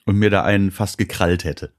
und 0.06 0.16
mir 0.18 0.30
da 0.30 0.44
einen 0.44 0.72
fast 0.72 0.98
gekrallt 0.98 1.44
hätte. 1.44 1.74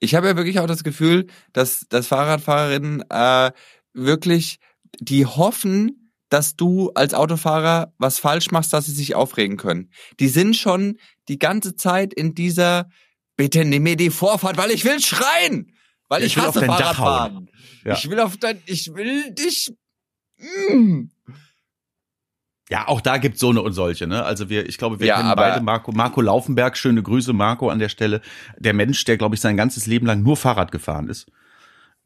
Ich 0.00 0.14
habe 0.16 0.26
ja 0.28 0.36
wirklich 0.36 0.58
auch 0.58 0.66
das 0.66 0.82
Gefühl, 0.82 1.28
dass, 1.52 1.86
dass 1.88 2.08
Fahrradfahrerinnen 2.08 3.04
äh, 3.10 3.52
wirklich, 3.92 4.58
die 4.98 5.26
hoffen, 5.26 5.97
dass 6.28 6.56
du 6.56 6.90
als 6.94 7.14
Autofahrer 7.14 7.92
was 7.98 8.18
falsch 8.18 8.50
machst, 8.50 8.72
dass 8.72 8.86
sie 8.86 8.92
sich 8.92 9.14
aufregen 9.14 9.56
können. 9.56 9.90
Die 10.20 10.28
sind 10.28 10.56
schon 10.56 10.98
die 11.28 11.38
ganze 11.38 11.74
Zeit 11.76 12.12
in 12.12 12.34
dieser, 12.34 12.88
bitte 13.36 13.64
nimm 13.64 13.82
mir 13.84 13.96
die 13.96 14.10
Vorfahrt, 14.10 14.56
weil 14.56 14.70
ich 14.70 14.84
will 14.84 15.00
schreien, 15.00 15.72
weil 16.08 16.22
Ich 16.22 16.28
ich, 16.28 16.36
will 16.36 16.44
auf 16.44 16.56
hasse 16.56 16.60
dein 16.60 16.68
Dach 16.68 16.96
Fahrradfahren. 16.96 17.50
Ja. 17.84 17.94
Ich 17.94 18.10
will 18.10 18.20
auf 18.20 18.36
dein, 18.36 18.62
ich 18.66 18.92
will 18.94 19.30
dich. 19.32 19.72
Mm. 20.38 21.08
Ja, 22.70 22.86
auch 22.86 23.00
da 23.00 23.16
gibt's 23.16 23.40
so 23.40 23.48
eine 23.48 23.62
und 23.62 23.72
solche, 23.72 24.06
ne? 24.06 24.24
Also 24.24 24.50
wir, 24.50 24.68
ich 24.68 24.76
glaube, 24.76 25.00
wir 25.00 25.06
Ja, 25.06 25.16
kennen 25.16 25.32
beide 25.36 25.62
Marco, 25.62 25.90
Marco 25.92 26.20
Laufenberg, 26.20 26.76
schöne 26.76 27.02
Grüße, 27.02 27.32
Marco 27.32 27.70
an 27.70 27.78
der 27.78 27.88
Stelle. 27.88 28.20
Der 28.58 28.74
Mensch, 28.74 29.04
der, 29.04 29.16
glaube 29.16 29.34
ich, 29.34 29.40
sein 29.40 29.56
ganzes 29.56 29.86
Leben 29.86 30.06
lang 30.06 30.22
nur 30.22 30.36
Fahrrad 30.36 30.70
gefahren 30.70 31.08
ist. 31.08 31.30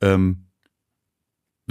Ähm, 0.01 0.47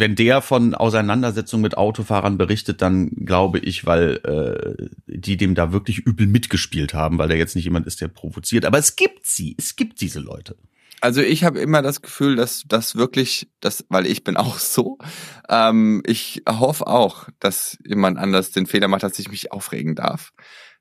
wenn 0.01 0.15
der 0.15 0.41
von 0.41 0.73
Auseinandersetzungen 0.73 1.61
mit 1.61 1.77
Autofahrern 1.77 2.37
berichtet, 2.37 2.81
dann 2.81 3.11
glaube 3.11 3.59
ich, 3.59 3.85
weil 3.85 4.19
äh, 4.25 4.89
die 5.05 5.37
dem 5.37 5.55
da 5.55 5.71
wirklich 5.71 5.99
übel 5.99 6.25
mitgespielt 6.27 6.93
haben, 6.93 7.19
weil 7.19 7.29
der 7.29 7.37
jetzt 7.37 7.55
nicht 7.55 7.65
jemand 7.65 7.85
ist, 7.85 8.01
der 8.01 8.07
provoziert. 8.09 8.65
Aber 8.65 8.79
es 8.79 8.95
gibt 8.95 9.27
sie, 9.27 9.55
es 9.57 9.75
gibt 9.75 10.01
diese 10.01 10.19
Leute. 10.19 10.57
Also 11.01 11.21
ich 11.21 11.43
habe 11.43 11.59
immer 11.59 11.83
das 11.83 12.01
Gefühl, 12.01 12.35
dass 12.35 12.63
das 12.67 12.95
wirklich, 12.95 13.47
das, 13.59 13.85
weil 13.89 14.07
ich 14.07 14.23
bin 14.23 14.37
auch 14.37 14.57
so, 14.57 14.97
ähm, 15.47 16.01
ich 16.05 16.41
hoffe 16.49 16.87
auch, 16.87 17.29
dass 17.39 17.77
jemand 17.85 18.17
anders 18.17 18.51
den 18.51 18.65
Fehler 18.65 18.87
macht, 18.87 19.03
dass 19.03 19.19
ich 19.19 19.29
mich 19.29 19.51
aufregen 19.51 19.95
darf. 19.95 20.33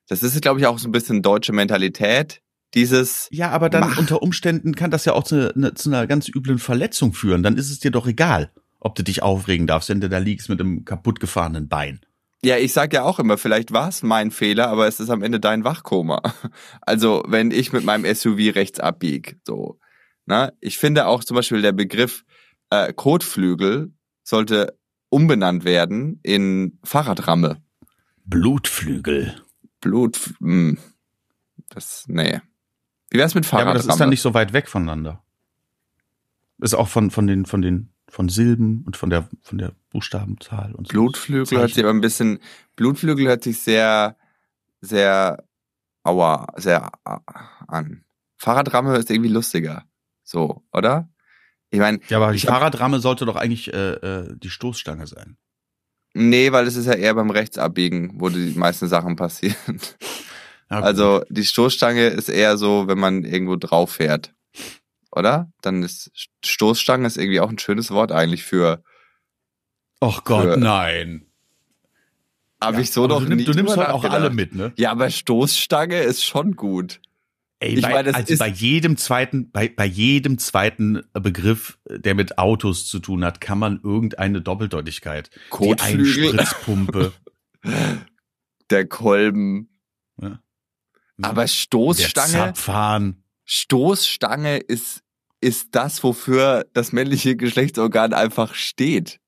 Das 0.08 0.22
ist, 0.22 0.40
glaube 0.40 0.60
ich, 0.60 0.66
auch 0.66 0.78
so 0.78 0.88
ein 0.88 0.92
bisschen 0.92 1.22
deutsche 1.22 1.52
Mentalität. 1.52 2.40
Dieses, 2.74 3.28
Ja, 3.32 3.50
aber 3.50 3.68
dann 3.68 3.82
Mach. 3.82 3.98
unter 3.98 4.22
Umständen 4.22 4.74
kann 4.74 4.90
das 4.90 5.04
ja 5.04 5.12
auch 5.12 5.24
zu, 5.24 5.52
ne, 5.56 5.74
zu 5.74 5.90
einer 5.90 6.06
ganz 6.06 6.28
üblen 6.28 6.58
Verletzung 6.58 7.12
führen. 7.12 7.42
Dann 7.42 7.56
ist 7.56 7.70
es 7.70 7.80
dir 7.80 7.90
doch 7.90 8.06
egal, 8.06 8.52
ob 8.80 8.94
du 8.94 9.02
dich 9.04 9.22
aufregen 9.22 9.66
darfst, 9.66 9.88
wenn 9.88 10.00
du 10.00 10.08
da 10.08 10.18
liegst 10.18 10.48
mit 10.48 10.60
einem 10.60 10.84
kaputt 10.84 11.20
gefahrenen 11.20 11.68
Bein. 11.68 12.00
ja, 12.42 12.56
ich 12.56 12.72
sag 12.72 12.92
ja 12.94 13.02
auch 13.04 13.18
immer, 13.18 13.36
vielleicht 13.38 13.72
war 13.72 13.88
es 13.88 14.02
mein 14.02 14.30
Fehler, 14.30 14.68
aber 14.68 14.86
es 14.88 14.98
ist 15.00 15.10
am 15.10 15.22
Ende 15.22 15.38
dein 15.40 15.64
Wachkoma. 15.64 16.22
Also 16.80 17.22
wenn 17.28 17.50
ich 17.50 17.72
mit 17.72 17.84
meinem 17.84 18.12
SUV 18.14 18.54
rechts 18.54 18.80
abbieg, 18.80 19.38
so. 19.46 19.78
Na, 20.26 20.52
ich 20.60 20.78
finde 20.78 21.06
auch 21.06 21.22
zum 21.24 21.34
Beispiel 21.34 21.60
der 21.62 21.72
Begriff 21.72 22.24
äh, 22.70 22.92
Kotflügel 22.92 23.92
sollte 24.22 24.78
umbenannt 25.08 25.64
werden 25.64 26.20
in 26.22 26.78
Fahrradramme. 26.84 27.62
Blutflügel. 28.24 29.34
Blut, 29.80 30.34
mh, 30.40 30.78
das, 31.68 32.04
nee. 32.06 32.40
Wie 33.10 33.18
wär's 33.18 33.34
mit 33.34 33.44
Ja, 33.44 33.50
aber 33.52 33.58
Fahrradramme? 33.62 33.78
das 33.78 33.86
ist 33.94 34.00
dann 34.00 34.08
nicht 34.08 34.22
so 34.22 34.34
weit 34.34 34.52
weg 34.52 34.68
voneinander. 34.68 35.22
Ist 36.58 36.74
auch 36.74 36.88
von, 36.88 37.10
von 37.10 37.26
den, 37.26 37.44
von 37.46 37.60
den, 37.62 37.92
von 38.10 38.28
Silben 38.28 38.82
und 38.86 38.96
von 38.96 39.08
der, 39.10 39.28
von 39.42 39.58
der 39.58 39.72
Buchstabenzahl 39.90 40.74
und 40.74 40.86
so. 40.88 40.92
Blutflügel 40.92 41.58
hört 41.58 41.70
sich 41.74 41.82
aber 41.84 41.92
ein 41.92 42.00
bisschen, 42.00 42.38
Blutflügel 42.76 43.26
hört 43.28 43.42
sich 43.44 43.60
sehr, 43.60 44.16
sehr, 44.80 45.42
aua, 46.02 46.46
sehr 46.56 46.90
an. 47.68 48.04
Fahrradramme 48.36 48.96
ist 48.96 49.10
irgendwie 49.10 49.30
lustiger. 49.30 49.84
So, 50.24 50.62
oder? 50.72 51.08
Ich 51.70 51.78
meine, 51.78 52.00
Ja, 52.08 52.16
aber 52.18 52.32
die 52.32 52.38
hab- 52.40 52.48
Fahrradramme 52.48 53.00
sollte 53.00 53.26
doch 53.26 53.36
eigentlich 53.36 53.72
äh, 53.72 53.92
äh, 53.94 54.36
die 54.36 54.50
Stoßstange 54.50 55.06
sein. 55.06 55.36
nee, 56.14 56.50
weil 56.52 56.66
es 56.66 56.76
ist 56.76 56.86
ja 56.86 56.94
eher 56.94 57.14
beim 57.14 57.30
Rechtsabbiegen, 57.30 58.20
wo 58.20 58.28
die 58.28 58.54
meisten 58.56 58.88
Sachen 58.88 59.16
passieren. 59.16 59.56
Ja. 60.72 60.82
Also 60.82 61.24
die 61.28 61.42
Stoßstange 61.44 62.06
ist 62.06 62.28
eher 62.28 62.56
so, 62.56 62.86
wenn 62.86 62.96
man 63.00 63.24
irgendwo 63.24 63.56
drauf 63.56 63.90
fährt. 63.90 64.32
Oder? 65.12 65.50
Dann 65.62 65.82
ist 65.82 66.10
Stoßstange 66.44 67.06
ist 67.06 67.16
irgendwie 67.16 67.40
auch 67.40 67.50
ein 67.50 67.58
schönes 67.58 67.90
Wort 67.90 68.12
eigentlich 68.12 68.44
für. 68.44 68.82
Och 70.02 70.24
Gott, 70.24 70.54
für- 70.54 70.56
nein. 70.56 71.26
Habe 72.62 72.76
Ja, 72.76 72.82
ich 72.82 72.90
so 72.92 73.06
noch 73.06 73.24
du, 73.24 73.34
nie 73.34 73.44
du 73.44 73.52
nimmst 73.52 73.76
heute 73.76 73.92
auch 73.92 74.04
alle 74.04 74.30
mit, 74.30 74.54
ne? 74.54 74.72
Ja, 74.76 74.90
aber 74.92 75.10
Stoßstange 75.10 76.00
ist 76.00 76.24
schon 76.24 76.56
gut. 76.56 77.00
Ey, 77.58 77.74
Ich 77.74 77.82
bei, 77.82 77.90
meine, 77.92 78.14
also 78.14 78.36
bei 78.38 78.48
jedem 78.48 78.96
zweiten, 78.96 79.50
bei, 79.50 79.68
bei 79.68 79.84
jedem 79.84 80.38
zweiten 80.38 81.02
Begriff, 81.12 81.78
der 81.88 82.14
mit 82.14 82.38
Autos 82.38 82.86
zu 82.86 82.98
tun 83.00 83.24
hat, 83.24 83.40
kann 83.40 83.58
man 83.58 83.80
irgendeine 83.82 84.40
Doppeldeutigkeit. 84.40 85.30
Die 85.34 85.40
Kotflügel, 85.50 86.38
Einspritzpumpe. 86.38 87.12
der 88.70 88.86
Kolben. 88.88 89.68
Ja. 90.20 90.40
Aber 91.22 91.42
der 91.42 91.48
Stoßstange, 91.48 92.32
Zapfhahn. 92.32 93.22
Stoßstange 93.52 94.58
ist, 94.58 95.02
ist 95.40 95.70
das, 95.72 96.04
wofür 96.04 96.66
das 96.72 96.92
männliche 96.92 97.34
Geschlechtsorgan 97.34 98.14
einfach 98.14 98.54
steht. 98.54 99.18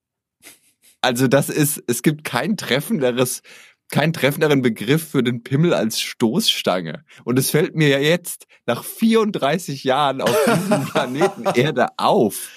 Also 1.01 1.27
das 1.27 1.49
ist, 1.49 1.83
es 1.87 2.03
gibt 2.03 2.23
kein 2.23 2.55
treffenderes, 2.55 3.41
keinen 3.89 4.13
treffenderen 4.13 4.61
Begriff 4.61 5.09
für 5.09 5.23
den 5.23 5.43
Pimmel 5.43 5.73
als 5.73 5.99
Stoßstange. 5.99 7.03
Und 7.25 7.37
es 7.37 7.49
fällt 7.49 7.75
mir 7.75 7.89
ja 7.89 7.99
jetzt 7.99 8.47
nach 8.65 8.85
34 8.85 9.83
Jahren 9.83 10.21
auf 10.21 10.37
diesem 10.45 10.85
Planeten 10.89 11.43
Erde 11.53 11.87
auf. 11.97 12.49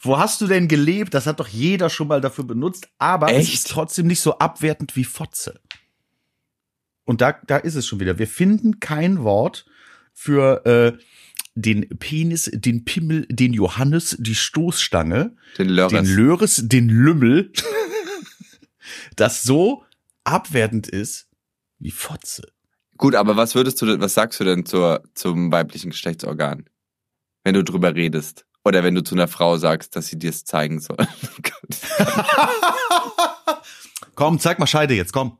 Wo 0.00 0.18
hast 0.18 0.40
du 0.40 0.48
denn 0.48 0.66
gelebt? 0.66 1.14
Das 1.14 1.26
hat 1.26 1.38
doch 1.38 1.46
jeder 1.46 1.88
schon 1.88 2.08
mal 2.08 2.20
dafür 2.20 2.42
benutzt, 2.42 2.88
aber 2.98 3.30
es 3.30 3.46
Echt? 3.46 3.54
ist 3.54 3.70
trotzdem 3.70 4.08
nicht 4.08 4.20
so 4.20 4.38
abwertend 4.38 4.96
wie 4.96 5.04
Fotze. 5.04 5.60
Und 7.04 7.20
da, 7.20 7.38
da 7.46 7.58
ist 7.58 7.76
es 7.76 7.86
schon 7.86 8.00
wieder. 8.00 8.18
Wir 8.18 8.26
finden 8.26 8.80
kein 8.80 9.22
Wort 9.22 9.66
für 10.12 10.64
äh, 10.66 10.98
den 11.54 11.88
Penis, 11.98 12.50
den 12.52 12.84
Pimmel, 12.84 13.26
den 13.28 13.52
Johannes, 13.52 14.16
die 14.18 14.34
Stoßstange, 14.34 15.36
Den 15.58 15.68
Lörres. 15.68 15.92
den 15.92 16.06
Löres, 16.06 16.60
den 16.64 16.88
Lümmel, 16.88 17.52
das 19.16 19.42
so 19.42 19.84
abwertend 20.24 20.88
ist 20.88 21.28
wie 21.78 21.90
Fotze. 21.90 22.42
Gut, 22.96 23.14
aber 23.14 23.36
was 23.36 23.54
würdest 23.54 23.82
du, 23.82 24.00
was 24.00 24.14
sagst 24.14 24.38
du 24.40 24.44
denn 24.44 24.64
zur, 24.64 25.02
zum 25.14 25.50
weiblichen 25.50 25.90
Geschlechtsorgan? 25.90 26.68
Wenn 27.44 27.54
du 27.54 27.64
drüber 27.64 27.94
redest. 27.94 28.46
Oder 28.64 28.84
wenn 28.84 28.94
du 28.94 29.02
zu 29.02 29.16
einer 29.16 29.26
Frau 29.26 29.58
sagst, 29.58 29.96
dass 29.96 30.06
sie 30.06 30.18
dir 30.18 30.30
es 30.30 30.44
zeigen 30.44 30.78
soll. 30.78 30.96
komm, 34.14 34.38
zeig 34.38 34.60
mal 34.60 34.68
Scheide 34.68 34.94
jetzt, 34.94 35.12
komm. 35.12 35.36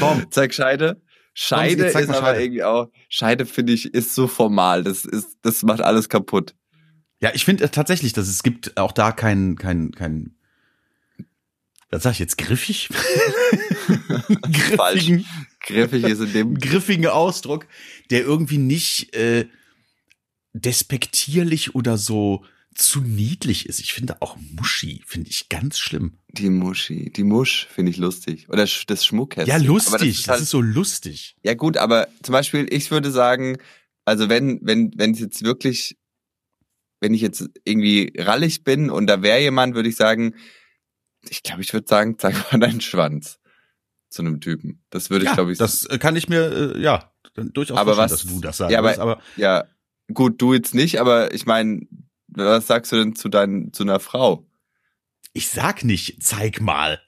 Komm. 0.00 0.26
Zeig 0.30 0.54
Scheide. 0.54 1.02
Scheide 1.34 1.86
ist 1.86 1.96
aber 1.96 2.14
Scheide. 2.14 2.42
irgendwie 2.42 2.62
auch, 2.62 2.88
Scheide 3.08 3.44
finde 3.44 3.72
ich, 3.72 3.92
ist 3.92 4.14
so 4.14 4.28
formal. 4.28 4.84
Das 4.84 5.04
ist, 5.04 5.36
das 5.42 5.64
macht 5.64 5.80
alles 5.80 6.08
kaputt. 6.08 6.54
Ja, 7.20 7.32
ich 7.34 7.44
finde 7.44 7.64
äh, 7.64 7.68
tatsächlich, 7.68 8.12
dass 8.12 8.28
es 8.28 8.42
gibt 8.42 8.76
auch 8.76 8.92
da 8.92 9.10
kein, 9.10 9.56
kein, 9.56 9.90
kein, 9.90 10.36
was 11.90 12.04
sag 12.04 12.12
ich 12.12 12.18
jetzt, 12.20 12.38
griffig? 12.38 12.88
griffigen, 14.52 15.26
Griffig 15.60 16.04
ist 16.04 16.20
in 16.20 16.32
dem, 16.32 16.54
griffigen 16.58 17.06
Ausdruck, 17.06 17.66
der 18.10 18.20
irgendwie 18.22 18.58
nicht 18.58 19.14
äh, 19.16 19.46
despektierlich 20.52 21.74
oder 21.74 21.98
so 21.98 22.44
zu 22.74 23.00
niedlich 23.00 23.66
ist. 23.66 23.80
Ich 23.80 23.92
finde 23.92 24.20
auch 24.20 24.36
Muschi, 24.36 25.02
finde 25.06 25.30
ich 25.30 25.48
ganz 25.48 25.78
schlimm. 25.78 26.18
Die 26.28 26.50
Muschi, 26.50 27.10
die 27.10 27.24
Musch 27.24 27.66
finde 27.66 27.90
ich 27.90 27.96
lustig. 27.96 28.48
Oder 28.48 28.66
das 28.86 29.04
Schmuckkästchen. 29.04 29.60
Ja, 29.60 29.66
lustig. 29.66 29.92
Das 29.92 30.02
ist, 30.02 30.28
halt, 30.28 30.36
das 30.36 30.42
ist, 30.42 30.50
so 30.50 30.60
lustig. 30.60 31.36
Ja 31.42 31.54
gut, 31.54 31.76
aber 31.76 32.08
zum 32.22 32.32
Beispiel, 32.32 32.66
ich 32.70 32.90
würde 32.90 33.10
sagen, 33.10 33.58
also 34.04 34.28
wenn, 34.28 34.60
wenn, 34.62 34.92
wenn 34.96 35.12
es 35.12 35.20
jetzt 35.20 35.44
wirklich, 35.44 35.96
wenn 37.00 37.14
ich 37.14 37.20
jetzt 37.20 37.48
irgendwie 37.64 38.12
rallig 38.16 38.64
bin 38.64 38.90
und 38.90 39.06
da 39.06 39.22
wäre 39.22 39.40
jemand, 39.40 39.74
würde 39.74 39.88
ich 39.88 39.96
sagen, 39.96 40.34
ich 41.28 41.42
glaube, 41.42 41.62
ich 41.62 41.72
würde 41.72 41.86
sagen, 41.88 42.18
zeig 42.18 42.52
mal 42.52 42.58
deinen 42.58 42.80
Schwanz 42.80 43.38
zu 44.08 44.22
einem 44.22 44.40
Typen. 44.40 44.82
Das 44.90 45.10
würde 45.10 45.24
ich, 45.24 45.30
ja, 45.30 45.34
glaube 45.34 45.52
ich. 45.52 45.58
Das 45.58 45.88
kann 46.00 46.16
ich 46.16 46.28
mir, 46.28 46.74
äh, 46.76 46.80
ja, 46.80 47.12
durchaus 47.34 47.78
aber 47.78 47.96
was, 47.96 48.10
dass 48.10 48.26
du 48.26 48.40
das 48.40 48.58
sagst. 48.58 48.72
Ja, 48.72 48.78
aber, 48.78 48.98
aber 48.98 49.22
ja, 49.36 49.64
gut, 50.12 50.40
du 50.40 50.54
jetzt 50.54 50.74
nicht, 50.74 51.00
aber 51.00 51.32
ich 51.32 51.46
meine, 51.46 51.80
was 52.34 52.66
sagst 52.66 52.92
du 52.92 52.96
denn 52.96 53.16
zu 53.16 53.28
deinen, 53.28 53.72
zu 53.72 53.82
einer 53.82 54.00
Frau? 54.00 54.46
Ich 55.32 55.48
sag 55.48 55.84
nicht, 55.84 56.22
zeig 56.22 56.60
mal. 56.60 57.00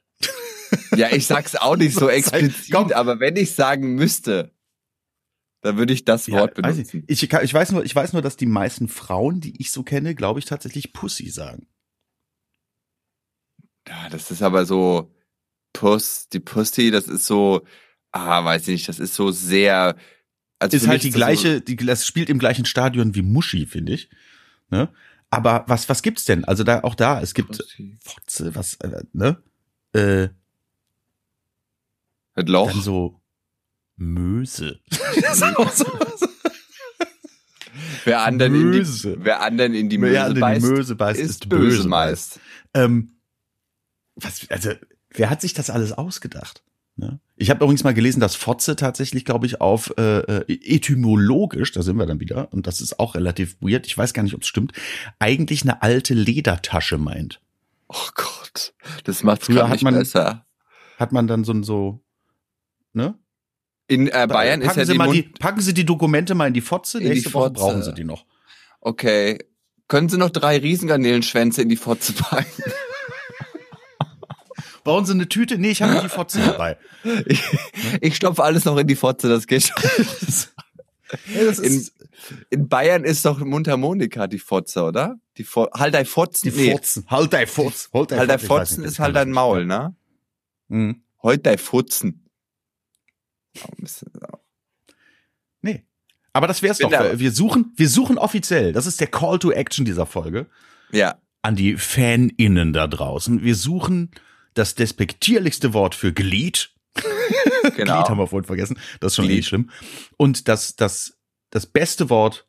Ja, 0.96 1.12
ich 1.12 1.26
sag's 1.26 1.54
auch 1.54 1.76
nicht 1.76 1.94
so 1.94 2.08
explizit, 2.10 2.72
Komm. 2.72 2.92
aber 2.92 3.20
wenn 3.20 3.36
ich 3.36 3.54
sagen 3.54 3.94
müsste, 3.94 4.52
dann 5.62 5.76
würde 5.76 5.92
ich 5.92 6.04
das 6.04 6.30
Wort 6.30 6.56
ja, 6.56 6.62
benutzen. 6.62 7.04
Ich, 7.06 7.22
ich, 7.22 7.32
ich, 7.32 7.54
weiß 7.54 7.72
nur, 7.72 7.84
ich 7.84 7.94
weiß 7.94 8.12
nur, 8.12 8.22
dass 8.22 8.36
die 8.36 8.46
meisten 8.46 8.88
Frauen, 8.88 9.40
die 9.40 9.60
ich 9.60 9.70
so 9.70 9.82
kenne, 9.82 10.14
glaube 10.14 10.38
ich 10.38 10.44
tatsächlich 10.44 10.92
Pussy 10.92 11.30
sagen. 11.30 11.66
Ja, 13.88 14.08
das 14.08 14.30
ist 14.30 14.42
aber 14.42 14.66
so 14.66 15.12
Puss, 15.72 16.28
die 16.28 16.40
Pussy, 16.40 16.90
das 16.90 17.06
ist 17.06 17.26
so, 17.26 17.64
ah, 18.12 18.44
weiß 18.44 18.62
ich 18.62 18.68
nicht, 18.68 18.88
das 18.88 18.98
ist 18.98 19.14
so 19.14 19.30
sehr. 19.30 19.96
Also 20.58 20.76
ist 20.76 20.88
halt 20.88 21.02
die 21.02 21.10
gleiche, 21.10 21.54
so, 21.54 21.60
die, 21.60 21.76
das 21.76 22.06
spielt 22.06 22.30
im 22.30 22.38
gleichen 22.38 22.64
Stadion 22.64 23.14
wie 23.14 23.22
Muschi, 23.22 23.66
finde 23.66 23.92
ich. 23.92 24.08
Ne? 24.70 24.88
Aber 25.30 25.64
was, 25.66 25.88
was 25.88 26.02
gibt's 26.02 26.24
denn? 26.24 26.44
Also 26.44 26.64
da, 26.64 26.82
auch 26.82 26.94
da, 26.94 27.20
es 27.20 27.34
gibt 27.34 27.62
Fotze, 28.00 28.54
was, 28.54 28.74
äh, 28.76 29.02
ne? 29.12 29.42
Äh, 29.92 30.28
Mit 32.36 32.48
Loch. 32.48 32.70
Dann 32.70 32.80
so 32.80 33.20
Möse. 33.96 34.80
wer 38.04 38.22
anderen 38.22 38.52
Möse. 38.52 39.10
in 39.10 39.18
die, 39.18 39.24
wer 39.24 39.40
anderen 39.40 39.74
in 39.74 39.88
die 39.88 39.98
Möse, 39.98 40.34
wer 40.34 40.40
beißt, 40.40 40.62
die 40.62 40.70
Möse 40.70 40.94
beißt, 40.94 41.20
ist, 41.20 41.30
ist 41.30 41.48
böse, 41.48 41.76
böse 41.78 41.88
meist. 41.88 42.40
Ähm, 42.74 43.16
was, 44.14 44.48
also, 44.50 44.72
wer 45.10 45.30
hat 45.30 45.40
sich 45.40 45.54
das 45.54 45.70
alles 45.70 45.92
ausgedacht? 45.92 46.62
Ne? 46.96 47.20
Ich 47.38 47.50
habe 47.50 47.62
übrigens 47.62 47.84
mal 47.84 47.92
gelesen, 47.92 48.20
dass 48.20 48.34
Fotze 48.34 48.76
tatsächlich, 48.76 49.26
glaube 49.26 49.44
ich, 49.44 49.60
auf 49.60 49.92
äh, 49.98 50.20
äh, 50.20 50.74
etymologisch, 50.74 51.70
da 51.72 51.82
sind 51.82 51.98
wir 51.98 52.06
dann 52.06 52.18
wieder, 52.18 52.50
und 52.52 52.66
das 52.66 52.80
ist 52.80 52.98
auch 52.98 53.14
relativ 53.14 53.56
weird, 53.60 53.86
ich 53.86 53.96
weiß 53.96 54.14
gar 54.14 54.22
nicht, 54.22 54.34
ob 54.34 54.42
es 54.42 54.48
stimmt, 54.48 54.72
eigentlich 55.18 55.62
eine 55.62 55.82
alte 55.82 56.14
Ledertasche 56.14 56.96
meint. 56.96 57.40
Oh 57.88 58.08
Gott, 58.14 58.72
das 59.04 59.22
macht 59.22 59.44
früher 59.44 59.68
hat 59.68 59.82
man, 59.82 59.94
besser. 59.94 60.46
Hat 60.98 61.12
man 61.12 61.26
dann 61.26 61.44
so 61.44 61.62
so, 61.62 62.00
ne? 62.94 63.18
In 63.86 64.08
äh, 64.08 64.26
Bayern 64.28 64.60
packen 64.60 64.70
ist 64.70 64.76
ja 64.76 64.86
Sie 64.86 64.98
mal 64.98 65.12
die, 65.12 65.22
packen 65.22 65.60
Sie 65.60 65.74
die 65.74 65.84
Dokumente 65.84 66.34
mal 66.34 66.48
in 66.48 66.54
die 66.54 66.62
Fotze, 66.62 66.98
in 66.98 67.08
nächste 67.08 67.28
die 67.28 67.34
Woche 67.34 67.50
brauchen 67.50 67.82
Sie 67.82 67.92
die 67.92 68.04
noch. 68.04 68.24
Okay. 68.80 69.38
Können 69.88 70.08
Sie 70.08 70.18
noch 70.18 70.30
drei 70.30 70.58
Riesengarnelenschwänze 70.58 71.62
in 71.62 71.68
die 71.68 71.76
Fotze 71.76 72.12
packen? 72.14 72.62
Brauchen 74.86 75.04
Sie 75.04 75.14
eine 75.14 75.28
Tüte? 75.28 75.58
Nee, 75.58 75.70
ich 75.70 75.82
habe 75.82 76.00
die 76.00 76.08
Fotze 76.08 76.40
dabei. 76.40 76.78
Ich, 77.26 77.42
ich 78.00 78.16
stopfe 78.16 78.44
alles 78.44 78.64
noch 78.64 78.76
in 78.76 78.86
die 78.86 78.94
Fotze, 78.94 79.28
das 79.28 79.48
geht 79.48 79.64
schon. 79.64 79.82
in, 81.62 81.88
in, 82.50 82.68
Bayern 82.68 83.02
ist 83.02 83.24
doch 83.24 83.40
Mundharmonika 83.40 84.28
die 84.28 84.38
Fotze, 84.38 84.84
oder? 84.84 85.16
Die 85.38 85.44
Fo 85.44 85.68
halt 85.72 85.94
dein 85.94 86.06
Fotzen. 86.06 86.52
Die 86.52 86.70
Fotzen. 86.70 87.02
Nee. 87.02 87.16
Halt 87.16 87.32
dein 87.32 87.46
Fotz. 87.48 87.90
Halt 87.92 88.12
dein, 88.12 88.18
halt 88.20 88.30
dein 88.30 88.38
Fotzen 88.38 88.84
ist 88.84 89.00
halt 89.00 89.16
dein 89.16 89.32
Maul, 89.32 89.66
ne? 89.66 89.96
Mhm. 90.68 91.02
Halt 91.20 91.46
dein 91.46 91.58
Futzen. 91.58 92.28
Nee. 95.62 95.84
Aber 96.32 96.46
das 96.46 96.62
wär's 96.62 96.78
doch. 96.78 96.92
Wir 96.92 97.32
suchen, 97.32 97.72
wir 97.74 97.88
suchen 97.88 98.18
offiziell. 98.18 98.72
Das 98.72 98.86
ist 98.86 99.00
der 99.00 99.08
Call 99.08 99.40
to 99.40 99.50
Action 99.50 99.84
dieser 99.84 100.06
Folge. 100.06 100.46
Ja. 100.92 101.20
An 101.42 101.56
die 101.56 101.76
FanInnen 101.76 102.72
da 102.72 102.86
draußen. 102.86 103.42
Wir 103.42 103.56
suchen 103.56 104.12
das 104.56 104.74
despektierlichste 104.74 105.72
Wort 105.72 105.94
für 105.94 106.12
Glied. 106.12 106.70
Genau. 107.76 107.96
Glied 107.96 108.08
haben 108.08 108.18
wir 108.18 108.28
vorhin 108.28 108.46
vergessen. 108.46 108.78
Das 109.00 109.12
ist 109.12 109.16
schon 109.16 109.26
Glied. 109.26 109.40
eh 109.40 109.42
schlimm. 109.42 109.70
Und 110.16 110.46
das, 110.46 110.76
das, 110.76 111.18
das 111.50 111.66
beste 111.66 112.08
Wort 112.10 112.46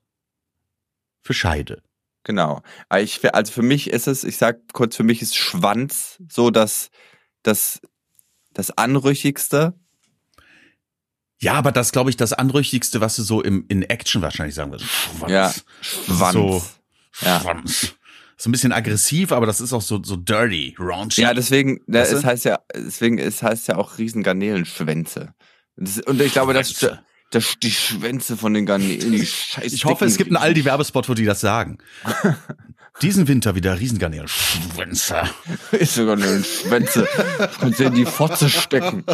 für 1.22 1.34
Scheide. 1.34 1.82
Genau. 2.24 2.62
Ich, 2.98 3.20
also 3.34 3.52
für 3.52 3.64
mich 3.64 3.90
ist 3.90 4.08
es, 4.08 4.24
ich 4.24 4.38
sag 4.38 4.60
kurz, 4.74 4.96
für 4.96 5.04
mich 5.04 5.22
ist 5.24 5.36
Schwanz 5.36 6.22
so 6.30 6.52
das, 6.52 6.92
das, 7.42 7.82
das 8.54 8.70
Anrüchigste. 8.78 9.74
Ja, 11.40 11.54
aber 11.54 11.72
das 11.72 11.92
glaube 11.92 12.12
ich 12.12 12.16
das 12.16 12.32
Anrüchigste, 12.32 13.02
was 13.02 13.16
du 13.16 13.24
so 13.24 13.42
im, 13.42 13.66
in 13.68 13.82
Action 13.82 14.22
wahrscheinlich 14.22 14.56
sagen 14.56 14.72
würdest. 14.72 14.90
Schwanz. 14.90 15.32
Ja, 15.32 15.54
Schwanz. 15.82 16.34
So, 16.34 16.64
ja. 17.26 17.42
Schwanz 17.42 17.98
so 18.38 18.50
ein 18.50 18.52
bisschen 18.52 18.72
aggressiv, 18.72 19.32
aber 19.32 19.48
das 19.48 19.60
ist 19.60 19.74
auch 19.74 19.82
so, 19.82 20.02
so 20.04 20.16
dirty, 20.16 20.76
raunchy. 20.80 21.22
Ja, 21.22 21.34
deswegen, 21.34 21.82
da, 21.88 22.02
es 22.02 22.24
heißt 22.24 22.46
ja, 22.46 22.60
deswegen, 22.76 23.18
es 23.18 23.42
heißt 23.42 23.68
ja 23.68 23.78
auch 23.78 23.98
Riesengarnelenschwänze. 23.98 25.34
und 25.76 26.22
ich 26.22 26.34
glaube, 26.34 26.54
das, 26.54 26.74
das, 27.32 27.56
die 27.62 27.72
Schwänze 27.72 28.38
von 28.38 28.54
den 28.54 28.66
Garnelen, 28.66 29.12
die 29.12 29.26
scheiß 29.26 29.74
Ich 29.74 29.86
hoffe, 29.86 30.06
es 30.06 30.18
gibt 30.18 30.30
einen 30.30 30.38
Aldi-Werbespot, 30.38 31.10
wo 31.10 31.14
die 31.16 31.26
das 31.26 31.42
sagen. 31.42 31.80
Diesen 33.02 33.28
Winter 33.28 33.54
wieder 33.54 33.80
Riesengarnelenschwänze. 33.80 35.22
Riesengarnelenschwänze. 35.72 37.08
Und 37.62 37.76
sie 37.76 37.84
in 37.84 37.94
die 37.94 38.06
Fotze 38.06 38.50
stecken. 38.50 39.04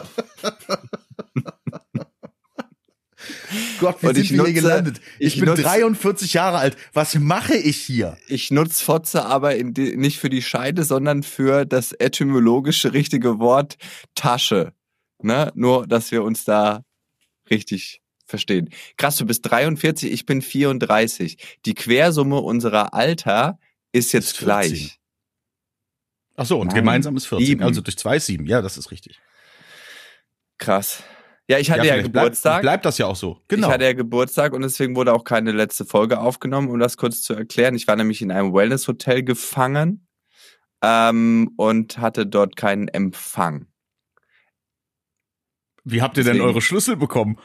Gott, 3.80 4.02
wie 4.02 4.08
und 4.08 4.16
sind 4.16 4.30
wir 4.30 4.38
nutze, 4.38 4.52
hier 4.52 4.62
gelandet? 4.62 5.02
Ich, 5.20 5.36
ich 5.36 5.40
bin 5.40 5.50
nutze, 5.50 5.64
43 5.64 6.34
Jahre 6.34 6.58
alt. 6.58 6.78
Was 6.94 7.16
mache 7.16 7.56
ich 7.56 7.78
hier? 7.78 8.18
Ich 8.28 8.52
nutze 8.52 8.84
Fotze 8.84 9.26
aber 9.26 9.56
die, 9.56 9.96
nicht 9.98 10.20
für 10.20 10.30
die 10.30 10.42
Scheide, 10.42 10.84
sondern 10.84 11.24
für 11.24 11.66
das 11.66 11.92
etymologische 11.94 12.94
richtige 12.94 13.40
Wort 13.40 13.78
Tasche. 14.16 14.74
Ne? 15.22 15.52
Nur, 15.56 15.88
dass 15.88 16.12
wir 16.12 16.24
uns 16.24 16.46
da 16.46 16.84
richtig 17.50 18.02
verstehen. 18.26 18.70
Krass, 18.98 19.18
du 19.18 19.26
bist 19.26 19.50
43, 19.50 20.12
ich 20.12 20.26
bin 20.26 20.42
34. 20.42 21.38
Die 21.66 21.74
Quersumme 21.74 22.40
unserer 22.40 22.94
Alter 22.94 23.60
ist 23.92 24.12
jetzt 24.12 24.34
ist 24.34 24.38
gleich. 24.40 25.00
Ach 26.36 26.46
so, 26.46 26.60
und 26.60 26.68
Nein, 26.68 26.78
gemeinsam 26.78 27.16
ist 27.16 27.28
14. 27.28 27.46
Sieben. 27.46 27.64
Also 27.64 27.82
durch 27.82 27.98
zwei 27.98 28.18
ist 28.18 28.26
sieben. 28.26 28.46
Ja, 28.48 28.62
das 28.62 28.78
ist 28.78 28.92
richtig. 28.92 29.20
Krass. 30.58 31.04
Ja, 31.50 31.60
ich 31.60 31.70
hatte 31.70 31.86
ja, 31.86 31.98
ja 31.98 32.02
Geburtstag. 32.02 32.62
Bleibt, 32.62 32.84
bleibt 32.84 32.86
das 32.86 32.98
ja 32.98 33.08
auch 33.08 33.16
so. 33.16 33.42
Genau. 33.50 33.68
Ich 33.68 33.74
hatte 33.74 33.84
ja 33.84 33.94
Geburtstag 33.94 34.54
und 34.54 34.62
deswegen 34.62 34.96
wurde 34.96 35.14
auch 35.14 35.26
keine 35.26 35.52
letzte 35.52 35.86
Folge 35.86 36.20
aufgenommen, 36.20 36.70
um 36.70 36.80
das 36.80 36.96
kurz 36.96 37.22
zu 37.22 37.34
erklären. 37.34 37.76
Ich 37.76 37.88
war 37.88 37.96
nämlich 37.96 38.22
in 38.22 38.32
einem 38.32 38.54
Wellness-Hotel 38.54 39.24
gefangen 39.24 40.08
ähm, 40.82 41.52
und 41.58 41.98
hatte 41.98 42.26
dort 42.26 42.56
keinen 42.56 42.88
Empfang. 42.88 43.68
Wie 45.84 46.02
habt 46.02 46.18
ihr 46.18 46.24
deswegen, 46.24 46.40
denn 46.40 46.48
eure 46.48 46.62
Schlüssel 46.62 46.96
bekommen? 46.96 47.38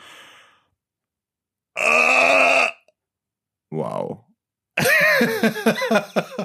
Wow. 1.75 2.71
wow. 3.71 4.25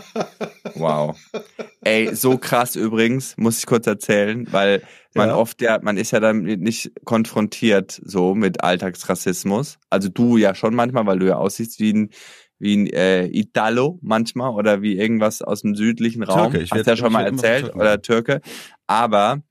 Ey, 1.93 2.15
so 2.15 2.37
krass 2.37 2.75
übrigens, 2.75 3.37
muss 3.37 3.59
ich 3.59 3.65
kurz 3.67 3.85
erzählen, 3.85 4.47
weil 4.51 4.81
man 5.13 5.29
ja. 5.29 5.35
oft 5.35 5.61
ja, 5.61 5.79
man 5.81 5.97
ist 5.97 6.09
ja 6.11 6.19
damit 6.19 6.59
nicht 6.59 6.91
konfrontiert 7.05 8.01
so 8.03 8.33
mit 8.33 8.63
Alltagsrassismus. 8.63 9.77
Also 9.91 10.09
du 10.09 10.37
ja 10.37 10.55
schon 10.55 10.73
manchmal, 10.73 11.05
weil 11.05 11.19
du 11.19 11.27
ja 11.27 11.35
aussiehst 11.35 11.79
wie 11.79 11.93
ein 11.93 12.09
wie 12.57 12.77
ein 12.77 12.87
äh, 12.87 13.25
Italo 13.27 13.99
manchmal 14.01 14.51
oder 14.51 14.81
wie 14.81 14.97
irgendwas 14.97 15.41
aus 15.41 15.61
dem 15.61 15.75
südlichen 15.75 16.23
Raum. 16.23 16.51
Türke, 16.51 16.63
ich 16.63 16.71
Hast 16.71 16.87
ja 16.87 16.95
schon 16.95 17.11
mal 17.11 17.25
erzählt 17.25 17.75
oder 17.75 18.01
Türke. 18.01 18.41
Aber 18.87 19.43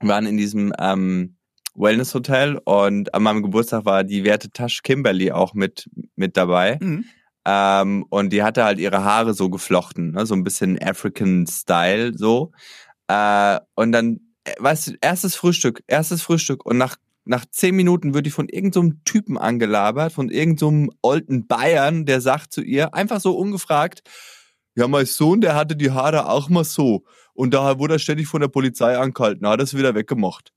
wir 0.00 0.08
waren 0.08 0.26
in 0.26 0.36
diesem 0.36 0.74
ähm, 0.78 1.36
Wellness 1.74 2.12
Hotel 2.12 2.60
und 2.64 3.14
an 3.14 3.22
meinem 3.22 3.42
Geburtstag 3.42 3.86
war 3.86 4.04
die 4.04 4.24
werte 4.24 4.50
Tasch 4.50 4.82
Kimberly 4.82 5.32
auch 5.32 5.54
mit 5.54 5.88
mit 6.14 6.36
dabei. 6.36 6.78
Mhm. 6.80 7.04
Ähm, 7.50 8.04
und 8.10 8.32
die 8.32 8.44
hatte 8.44 8.64
halt 8.64 8.78
ihre 8.78 9.02
Haare 9.02 9.34
so 9.34 9.50
geflochten, 9.50 10.12
ne? 10.12 10.24
so 10.24 10.34
ein 10.34 10.44
bisschen 10.44 10.80
African 10.80 11.46
Style 11.48 12.16
so. 12.16 12.52
Äh, 13.08 13.58
und 13.74 13.90
dann, 13.90 14.20
äh, 14.44 14.52
weißt 14.58 14.86
du, 14.88 14.92
erstes 15.00 15.34
Frühstück, 15.34 15.82
erstes 15.88 16.22
Frühstück 16.22 16.64
und 16.64 16.78
nach 16.78 16.96
nach 17.26 17.44
zehn 17.50 17.76
Minuten 17.76 18.14
wird 18.14 18.26
die 18.26 18.30
von 18.30 18.48
irgendeinem 18.48 18.90
so 18.90 18.96
Typen 19.04 19.36
angelabert, 19.38 20.12
von 20.12 20.30
irgendeinem 20.30 20.90
so 21.02 21.10
alten 21.10 21.46
Bayern, 21.46 22.06
der 22.06 22.20
sagt 22.20 22.52
zu 22.52 22.62
ihr, 22.62 22.94
einfach 22.94 23.20
so 23.20 23.36
ungefragt, 23.36 24.02
ja, 24.74 24.88
mein 24.88 25.06
Sohn, 25.06 25.40
der 25.40 25.54
hatte 25.54 25.76
die 25.76 25.90
Haare 25.90 26.28
auch 26.28 26.48
mal 26.48 26.64
so. 26.64 27.04
Und 27.34 27.52
daher 27.52 27.78
wurde 27.78 27.96
er 27.96 27.98
ständig 27.98 28.26
von 28.26 28.40
der 28.40 28.48
Polizei 28.48 28.96
angehalten, 28.96 29.46
hat 29.46 29.60
es 29.60 29.76
wieder 29.76 29.94
weggemacht. 29.94 30.52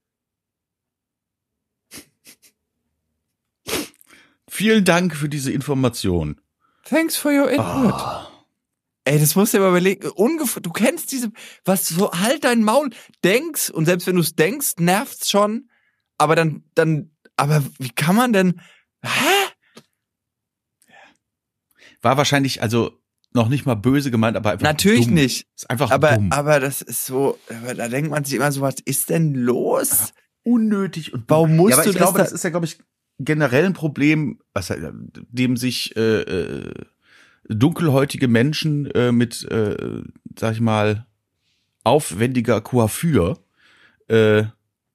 Vielen 4.49 4.85
Dank 4.85 5.15
für 5.15 5.29
diese 5.29 5.51
Information. 5.51 6.39
Thanks 6.83 7.15
for 7.15 7.31
your 7.31 7.49
input. 7.49 7.93
Oh. 7.95 8.27
Ey, 9.05 9.19
das 9.19 9.35
musst 9.35 9.53
du 9.53 9.57
dir 9.57 9.63
mal 9.63 9.69
überlegen. 9.71 10.07
Ungef 10.11 10.59
du 10.61 10.69
kennst 10.71 11.11
diese, 11.11 11.31
was 11.65 11.87
so, 11.87 12.11
halt 12.13 12.43
dein 12.45 12.63
Maul, 12.63 12.89
denkst, 13.23 13.69
und 13.69 13.85
selbst 13.85 14.07
wenn 14.07 14.15
du 14.15 14.21
es 14.21 14.35
denkst, 14.35 14.75
nervt's 14.79 15.29
schon, 15.29 15.69
aber 16.17 16.35
dann, 16.35 16.63
dann, 16.75 17.11
aber 17.35 17.63
wie 17.79 17.89
kann 17.89 18.15
man 18.15 18.31
denn, 18.33 18.61
hä? 19.03 19.09
War 22.01 22.17
wahrscheinlich, 22.17 22.61
also, 22.61 22.99
noch 23.33 23.49
nicht 23.49 23.65
mal 23.65 23.75
böse 23.75 24.11
gemeint, 24.11 24.37
aber 24.37 24.51
einfach 24.51 24.63
Natürlich 24.63 25.05
dumm. 25.05 25.15
nicht. 25.15 25.47
Ist 25.55 25.69
einfach 25.69 25.89
Aber, 25.91 26.15
dumm. 26.15 26.31
aber 26.31 26.59
das 26.59 26.81
ist 26.81 27.05
so, 27.05 27.39
aber 27.49 27.73
da 27.73 27.87
denkt 27.87 28.11
man 28.11 28.23
sich 28.23 28.35
immer 28.35 28.51
so, 28.51 28.61
was 28.61 28.75
ist 28.85 29.09
denn 29.09 29.33
los? 29.33 30.13
unnötig 30.45 31.13
und 31.13 31.23
Warum 31.29 31.55
musst 31.55 31.69
ja, 31.71 31.75
aber 31.77 31.83
du 31.85 31.89
ich 31.91 31.95
das 31.95 32.01
glaube, 32.03 32.17
da- 32.17 32.23
das 32.25 32.33
ist 32.33 32.43
ja, 32.43 32.49
glaube 32.49 32.65
ich, 32.65 32.77
generell 33.19 33.65
ein 33.65 33.73
Problem, 33.73 34.39
was, 34.53 34.73
dem 35.29 35.57
sich 35.57 35.95
äh, 35.95 36.21
äh, 36.21 36.73
dunkelhäutige 37.47 38.27
Menschen 38.27 38.89
äh, 38.91 39.11
mit, 39.11 39.43
äh, 39.51 40.01
sag 40.37 40.53
ich 40.53 40.61
mal, 40.61 41.05
aufwendiger 41.83 42.61
Coiffure 42.61 43.39
äh, 44.07 44.43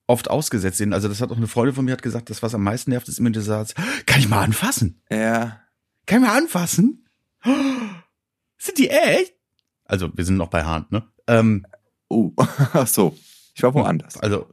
oft 0.07 0.31
ausgesetzt 0.31 0.79
sind. 0.79 0.93
Also 0.95 1.09
das 1.09 1.21
hat 1.21 1.31
auch 1.31 1.37
eine 1.37 1.47
Freundin 1.47 1.75
von 1.75 1.85
mir 1.85 1.93
hat 1.93 2.03
gesagt, 2.03 2.31
das 2.31 2.43
was 2.43 2.55
am 2.55 2.63
meisten 2.63 2.91
nervt, 2.91 3.09
ist 3.09 3.19
immer 3.19 3.31
dieser 3.31 3.65
Satz, 3.65 3.75
kann 4.07 4.21
ich 4.21 4.29
mal 4.29 4.43
anfassen? 4.43 5.03
Ja. 5.11 5.61
Kann 6.07 6.23
ich 6.23 6.29
mal 6.29 6.37
anfassen? 6.39 7.07
Sind 8.57 8.79
die 8.79 8.89
echt? 8.89 9.35
Also 9.85 10.11
wir 10.15 10.25
sind 10.25 10.37
noch 10.37 10.49
bei 10.49 10.65
Hand, 10.65 10.91
ne? 10.93 11.07
Ähm, 11.27 11.67
Oh, 12.09 12.33
ach 12.39 12.87
so. 12.87 13.17
Ich 13.55 13.63
war 13.63 13.75
woanders. 13.75 14.17
also 14.19 14.49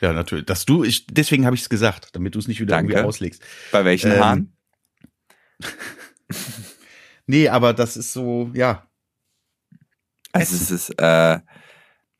ja, 0.00 0.12
natürlich. 0.12 0.46
Dass 0.46 0.64
du, 0.64 0.84
ich, 0.84 1.06
deswegen 1.06 1.46
habe 1.46 1.54
ich 1.56 1.62
es 1.62 1.68
gesagt, 1.68 2.08
damit 2.12 2.34
du 2.34 2.38
es 2.38 2.48
nicht 2.48 2.60
wieder 2.60 2.76
Danke. 2.76 2.92
irgendwie 2.92 3.06
auslegst. 3.08 3.42
Bei 3.70 3.84
welchen 3.84 4.12
Ähm, 4.12 4.20
Haaren? 4.20 4.56
Nee, 7.26 7.48
aber 7.48 7.72
das 7.72 7.96
ist 7.96 8.12
so, 8.12 8.50
ja. 8.52 8.90
Also 10.32 10.56
es 10.56 10.70
ist, 10.70 10.90
äh, 11.00 11.38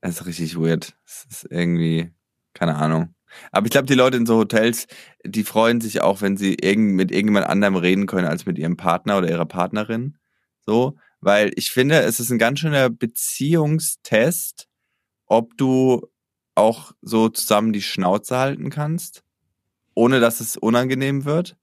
es 0.00 0.20
ist 0.20 0.26
richtig 0.26 0.56
weird. 0.56 0.96
Es 1.04 1.26
ist 1.28 1.46
irgendwie, 1.50 2.12
keine 2.54 2.76
Ahnung. 2.76 3.14
Aber 3.50 3.66
ich 3.66 3.72
glaube, 3.72 3.86
die 3.86 3.94
Leute 3.94 4.18
in 4.18 4.26
so 4.26 4.36
Hotels, 4.36 4.86
die 5.24 5.44
freuen 5.44 5.80
sich 5.80 6.02
auch, 6.02 6.20
wenn 6.20 6.36
sie 6.36 6.54
irgend, 6.54 6.94
mit 6.94 7.10
irgendjemand 7.10 7.46
anderem 7.46 7.76
reden 7.76 8.06
können 8.06 8.26
als 8.26 8.46
mit 8.46 8.58
ihrem 8.58 8.76
Partner 8.76 9.18
oder 9.18 9.28
ihrer 9.28 9.46
Partnerin. 9.46 10.18
So, 10.64 10.96
weil 11.20 11.50
ich 11.56 11.70
finde, 11.70 12.00
es 12.00 12.20
ist 12.20 12.30
ein 12.30 12.38
ganz 12.38 12.60
schöner 12.60 12.90
Beziehungstest, 12.90 14.68
ob 15.26 15.56
du 15.56 16.06
auch 16.54 16.92
so 17.02 17.28
zusammen 17.28 17.72
die 17.72 17.82
Schnauze 17.82 18.36
halten 18.38 18.70
kannst, 18.70 19.22
ohne 19.94 20.20
dass 20.20 20.40
es 20.40 20.56
unangenehm 20.56 21.24
wird. 21.24 21.56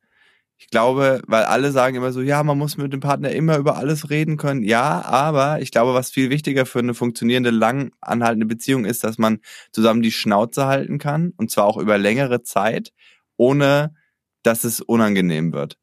Ich 0.58 0.68
glaube, 0.70 1.22
weil 1.26 1.46
alle 1.46 1.72
sagen 1.72 1.96
immer 1.96 2.12
so, 2.12 2.22
ja, 2.22 2.44
man 2.44 2.58
muss 2.58 2.76
mit 2.76 2.92
dem 2.92 3.00
Partner 3.00 3.32
immer 3.32 3.58
über 3.58 3.78
alles 3.78 4.10
reden 4.10 4.36
können. 4.36 4.62
Ja, 4.62 5.02
aber 5.06 5.62
ich 5.62 5.72
glaube, 5.72 5.94
was 5.94 6.12
viel 6.12 6.30
wichtiger 6.30 6.66
für 6.66 6.80
eine 6.80 6.94
funktionierende, 6.94 7.50
lang 7.50 7.94
anhaltende 8.02 8.46
Beziehung 8.46 8.84
ist, 8.84 9.06
dass 9.06 9.18
man 9.18 9.40
zusammen 9.72 10.02
die 10.02 10.12
Schnauze 10.12 10.66
halten 10.66 10.98
kann 10.98 11.34
und 11.38 11.50
zwar 11.50 11.66
auch 11.66 11.78
über 11.78 11.98
längere 11.98 12.44
Zeit, 12.44 12.92
ohne 13.38 13.96
dass 14.44 14.66
es 14.66 14.82
unangenehm 14.82 15.54
wird. 15.54 15.78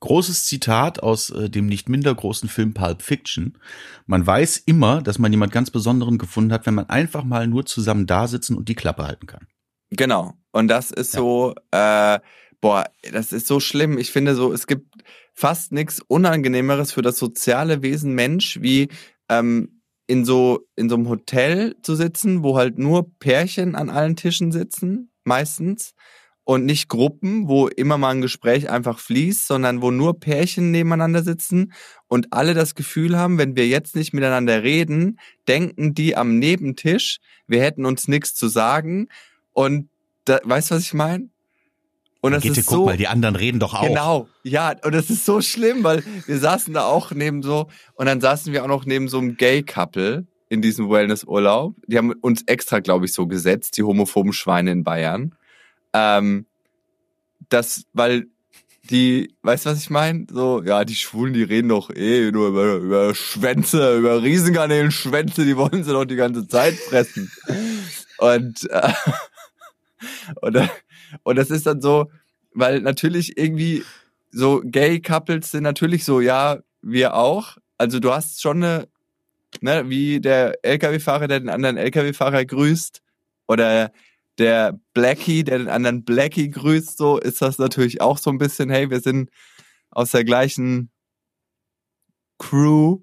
Großes 0.00 0.46
Zitat 0.46 1.02
aus 1.02 1.30
äh, 1.30 1.50
dem 1.50 1.66
nicht 1.66 1.88
minder 1.88 2.14
großen 2.14 2.48
Film 2.48 2.72
Pulp 2.72 3.02
Fiction. 3.02 3.58
Man 4.06 4.26
weiß 4.26 4.58
immer, 4.58 5.02
dass 5.02 5.18
man 5.18 5.32
jemand 5.32 5.52
ganz 5.52 5.70
Besonderen 5.70 6.18
gefunden 6.18 6.52
hat, 6.52 6.66
wenn 6.66 6.74
man 6.74 6.88
einfach 6.88 7.24
mal 7.24 7.48
nur 7.48 7.66
zusammen 7.66 8.06
da 8.06 8.28
sitzen 8.28 8.56
und 8.56 8.68
die 8.68 8.76
Klappe 8.76 9.06
halten 9.06 9.26
kann. 9.26 9.46
Genau. 9.90 10.34
Und 10.52 10.68
das 10.68 10.90
ist 10.90 11.12
so, 11.12 11.54
äh, 11.70 12.20
boah, 12.60 12.84
das 13.12 13.32
ist 13.32 13.46
so 13.46 13.60
schlimm. 13.60 13.98
Ich 13.98 14.10
finde 14.10 14.34
so, 14.34 14.52
es 14.52 14.66
gibt 14.66 15.02
fast 15.34 15.72
nichts 15.72 16.00
Unangenehmeres 16.00 16.92
für 16.92 17.02
das 17.02 17.18
soziale 17.18 17.82
Wesen 17.82 18.14
Mensch, 18.14 18.60
wie 18.60 18.88
ähm, 19.28 19.82
in 20.06 20.24
so 20.24 20.66
in 20.74 20.88
so 20.88 20.96
einem 20.96 21.08
Hotel 21.08 21.76
zu 21.82 21.94
sitzen, 21.94 22.42
wo 22.42 22.56
halt 22.56 22.78
nur 22.78 23.10
Pärchen 23.18 23.74
an 23.76 23.90
allen 23.90 24.16
Tischen 24.16 24.52
sitzen, 24.52 25.12
meistens. 25.24 25.94
Und 26.50 26.64
nicht 26.64 26.88
Gruppen, 26.88 27.46
wo 27.46 27.68
immer 27.68 27.98
mal 27.98 28.08
ein 28.08 28.22
Gespräch 28.22 28.70
einfach 28.70 29.00
fließt, 29.00 29.46
sondern 29.46 29.82
wo 29.82 29.90
nur 29.90 30.18
Pärchen 30.18 30.70
nebeneinander 30.70 31.22
sitzen 31.22 31.74
und 32.06 32.32
alle 32.32 32.54
das 32.54 32.74
Gefühl 32.74 33.18
haben, 33.18 33.36
wenn 33.36 33.54
wir 33.54 33.68
jetzt 33.68 33.94
nicht 33.94 34.14
miteinander 34.14 34.62
reden, 34.62 35.18
denken 35.46 35.92
die 35.92 36.16
am 36.16 36.38
Nebentisch, 36.38 37.18
wir 37.46 37.60
hätten 37.60 37.84
uns 37.84 38.08
nichts 38.08 38.34
zu 38.34 38.48
sagen. 38.48 39.08
Und 39.52 39.90
da, 40.24 40.40
weißt 40.42 40.70
du, 40.70 40.76
was 40.76 40.84
ich 40.84 40.94
meine? 40.94 41.28
Und 42.22 42.32
das 42.32 42.42
Gitte, 42.42 42.60
ist 42.60 42.66
guck 42.66 42.76
so, 42.76 42.84
mal, 42.86 42.96
die 42.96 43.08
anderen 43.08 43.36
reden 43.36 43.60
doch 43.60 43.74
auch. 43.74 43.86
Genau, 43.86 44.26
ja, 44.42 44.74
und 44.82 44.94
das 44.94 45.10
ist 45.10 45.26
so 45.26 45.42
schlimm, 45.42 45.84
weil 45.84 46.02
wir 46.24 46.38
saßen 46.38 46.72
da 46.72 46.86
auch 46.86 47.12
neben 47.12 47.42
so, 47.42 47.68
und 47.92 48.06
dann 48.06 48.22
saßen 48.22 48.54
wir 48.54 48.64
auch 48.64 48.68
noch 48.68 48.86
neben 48.86 49.08
so 49.08 49.18
einem 49.18 49.36
Gay-Couple 49.36 50.26
in 50.48 50.62
diesem 50.62 50.88
Wellnessurlaub. 50.88 51.74
Die 51.88 51.98
haben 51.98 52.12
uns 52.22 52.40
extra, 52.46 52.80
glaube 52.80 53.04
ich, 53.04 53.12
so 53.12 53.26
gesetzt, 53.26 53.76
die 53.76 53.82
homophoben 53.82 54.32
Schweine 54.32 54.72
in 54.72 54.82
Bayern. 54.82 55.34
Ähm, 55.98 56.46
das, 57.48 57.84
weil 57.92 58.26
die, 58.90 59.34
weißt 59.42 59.66
du, 59.66 59.70
was 59.70 59.80
ich 59.80 59.90
meine? 59.90 60.26
So, 60.30 60.62
ja, 60.62 60.84
die 60.84 60.94
Schwulen, 60.94 61.34
die 61.34 61.42
reden 61.42 61.68
doch 61.68 61.90
eh 61.90 62.30
nur 62.30 62.48
über, 62.48 62.76
über 62.76 63.14
Schwänze, 63.14 63.98
über 63.98 64.22
Riesengarnelenschwänze, 64.22 65.44
die 65.44 65.56
wollen 65.56 65.84
sie 65.84 65.92
doch 65.92 66.04
die 66.04 66.16
ganze 66.16 66.48
Zeit 66.48 66.74
fressen. 66.74 67.30
Und, 68.18 68.68
äh, 68.70 68.92
und, 70.40 70.70
und 71.22 71.36
das 71.36 71.50
ist 71.50 71.66
dann 71.66 71.82
so, 71.82 72.10
weil 72.54 72.80
natürlich 72.80 73.36
irgendwie 73.36 73.84
so 74.30 74.62
Gay-Couples 74.64 75.50
sind 75.50 75.64
natürlich 75.64 76.04
so, 76.04 76.20
ja, 76.20 76.58
wir 76.82 77.14
auch. 77.14 77.58
Also 77.76 78.00
du 78.00 78.12
hast 78.12 78.40
schon 78.40 78.62
eine, 78.62 78.88
ne, 79.60 79.88
wie 79.88 80.20
der 80.20 80.64
LKW-Fahrer, 80.64 81.28
der 81.28 81.40
den 81.40 81.48
anderen 81.48 81.76
LKW-Fahrer 81.76 82.44
grüßt, 82.44 83.02
oder 83.48 83.92
der 84.38 84.78
Blackie, 84.94 85.44
der 85.44 85.58
den 85.58 85.68
anderen 85.68 86.04
Blackie 86.04 86.50
grüßt, 86.50 86.96
so 86.96 87.18
ist 87.18 87.42
das 87.42 87.58
natürlich 87.58 88.00
auch 88.00 88.18
so 88.18 88.30
ein 88.30 88.38
bisschen, 88.38 88.70
hey, 88.70 88.90
wir 88.90 89.00
sind 89.00 89.30
aus 89.90 90.12
der 90.12 90.24
gleichen 90.24 90.90
Crew. 92.38 93.00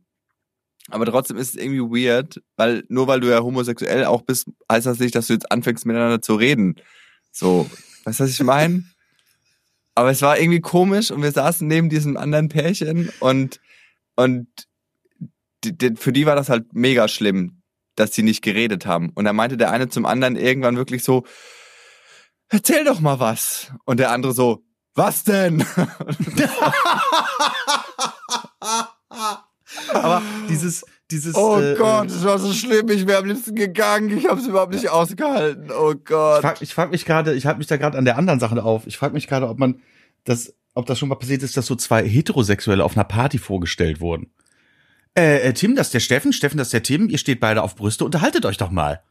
Aber 0.90 1.06
trotzdem 1.06 1.38
ist 1.38 1.50
es 1.50 1.56
irgendwie 1.56 2.06
weird, 2.06 2.42
weil 2.58 2.84
nur 2.90 3.08
weil 3.08 3.20
du 3.20 3.30
ja 3.30 3.42
homosexuell 3.42 4.06
auch 4.06 4.22
bist, 4.22 4.48
heißt 4.72 4.86
das 4.86 5.00
nicht, 5.00 5.16
dass 5.16 5.28
du 5.28 5.34
jetzt 5.34 5.52
anfängst 5.52 5.86
miteinander 5.86 6.22
zu 6.22 6.36
reden. 6.36 6.76
So, 7.32 7.70
weißt 8.04 8.20
du, 8.20 8.24
was 8.24 8.32
ich 8.32 8.44
meine? 8.44 8.84
Aber 9.96 10.12
es 10.12 10.22
war 10.22 10.40
irgendwie 10.40 10.62
komisch 10.62 11.10
und 11.10 11.24
wir 11.24 11.32
saßen 11.32 11.68
neben 11.68 11.90
diesem 11.90 12.18
anderen 12.18 12.50
Pärchen 12.50 13.10
und, 13.20 13.62
und 14.16 14.48
die, 15.64 15.76
die, 15.76 15.96
für 15.96 16.14
die 16.14 16.26
war 16.26 16.36
das 16.36 16.50
halt 16.50 16.74
mega 16.74 17.08
schlimm, 17.08 17.62
dass 17.96 18.14
sie 18.14 18.24
nicht 18.24 18.42
geredet 18.42 18.86
haben. 18.86 19.10
Und 19.16 19.26
da 19.26 19.34
meinte 19.34 19.58
der 19.58 19.72
eine 19.72 19.90
zum 19.90 20.06
anderen 20.06 20.36
irgendwann 20.36 20.78
wirklich 20.78 21.04
so, 21.04 21.26
erzähl 22.50 22.84
doch 22.84 23.00
mal 23.00 23.20
was. 23.20 23.72
Und 23.86 24.00
der 24.00 24.12
andere 24.12 24.34
so, 24.34 24.64
was 24.94 25.24
denn? 25.24 25.66
Aber 29.94 30.22
dieses, 30.50 30.86
dieses. 31.12 31.36
Oh 31.36 31.60
äh, 31.60 31.76
Gott, 31.76 32.10
das 32.10 32.24
war 32.24 32.40
so 32.40 32.54
schlimm. 32.54 32.90
Ich 32.90 33.06
wäre 33.08 33.20
am 33.20 33.26
liebsten 33.26 33.56
gegangen. 33.56 34.18
Ich 34.18 34.28
habe 34.28 34.40
es 34.40 34.48
überhaupt 34.48 34.74
nicht 34.74 34.90
ausgehalten. 34.90 35.72
Oh 35.72 35.94
Ich 35.98 36.06
Gott. 36.06 36.42
frage 36.42 36.64
ich 36.64 36.74
frag 36.74 36.92
mich 36.92 37.06
gerade, 37.06 37.34
ich 37.34 37.46
halte 37.46 37.58
mich 37.60 37.68
da 37.68 37.78
gerade 37.78 37.98
an 37.98 38.06
der 38.06 38.18
anderen 38.18 38.40
Sache 38.40 38.64
auf. 38.64 38.88
Ich 38.88 38.98
frage 38.98 39.14
mich 39.14 39.28
gerade, 39.28 39.50
ob 39.50 39.60
man 39.60 39.82
das, 40.24 40.54
ob 40.74 40.86
das 40.86 40.98
schon 40.98 41.10
mal 41.10 41.16
passiert 41.16 41.44
ist, 41.44 41.58
dass 41.58 41.66
so 41.66 41.76
zwei 41.76 42.08
Heterosexuelle 42.08 42.84
auf 42.84 42.96
einer 42.96 43.04
Party 43.04 43.38
vorgestellt 43.38 44.00
wurden. 44.00 44.32
Äh, 45.18 45.48
äh, 45.48 45.54
Tim, 45.54 45.76
das 45.76 45.88
ist 45.88 45.94
der 45.94 46.00
Steffen, 46.02 46.34
Steffen, 46.34 46.58
das 46.58 46.68
ist 46.68 46.74
der 46.74 46.84
Tim, 46.84 47.10
ihr 47.10 47.18
steht 47.18 47.40
beide 47.40 47.64
auf 47.64 47.76
Brüste, 47.76 48.04
unterhaltet 48.04 48.46
euch 48.46 48.58
doch 48.58 48.72
mal. 48.72 49.02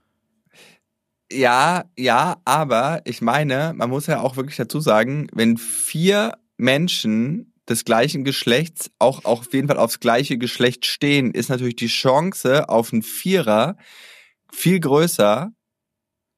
Ja, 1.33 1.85
ja, 1.97 2.37
aber 2.45 3.01
ich 3.07 3.23
meine, 3.23 3.73
man 3.75 3.89
muss 3.89 4.07
ja 4.07 4.21
auch 4.21 4.37
wirklich 4.37 4.57
dazu 4.57 4.81
sagen, 4.81 5.29
wenn 5.33 5.57
vier 5.57 6.37
Menschen 6.59 7.55
des 7.69 7.87
gleichen 7.87 8.25
Geschlechts 8.25 8.91
auch, 8.99 9.25
auch 9.25 9.41
auf 9.41 9.53
jeden 9.55 9.69
Fall 9.69 9.79
aufs 9.79 10.01
gleiche 10.01 10.37
Geschlecht 10.37 10.85
stehen, 10.85 11.31
ist 11.31 11.49
natürlich 11.49 11.77
die 11.77 11.87
Chance 11.87 12.69
auf 12.69 12.93
einen 12.93 13.03
Vierer 13.03 13.77
viel 14.53 14.81
größer 14.81 15.51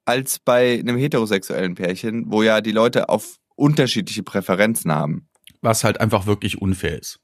als 0.05 0.39
bei 0.39 0.79
einem 0.79 0.97
heterosexuellen 0.97 1.75
Pärchen, 1.75 2.31
wo 2.31 2.45
ja 2.45 2.61
die 2.61 2.71
Leute 2.71 3.09
auf 3.09 3.37
unterschiedliche 3.57 4.23
Präferenzen 4.23 4.93
haben. 4.93 5.29
Was 5.63 5.83
halt 5.83 6.01
einfach 6.01 6.27
wirklich 6.27 6.63
unfair 6.63 7.01
ist. 7.01 7.19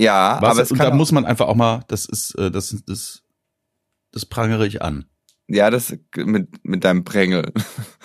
Ja, 0.00 0.38
Was, 0.40 0.50
aber 0.52 0.62
es 0.62 0.72
und 0.72 0.78
da 0.78 0.90
muss 0.94 1.12
man 1.12 1.26
einfach 1.26 1.46
auch 1.46 1.54
mal, 1.54 1.84
das 1.88 2.06
ist, 2.06 2.34
äh, 2.38 2.50
das, 2.50 2.74
das, 2.86 3.22
das 4.12 4.26
prangere 4.26 4.66
ich 4.66 4.80
an. 4.82 5.04
ja, 5.46 5.70
das 5.70 5.94
mit, 6.16 6.64
mit 6.64 6.84
deinem 6.84 7.04
Prängel. 7.04 7.52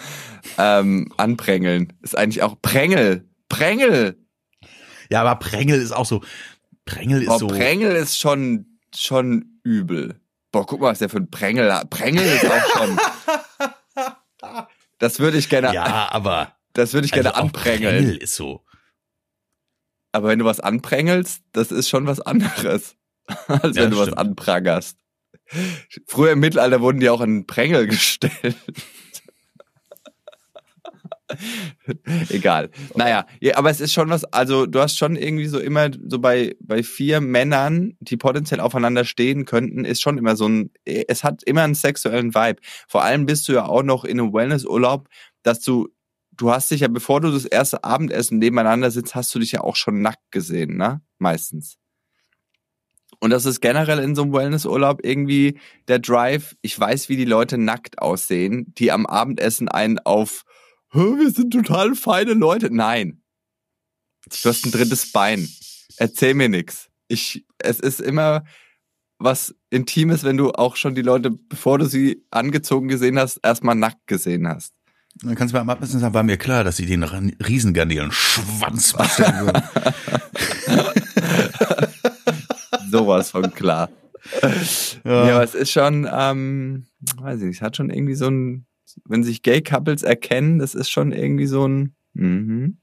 ähm, 0.58 1.12
anprängeln 1.18 1.94
ist 2.02 2.18
eigentlich 2.18 2.44
auch 2.44 2.62
Prängel. 2.62 3.30
Prängel. 3.50 4.18
Ja, 5.10 5.22
aber 5.22 5.36
Prängel 5.36 5.82
ist 5.82 5.92
auch 5.92 6.06
so, 6.06 6.22
Prängel 6.86 7.22
ist 7.24 7.30
Oh, 7.30 7.38
so. 7.38 7.48
Prängel 7.48 7.96
ist 7.96 8.20
schon, 8.20 8.80
schon 8.96 9.60
übel. 9.64 10.20
Boah, 10.52 10.66
guck 10.66 10.82
mal, 10.82 10.92
was 10.92 11.00
der 11.00 11.10
für 11.10 11.18
ein 11.18 11.30
Prängel 11.32 11.74
hat. 11.74 11.90
Prängel 11.90 12.24
ist 12.26 12.46
auch 12.46 12.78
schon. 12.78 12.98
Das 15.00 15.20
würde 15.20 15.38
ich 15.38 15.50
gerne, 15.50 15.74
ja, 15.74 16.08
aber 16.12 16.54
das 16.74 16.94
würde 16.94 17.06
ich 17.06 17.12
gerne 17.12 17.32
also 17.36 17.42
anprängeln. 17.42 17.96
Prängel 17.98 18.18
ist 18.18 18.36
so. 18.36 18.65
Aber 20.16 20.30
wenn 20.30 20.40
du 20.40 20.46
was 20.46 20.62
anprängelst, 20.62 21.44
das 21.52 21.74
ist 21.74 21.90
schon 21.90 22.08
was 22.08 22.22
anderes, 22.22 22.96
als 23.48 23.76
ja, 23.76 23.84
wenn 23.84 23.92
du 23.92 23.98
stimmt. 23.98 24.12
was 24.12 24.14
anprangerst. 24.14 24.98
Früher 26.08 26.32
im 26.32 26.40
Mittelalter 26.40 26.80
wurden 26.80 27.02
die 27.02 27.10
auch 27.10 27.20
in 27.20 27.46
Prängel 27.46 27.86
gestellt. 27.90 28.56
Egal. 32.30 32.70
Naja, 32.96 33.26
ja, 33.42 33.58
aber 33.58 33.70
es 33.70 33.82
ist 33.82 33.92
schon 33.92 34.10
was, 34.10 34.24
also 34.24 34.66
du 34.66 34.80
hast 34.80 34.98
schon 34.98 35.18
irgendwie 35.18 35.48
so 35.48 35.60
immer 35.60 35.90
so 36.08 36.20
bei, 36.20 36.56
bei 36.62 36.82
vier 36.82 37.20
Männern, 37.20 37.98
die 38.00 38.16
potenziell 38.16 38.62
aufeinander 38.62 39.04
stehen 39.04 39.44
könnten, 39.44 39.84
ist 39.84 40.02
schon 40.02 40.18
immer 40.18 40.38
so 40.38 40.48
ein, 40.48 40.72
es 40.86 41.26
hat 41.26 41.44
immer 41.44 41.64
einen 41.64 41.76
sexuellen 41.76 42.34
Vibe. 42.34 42.62
Vor 42.88 43.04
allem 43.04 43.26
bist 43.26 43.50
du 43.50 43.54
ja 43.54 43.66
auch 43.66 43.84
noch 43.84 44.06
in 44.06 44.22
einem 44.22 44.34
Wellnessurlaub, 44.34 45.10
dass 45.44 45.60
du, 45.60 45.90
du 46.38 46.52
hast 46.52 46.72
dich 46.72 46.82
ja, 46.82 46.88
bevor 46.88 47.22
du 47.22 47.32
das 47.32 47.46
erste 47.46 47.84
Abendessen 47.84 48.40
nebeneinander 48.40 48.92
sitzt, 48.92 49.16
hast 49.16 49.34
du 49.34 49.40
dich 49.40 49.54
ja 49.54 49.62
auch 49.62 49.76
schon 49.76 50.02
nackt 50.02 50.32
gesehen, 50.32 50.78
ne? 50.78 51.02
Meistens. 51.18 51.78
Und 53.20 53.30
das 53.30 53.46
ist 53.46 53.62
generell 53.62 54.00
in 54.00 54.16
so 54.16 54.24
einem 54.24 54.34
Wellnessurlaub 54.34 55.00
irgendwie 55.04 55.60
der 55.88 56.00
Drive. 56.00 56.56
Ich 56.62 56.78
weiß, 56.78 57.10
wie 57.10 57.18
die 57.18 57.26
Leute 57.26 57.58
nackt 57.58 58.00
aussehen, 58.00 58.74
die 58.78 58.92
am 58.92 59.06
Abendessen 59.06 59.70
einen 59.70 60.00
auf 60.00 60.44
wir 60.96 61.30
sind 61.30 61.52
total 61.52 61.94
feine 61.96 62.34
Leute. 62.34 62.74
Nein. 62.74 63.22
Du 64.26 64.50
hast 64.50 64.66
ein 64.66 64.72
drittes 64.72 65.12
Bein. 65.12 65.50
Erzähl 65.98 66.34
mir 66.34 66.50
nix. 66.50 66.90
Ich, 67.08 67.46
es 67.58 67.80
ist 67.80 68.00
immer 68.00 68.44
was 69.18 69.56
Intimes, 69.70 70.24
wenn 70.24 70.38
du 70.38 70.52
auch 70.52 70.76
schon 70.76 70.96
die 70.96 71.02
Leute, 71.02 71.32
bevor 71.32 71.80
du 71.80 71.86
sie 71.86 72.26
angezogen 72.32 72.88
gesehen 72.88 73.20
hast, 73.20 73.40
erstmal 73.44 73.76
nackt 73.76 74.08
gesehen 74.08 74.48
hast. 74.48 74.74
Dann 75.22 75.36
kannst 75.36 75.54
du 75.54 75.56
mal 75.58 75.62
am 75.62 75.70
Abmessen 75.70 76.00
sagen, 76.00 76.14
war 76.14 76.24
mir 76.24 76.38
klar, 76.38 76.64
dass 76.64 76.78
sie 76.78 76.86
den 76.86 77.04
Riesengarnelen 77.04 78.12
Schwanz 78.12 78.94
bestellen 78.94 79.46
würden. 79.46 79.64
Sowas 82.92 83.32
von 83.32 83.54
klar. 83.54 83.90
Ja. 85.04 85.28
ja, 85.28 85.36
aber 85.36 85.44
es 85.44 85.56
ist 85.56 85.72
schon, 85.72 86.10
ähm, 86.12 86.88
weiß 87.18 87.40
ich 87.40 87.46
nicht, 87.46 87.58
es 87.58 87.62
hat 87.62 87.78
schon 87.78 87.90
irgendwie 87.90 88.16
so 88.16 88.28
ein, 88.28 88.66
wenn 89.06 89.24
sich 89.24 89.42
Gay-Couples 89.42 90.04
erkennen, 90.04 90.60
das 90.60 90.76
ist 90.76 90.90
schon 90.90 91.12
irgendwie 91.12 91.46
so 91.46 91.68
ein, 91.68 91.96
mhm, 92.14 92.80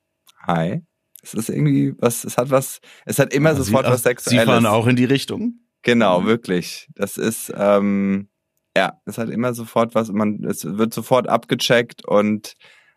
hi. 0.47 0.83
Es 1.23 1.35
ist 1.35 1.49
irgendwie 1.51 1.95
was, 1.99 2.25
es 2.25 2.37
hat 2.37 2.51
was, 2.51 2.81
es 3.07 3.19
hat 3.19 3.33
immer 3.33 3.51
ja, 3.51 3.57
sofort 3.57 3.87
Sie, 3.87 3.93
was 3.93 4.03
Sexuelles. 4.03 4.43
Sie 4.43 4.47
fahren 4.47 4.67
auch 4.67 4.87
in 4.87 4.97
die 4.97 5.05
Richtung? 5.05 5.61
Genau, 5.83 6.21
mhm. 6.21 6.27
wirklich. 6.27 6.89
Das 6.95 7.17
ist, 7.17 7.53
ähm, 7.57 8.29
ja, 8.77 9.01
es 9.05 9.19
hat 9.19 9.29
immer 9.29 9.55
sofort 9.55 9.95
was, 9.95 10.11
man, 10.13 10.45
es 10.45 10.65
wird 10.65 10.95
sofort 10.95 11.29
abgecheckt 11.29 12.07
und 12.07 12.55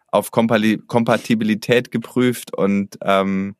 auf 0.08 0.32
Kompatibilität 0.32 1.92
geprüft 1.92 2.56
und 2.56 2.98
ähm, 3.02 3.56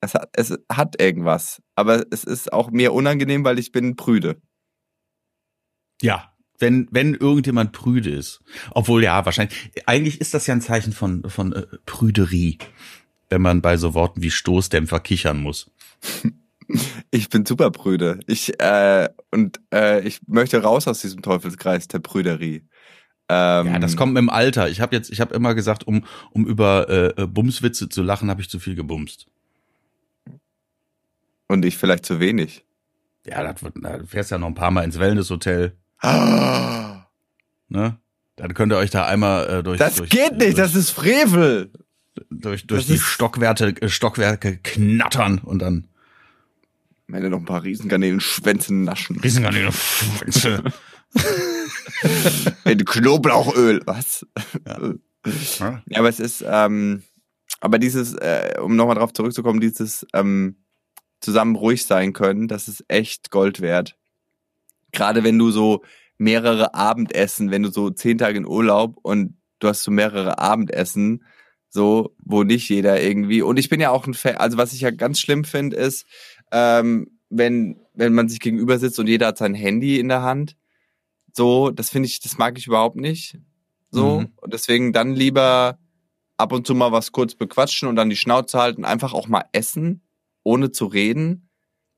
es 0.00 0.14
hat, 0.14 0.30
es 0.32 0.58
hat 0.70 1.00
irgendwas. 1.00 1.62
Aber 1.76 2.04
es 2.10 2.24
ist 2.24 2.52
auch 2.52 2.70
mir 2.70 2.92
unangenehm, 2.92 3.44
weil 3.44 3.58
ich 3.58 3.70
bin 3.70 3.96
prüde. 3.96 4.40
Ja, 6.00 6.32
wenn, 6.58 6.88
wenn 6.90 7.14
irgendjemand 7.14 7.72
prüde 7.72 8.10
ist. 8.10 8.40
Obwohl 8.70 9.02
ja, 9.02 9.24
wahrscheinlich, 9.24 9.56
eigentlich 9.86 10.20
ist 10.20 10.34
das 10.34 10.46
ja 10.46 10.54
ein 10.54 10.60
Zeichen 10.60 10.92
von, 10.92 11.28
von 11.28 11.52
äh, 11.52 11.66
Prüderie, 11.86 12.58
wenn 13.28 13.42
man 13.42 13.62
bei 13.62 13.76
so 13.76 13.94
Worten 13.94 14.22
wie 14.22 14.30
Stoßdämpfer 14.30 15.00
kichern 15.00 15.40
muss. 15.40 15.70
Ich 17.10 17.28
bin 17.28 17.44
super 17.44 17.70
prüde. 17.70 18.20
Ich, 18.26 18.58
äh, 18.60 19.08
und 19.30 19.60
äh, 19.72 20.00
ich 20.06 20.20
möchte 20.26 20.62
raus 20.62 20.88
aus 20.88 21.00
diesem 21.00 21.22
Teufelskreis 21.22 21.88
der 21.88 21.98
Prüderie. 21.98 22.66
Ähm, 23.28 23.66
ja, 23.66 23.78
das 23.78 23.96
kommt 23.96 24.14
mit 24.14 24.20
dem 24.20 24.30
Alter. 24.30 24.68
Ich 24.68 24.80
habe 24.80 24.94
jetzt, 24.96 25.10
ich 25.10 25.20
habe 25.20 25.34
immer 25.34 25.54
gesagt, 25.54 25.86
um, 25.86 26.04
um 26.30 26.46
über 26.46 26.88
äh, 26.88 27.26
Bumswitze 27.26 27.88
zu 27.88 28.02
lachen, 28.02 28.30
habe 28.30 28.40
ich 28.40 28.48
zu 28.48 28.58
viel 28.58 28.74
gebumst. 28.74 29.26
Und 31.48 31.64
ich 31.64 31.76
vielleicht 31.76 32.06
zu 32.06 32.20
wenig. 32.20 32.64
Ja, 33.26 33.42
das 33.42 33.62
wird, 33.62 33.74
na, 33.80 33.98
du 33.98 34.06
fährst 34.06 34.30
ja 34.30 34.38
noch 34.38 34.48
ein 34.48 34.54
paar 34.54 34.70
Mal 34.70 34.84
ins 34.84 34.98
Wellnesshotel. 34.98 35.76
Ah. 35.98 37.06
Ne? 37.68 37.98
Dann 38.36 38.54
könnt 38.54 38.72
ihr 38.72 38.78
euch 38.78 38.90
da 38.90 39.06
einmal 39.06 39.48
äh, 39.48 39.62
durch. 39.62 39.78
Das 39.78 39.96
durch, 39.96 40.10
geht 40.10 40.32
nicht, 40.32 40.42
durch, 40.42 40.54
das 40.54 40.74
ist 40.74 40.90
Frevel. 40.90 41.70
Durch, 42.30 42.66
durch 42.66 42.86
das 42.86 42.86
die 42.86 42.98
Stockwerke, 42.98 43.80
äh, 43.80 43.88
Stockwerke 43.88 44.58
knattern 44.58 45.38
und 45.38 45.60
dann. 45.60 45.88
Am 47.12 47.16
Ende 47.16 47.30
noch 47.30 47.38
ein 47.38 47.44
paar 47.44 47.62
Riesengarnelenschwänze 47.62 48.74
naschen. 48.74 49.20
Riesengarnelenschwänze. 49.20 50.64
Mit 52.64 52.86
Knoblauchöl, 52.86 53.82
was? 53.84 54.26
Ja. 54.66 54.94
ja, 55.86 55.98
aber 55.98 56.08
es 56.08 56.20
ist, 56.20 56.42
ähm, 56.46 57.02
aber 57.60 57.78
dieses, 57.78 58.14
äh, 58.14 58.54
um 58.62 58.76
nochmal 58.76 58.96
drauf 58.96 59.12
zurückzukommen, 59.12 59.60
dieses 59.60 60.06
ähm, 60.14 60.64
zusammen 61.20 61.54
ruhig 61.54 61.84
sein 61.84 62.14
können, 62.14 62.48
das 62.48 62.66
ist 62.66 62.84
echt 62.88 63.30
Gold 63.30 63.60
wert 63.60 63.96
gerade 64.92 65.24
wenn 65.24 65.38
du 65.38 65.50
so 65.50 65.82
mehrere 66.18 66.74
Abendessen, 66.74 67.50
wenn 67.50 67.64
du 67.64 67.72
so 67.72 67.90
zehn 67.90 68.18
Tage 68.18 68.38
in 68.38 68.46
Urlaub 68.46 68.98
und 69.02 69.36
du 69.58 69.68
hast 69.68 69.82
so 69.82 69.90
mehrere 69.90 70.38
Abendessen, 70.38 71.24
so, 71.68 72.14
wo 72.18 72.44
nicht 72.44 72.68
jeder 72.68 73.00
irgendwie, 73.02 73.42
und 73.42 73.58
ich 73.58 73.70
bin 73.70 73.80
ja 73.80 73.90
auch 73.90 74.06
ein 74.06 74.14
Fan, 74.14 74.36
also 74.36 74.58
was 74.58 74.74
ich 74.74 74.82
ja 74.82 74.90
ganz 74.90 75.18
schlimm 75.18 75.44
finde, 75.44 75.76
ist, 75.76 76.06
ähm, 76.52 77.18
wenn, 77.30 77.80
wenn 77.94 78.12
man 78.12 78.28
sich 78.28 78.40
gegenüber 78.40 78.78
sitzt 78.78 78.98
und 78.98 79.08
jeder 79.08 79.28
hat 79.28 79.38
sein 79.38 79.54
Handy 79.54 79.98
in 79.98 80.08
der 80.08 80.22
Hand, 80.22 80.56
so, 81.32 81.70
das 81.70 81.90
finde 81.90 82.08
ich, 82.08 82.20
das 82.20 82.38
mag 82.38 82.58
ich 82.58 82.66
überhaupt 82.66 82.96
nicht, 82.96 83.38
so, 83.90 84.20
mhm. 84.20 84.28
und 84.36 84.52
deswegen 84.52 84.92
dann 84.92 85.14
lieber 85.14 85.78
ab 86.36 86.52
und 86.52 86.66
zu 86.66 86.74
mal 86.74 86.92
was 86.92 87.12
kurz 87.12 87.34
bequatschen 87.34 87.88
und 87.88 87.96
dann 87.96 88.10
die 88.10 88.16
Schnauze 88.16 88.58
halten, 88.58 88.84
einfach 88.84 89.12
auch 89.12 89.28
mal 89.28 89.44
essen, 89.52 90.02
ohne 90.44 90.72
zu 90.72 90.86
reden, 90.86 91.48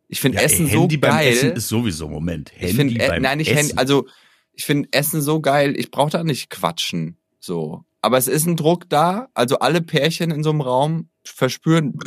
ich 0.08 0.20
finde 0.20 0.38
ja, 0.38 0.44
Essen 0.44 0.66
Handy 0.66 0.94
so 0.94 1.00
geil. 1.00 1.10
Beim 1.10 1.26
Essen 1.26 1.52
ist 1.52 1.68
sowieso 1.68 2.08
Moment. 2.08 2.52
Handy 2.52 2.66
ich 2.66 2.76
find, 2.76 2.98
beim 2.98 3.22
nein, 3.22 3.38
nicht 3.38 3.48
Essen. 3.48 3.58
Handy, 3.58 3.74
also 3.76 4.06
ich 4.52 4.64
finde 4.64 4.88
Essen 4.92 5.20
so 5.20 5.40
geil. 5.40 5.74
Ich 5.76 5.90
brauche 5.90 6.10
da 6.10 6.24
nicht 6.24 6.50
quatschen, 6.50 7.16
so. 7.40 7.84
Aber 8.00 8.18
es 8.18 8.28
ist 8.28 8.46
ein 8.46 8.56
Druck 8.56 8.88
da. 8.88 9.28
Also 9.34 9.58
alle 9.58 9.80
Pärchen 9.80 10.30
in 10.30 10.42
so 10.42 10.50
einem 10.50 10.60
Raum 10.60 11.08
verspüren, 11.24 11.98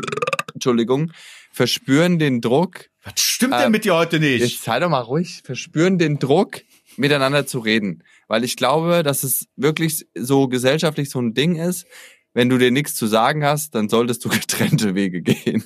Entschuldigung, 0.54 1.12
verspüren 1.58 2.20
den 2.20 2.40
Druck. 2.40 2.86
Was 3.04 3.20
stimmt 3.20 3.56
denn 3.56 3.72
mit 3.72 3.84
dir 3.84 3.96
heute 3.96 4.20
nicht? 4.20 4.42
Jetzt 4.42 4.64
sei 4.64 4.80
doch 4.80 4.90
mal 4.90 5.02
ruhig. 5.02 5.42
Verspüren 5.44 5.98
den 5.98 6.20
Druck, 6.20 6.62
miteinander 6.98 7.48
zu 7.48 7.60
reden. 7.60 8.04
Weil 8.28 8.44
ich 8.44 8.56
glaube, 8.56 9.04
dass 9.04 9.24
es 9.24 9.48
wirklich 9.56 10.06
so 10.16 10.48
gesellschaftlich 10.48 11.10
so 11.10 11.20
ein 11.20 11.34
Ding 11.34 11.56
ist. 11.56 11.86
Wenn 12.34 12.50
du 12.50 12.58
dir 12.58 12.72
nichts 12.72 12.96
zu 12.96 13.08
sagen 13.08 13.44
hast, 13.44 13.74
dann 13.74 13.90
solltest 13.90 14.24
du 14.24 14.30
getrennte 14.40 14.94
Wege 14.94 15.22
gehen. 15.22 15.64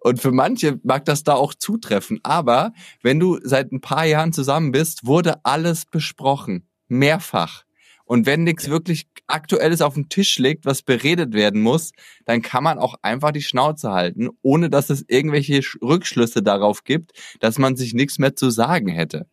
Und 0.00 0.20
für 0.20 0.32
manche 0.32 0.80
mag 0.82 1.04
das 1.04 1.22
da 1.22 1.34
auch 1.34 1.54
zutreffen. 1.54 2.20
Aber 2.22 2.72
wenn 3.02 3.20
du 3.20 3.38
seit 3.42 3.72
ein 3.72 3.80
paar 3.80 4.06
Jahren 4.06 4.32
zusammen 4.32 4.72
bist, 4.72 5.06
wurde 5.06 5.44
alles 5.44 5.84
besprochen. 5.84 6.66
Mehrfach. 6.88 7.64
Und 8.08 8.24
wenn 8.24 8.42
nichts 8.42 8.70
wirklich 8.70 9.06
Aktuelles 9.26 9.82
auf 9.82 9.92
den 9.92 10.08
Tisch 10.08 10.38
liegt, 10.38 10.64
was 10.64 10.80
beredet 10.80 11.34
werden 11.34 11.60
muss, 11.60 11.92
dann 12.24 12.40
kann 12.40 12.64
man 12.64 12.78
auch 12.78 12.94
einfach 13.02 13.32
die 13.32 13.42
Schnauze 13.42 13.90
halten, 13.92 14.30
ohne 14.40 14.70
dass 14.70 14.88
es 14.88 15.04
irgendwelche 15.08 15.60
Rückschlüsse 15.82 16.42
darauf 16.42 16.84
gibt, 16.84 17.12
dass 17.40 17.58
man 17.58 17.76
sich 17.76 17.92
nichts 17.92 18.18
mehr 18.18 18.34
zu 18.34 18.48
sagen 18.48 18.88
hätte. 18.88 19.26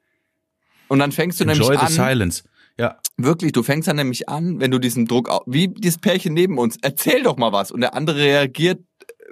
Und 0.89 0.99
dann 0.99 1.13
fängst 1.13 1.39
du 1.39 1.45
Enjoy 1.45 1.69
nämlich 1.69 1.79
an. 1.79 1.87
Silence. 1.87 2.43
Ja. 2.77 2.99
Wirklich, 3.15 3.53
du 3.53 3.63
fängst 3.63 3.87
dann 3.87 3.95
nämlich 3.95 4.27
an, 4.27 4.59
wenn 4.59 4.71
du 4.71 4.79
diesen 4.79 5.05
Druck, 5.05 5.29
wie 5.45 5.69
dieses 5.69 5.97
Pärchen 5.97 6.33
neben 6.33 6.57
uns, 6.57 6.77
erzähl 6.81 7.23
doch 7.23 7.37
mal 7.37 7.53
was. 7.53 7.71
Und 7.71 7.79
der 7.79 7.93
andere 7.93 8.17
reagiert 8.17 8.81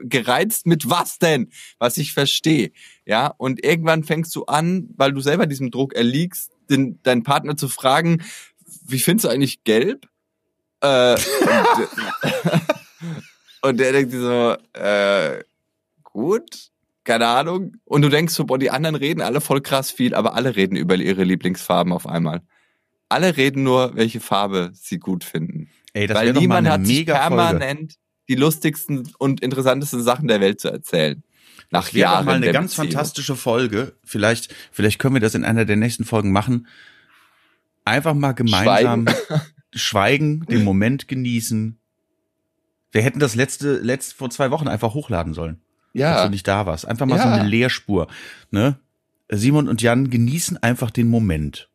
gereizt 0.04 0.68
mit 0.68 0.90
was 0.90 1.20
denn? 1.20 1.50
Was 1.80 1.98
ich 1.98 2.14
verstehe. 2.14 2.72
Ja, 3.06 3.28
und 3.28 3.64
irgendwann 3.64 4.06
fängst 4.06 4.34
du 4.38 4.46
an, 4.46 4.90
weil 4.96 5.12
du 5.12 5.20
selber 5.20 5.48
diesem 5.48 5.70
Druck 5.70 5.94
erliegst, 5.94 6.54
den, 6.70 7.02
deinen 7.04 7.24
Partner 7.24 7.58
zu 7.58 7.68
fragen, 7.68 8.24
wie 8.86 9.00
findest 9.00 9.26
du 9.26 9.30
eigentlich 9.30 9.64
gelb? 9.64 10.08
Äh, 10.82 11.14
und, 11.14 11.90
und 13.70 13.80
der 13.80 13.92
denkt 13.92 14.12
so, 14.12 14.56
äh, 14.74 15.44
gut, 16.04 16.70
keine 17.04 17.28
Ahnung. 17.28 17.74
Und 17.86 18.02
du 18.02 18.10
denkst 18.10 18.34
so, 18.34 18.46
boah, 18.46 18.58
die 18.58 18.72
anderen 18.72 18.96
reden 18.96 19.22
alle 19.22 19.42
voll 19.42 19.62
krass 19.62 19.92
viel, 19.92 20.14
aber 20.14 20.36
alle 20.36 20.56
reden 20.56 20.76
über 20.76 20.96
ihre 20.96 21.24
Lieblingsfarben 21.24 21.94
auf 21.94 22.08
einmal. 22.08 22.42
Alle 23.10 23.38
reden 23.38 23.64
nur, 23.64 23.96
welche 23.96 24.20
Farbe 24.20 24.72
sie 24.74 25.00
gut 25.00 25.24
finden. 25.24 25.70
Ey, 25.94 26.08
das 26.08 26.18
Weil 26.18 26.34
niemand 26.34 26.68
hat 26.68 26.86
sich 26.86 27.06
permanent 27.06 27.94
Folge 27.94 28.04
die 28.30 28.36
lustigsten 28.36 29.10
und 29.18 29.42
interessantesten 29.42 30.02
Sachen 30.02 30.28
der 30.28 30.40
Welt 30.42 30.60
zu 30.60 30.70
erzählen. 30.70 31.24
Nach 31.70 31.86
das 31.86 31.94
Jahren. 31.94 32.26
mal 32.26 32.36
eine 32.36 32.52
ganz 32.52 32.76
Beziehung. 32.76 32.92
fantastische 32.92 33.36
Folge. 33.36 33.94
Vielleicht, 34.04 34.54
vielleicht 34.72 35.00
können 35.00 35.16
wir 35.16 35.22
das 35.22 35.36
in 35.36 35.44
einer 35.44 35.66
der 35.66 35.76
nächsten 35.76 36.06
Folgen 36.06 36.32
machen. 36.32 36.68
Einfach 37.86 38.14
mal 38.14 38.34
gemeinsam 38.34 39.08
schweigen, 39.08 39.42
schweigen 39.74 40.46
den 40.46 40.64
Moment 40.64 41.08
genießen. 41.08 41.80
Wir 42.92 43.02
hätten 43.02 43.20
das 43.20 43.36
letzte, 43.36 43.80
letzte 43.80 44.16
vor 44.16 44.30
zwei 44.30 44.52
Wochen 44.52 44.68
einfach 44.68 44.94
hochladen 44.94 45.34
sollen. 45.34 45.62
Ja. 45.94 46.14
Dass 46.14 46.24
du 46.26 46.30
nicht 46.30 46.48
da 46.48 46.66
warst. 46.66 46.88
Einfach 46.88 47.06
mal 47.06 47.18
ja. 47.18 47.24
so 47.24 47.30
eine 47.30 47.48
Leerspur. 47.48 48.08
Ne? 48.52 48.80
Simon 49.30 49.68
und 49.68 49.82
Jan 49.82 50.10
genießen 50.10 50.58
einfach 50.62 50.92
den 50.92 51.08
Moment. 51.08 51.70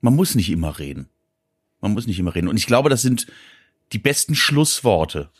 Man 0.00 0.14
muss 0.14 0.34
nicht 0.34 0.50
immer 0.50 0.78
reden. 0.78 1.08
Man 1.80 1.92
muss 1.92 2.06
nicht 2.06 2.18
immer 2.18 2.34
reden. 2.34 2.48
Und 2.48 2.56
ich 2.56 2.66
glaube, 2.66 2.90
das 2.90 3.02
sind 3.02 3.26
die 3.92 3.98
besten 3.98 4.34
Schlussworte 4.34 5.30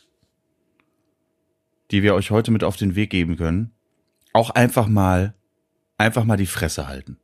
die 1.91 2.03
wir 2.03 2.13
euch 2.13 2.31
heute 2.31 2.51
mit 2.51 2.63
auf 2.63 2.77
den 2.77 2.95
Weg 2.95 3.09
geben 3.09 3.35
können, 3.35 3.71
auch 4.33 4.49
einfach 4.51 4.87
mal, 4.87 5.33
einfach 5.97 6.23
mal 6.23 6.37
die 6.37 6.45
Fresse 6.45 6.87
halten. 6.87 7.17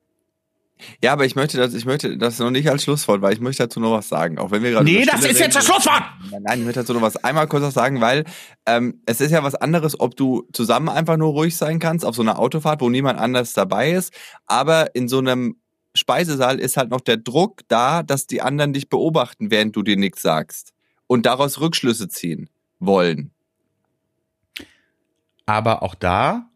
Ja, 1.01 1.13
aber 1.13 1.26
ich 1.26 1.36
möchte 1.36 1.57
das, 1.57 1.73
ich 1.73 1.86
möchte 1.86 2.17
das 2.17 2.39
noch 2.39 2.51
nicht 2.51 2.69
als 2.69 2.84
Schlusswort, 2.84 3.21
weil 3.21 3.34
ich 3.34 3.39
möchte 3.39 3.63
dazu 3.63 3.80
noch 3.80 3.91
was 3.91 4.09
sagen. 4.09 4.38
Auch 4.38 4.51
wenn 4.51 4.61
wir 4.61 4.71
gerade. 4.71 4.86
Nee, 4.86 5.05
das 5.05 5.21
ist 5.21 5.26
reden, 5.26 5.38
jetzt 5.38 5.55
das 5.55 5.65
Schlusswort! 5.65 6.03
Nein, 6.32 6.43
nein, 6.43 6.59
ich 6.59 6.65
möchte 6.65 6.82
dazu 6.82 6.93
noch 6.93 7.01
was 7.01 7.17
einmal 7.23 7.47
kurz 7.47 7.63
was 7.63 7.73
sagen, 7.73 8.01
weil 8.01 8.26
ähm, 8.65 9.01
es 9.05 9.21
ist 9.21 9.32
ja 9.32 9.43
was 9.43 9.55
anderes, 9.55 9.99
ob 9.99 10.15
du 10.15 10.47
zusammen 10.51 10.89
einfach 10.89 11.17
nur 11.17 11.32
ruhig 11.32 11.55
sein 11.55 11.80
kannst 11.80 12.05
auf 12.05 12.15
so 12.15 12.21
einer 12.21 12.39
Autofahrt, 12.39 12.82
wo 12.82 12.89
niemand 12.89 13.19
anders 13.19 13.53
dabei 13.53 13.91
ist. 13.91 14.13
Aber 14.47 14.93
in 14.95 15.07
so 15.07 15.19
einem 15.19 15.55
Speisesaal 15.95 16.59
ist 16.59 16.76
halt 16.76 16.89
noch 16.89 17.01
der 17.01 17.17
Druck 17.17 17.61
da, 17.69 18.03
dass 18.03 18.28
die 18.28 18.41
anderen 18.41 18.73
dich 18.73 18.89
beobachten, 18.89 19.51
während 19.51 19.76
du 19.76 19.82
dir 19.82 19.95
nichts 19.95 20.21
sagst. 20.21 20.73
Und 21.07 21.26
daraus 21.26 21.61
Rückschlüsse 21.61 22.09
ziehen 22.09 22.49
wollen. 22.80 23.32
Aber 25.45 25.84
auch 25.84 25.95
da 25.95 26.49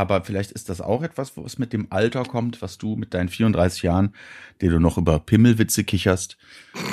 aber 0.00 0.24
vielleicht 0.24 0.50
ist 0.52 0.70
das 0.70 0.80
auch 0.80 1.02
etwas, 1.02 1.36
was 1.36 1.58
mit 1.58 1.74
dem 1.74 1.88
Alter 1.90 2.22
kommt, 2.22 2.62
was 2.62 2.78
du 2.78 2.96
mit 2.96 3.12
deinen 3.12 3.28
34 3.28 3.82
Jahren, 3.82 4.14
die 4.62 4.68
du 4.68 4.80
noch 4.80 4.96
über 4.96 5.18
Pimmelwitze 5.18 5.84
kicherst, 5.84 6.38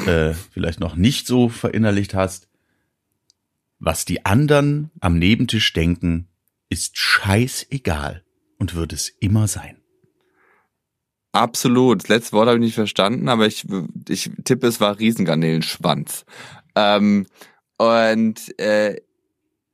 äh, 0.05 0.33
vielleicht 0.51 0.81
noch 0.81 0.97
nicht 0.97 1.25
so 1.25 1.47
verinnerlicht 1.47 2.13
hast. 2.13 2.49
Was 3.79 4.03
die 4.03 4.25
anderen 4.25 4.91
am 4.99 5.17
Nebentisch 5.17 5.71
denken, 5.71 6.27
ist 6.67 6.97
scheißegal 6.97 8.25
und 8.57 8.75
wird 8.75 8.91
es 8.91 9.07
immer 9.07 9.47
sein. 9.47 9.77
Absolut. 11.31 12.03
Das 12.03 12.09
letzte 12.09 12.33
Wort 12.33 12.47
habe 12.47 12.57
ich 12.57 12.65
nicht 12.65 12.75
verstanden, 12.75 13.29
aber 13.29 13.47
ich, 13.47 13.65
ich 14.09 14.31
tippe, 14.43 14.67
es 14.67 14.81
war 14.81 14.99
Riesengarnelenschwanz. 14.99 16.25
Ähm, 16.75 17.25
und 17.77 18.59
äh, 18.59 18.97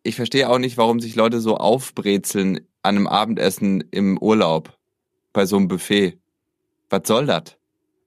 ich 0.03 0.17
verstehe 0.17 0.51
auch 0.51 0.59
nicht, 0.59 0.77
warum 0.77 0.99
sich 0.99 1.15
Leute 1.15 1.39
so 1.39 1.57
aufbrezeln 1.57 2.67
an 2.83 2.97
einem 2.97 3.07
Abendessen 3.07 3.83
im 3.91 4.17
Urlaub 4.17 4.77
bei 5.31 5.45
so 5.45 5.57
einem 5.57 5.67
Buffet. 5.67 6.19
Was 6.89 7.01
soll 7.05 7.25
das? 7.25 7.57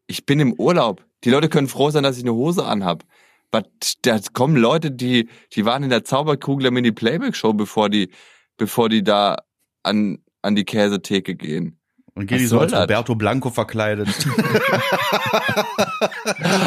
Ich 0.07 0.24
bin 0.27 0.39
im 0.39 0.53
Urlaub. 0.53 1.05
Die 1.24 1.31
Leute 1.31 1.49
können 1.49 1.66
froh 1.66 1.91
sein, 1.91 2.05
dass 2.05 2.18
ich 2.18 2.22
eine 2.22 2.35
Hose 2.35 2.64
anhab. 2.64 3.05
Was, 3.51 3.64
da 4.03 4.20
kommen 4.33 4.57
Leute, 4.57 4.91
die, 4.91 5.29
die 5.53 5.64
waren 5.64 5.83
in 5.83 5.91
der 5.91 6.05
Zauberkugel 6.05 6.64
der 6.64 6.72
Mini-Playback-Show, 6.72 7.55
bevor 7.55 7.89
die, 7.89 8.11
bevor 8.57 8.89
die 8.89 9.03
da 9.03 9.39
an, 9.83 10.18
an 10.43 10.55
die 10.55 10.64
Käsetheke 10.64 11.35
gehen. 11.35 11.79
Und 12.14 12.27
gehen 12.27 12.39
die 12.39 12.47
so 12.47 12.61
als 12.61 12.72
Roberto 12.72 13.14
Blanco 13.14 13.51
verkleidet. 13.51 14.09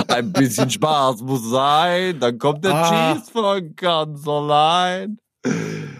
Ein 0.07 0.32
bisschen 0.34 0.70
Spaß 0.70 1.22
muss 1.22 1.49
sein, 1.49 2.20
dann 2.20 2.38
kommt 2.38 2.66
der 2.66 2.74
ah. 2.76 3.16
Cheese 3.16 3.32
von 3.32 3.76
ganz 3.76 4.28
allein. 4.28 5.18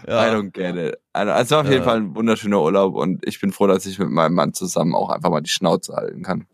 Ja. 0.06 0.26
I 0.26 0.34
don't 0.34 0.50
get 0.50 0.76
it. 0.76 0.98
Also, 1.12 1.32
es 1.32 1.50
war 1.50 1.60
auf 1.60 1.70
jeden 1.70 1.84
Fall 1.84 1.98
ein 1.98 2.14
wunderschöner 2.14 2.60
Urlaub 2.60 2.94
und 2.94 3.26
ich 3.26 3.40
bin 3.40 3.52
froh, 3.52 3.66
dass 3.66 3.86
ich 3.86 3.98
mit 3.98 4.10
meinem 4.10 4.34
Mann 4.34 4.54
zusammen 4.54 4.94
auch 4.94 5.10
einfach 5.10 5.30
mal 5.30 5.40
die 5.40 5.50
Schnauze 5.50 5.94
halten 5.94 6.22
kann. 6.22 6.46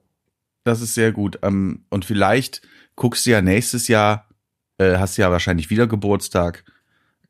Das 0.64 0.80
ist 0.80 0.94
sehr 0.94 1.12
gut. 1.12 1.38
Ähm, 1.42 1.84
und 1.90 2.04
vielleicht 2.04 2.62
guckst 2.96 3.26
du 3.26 3.30
ja 3.30 3.42
nächstes 3.42 3.88
Jahr, 3.88 4.28
äh, 4.78 4.96
hast 4.98 5.16
du 5.16 5.22
ja 5.22 5.30
wahrscheinlich 5.30 5.70
wieder 5.70 5.86
Geburtstag 5.86 6.64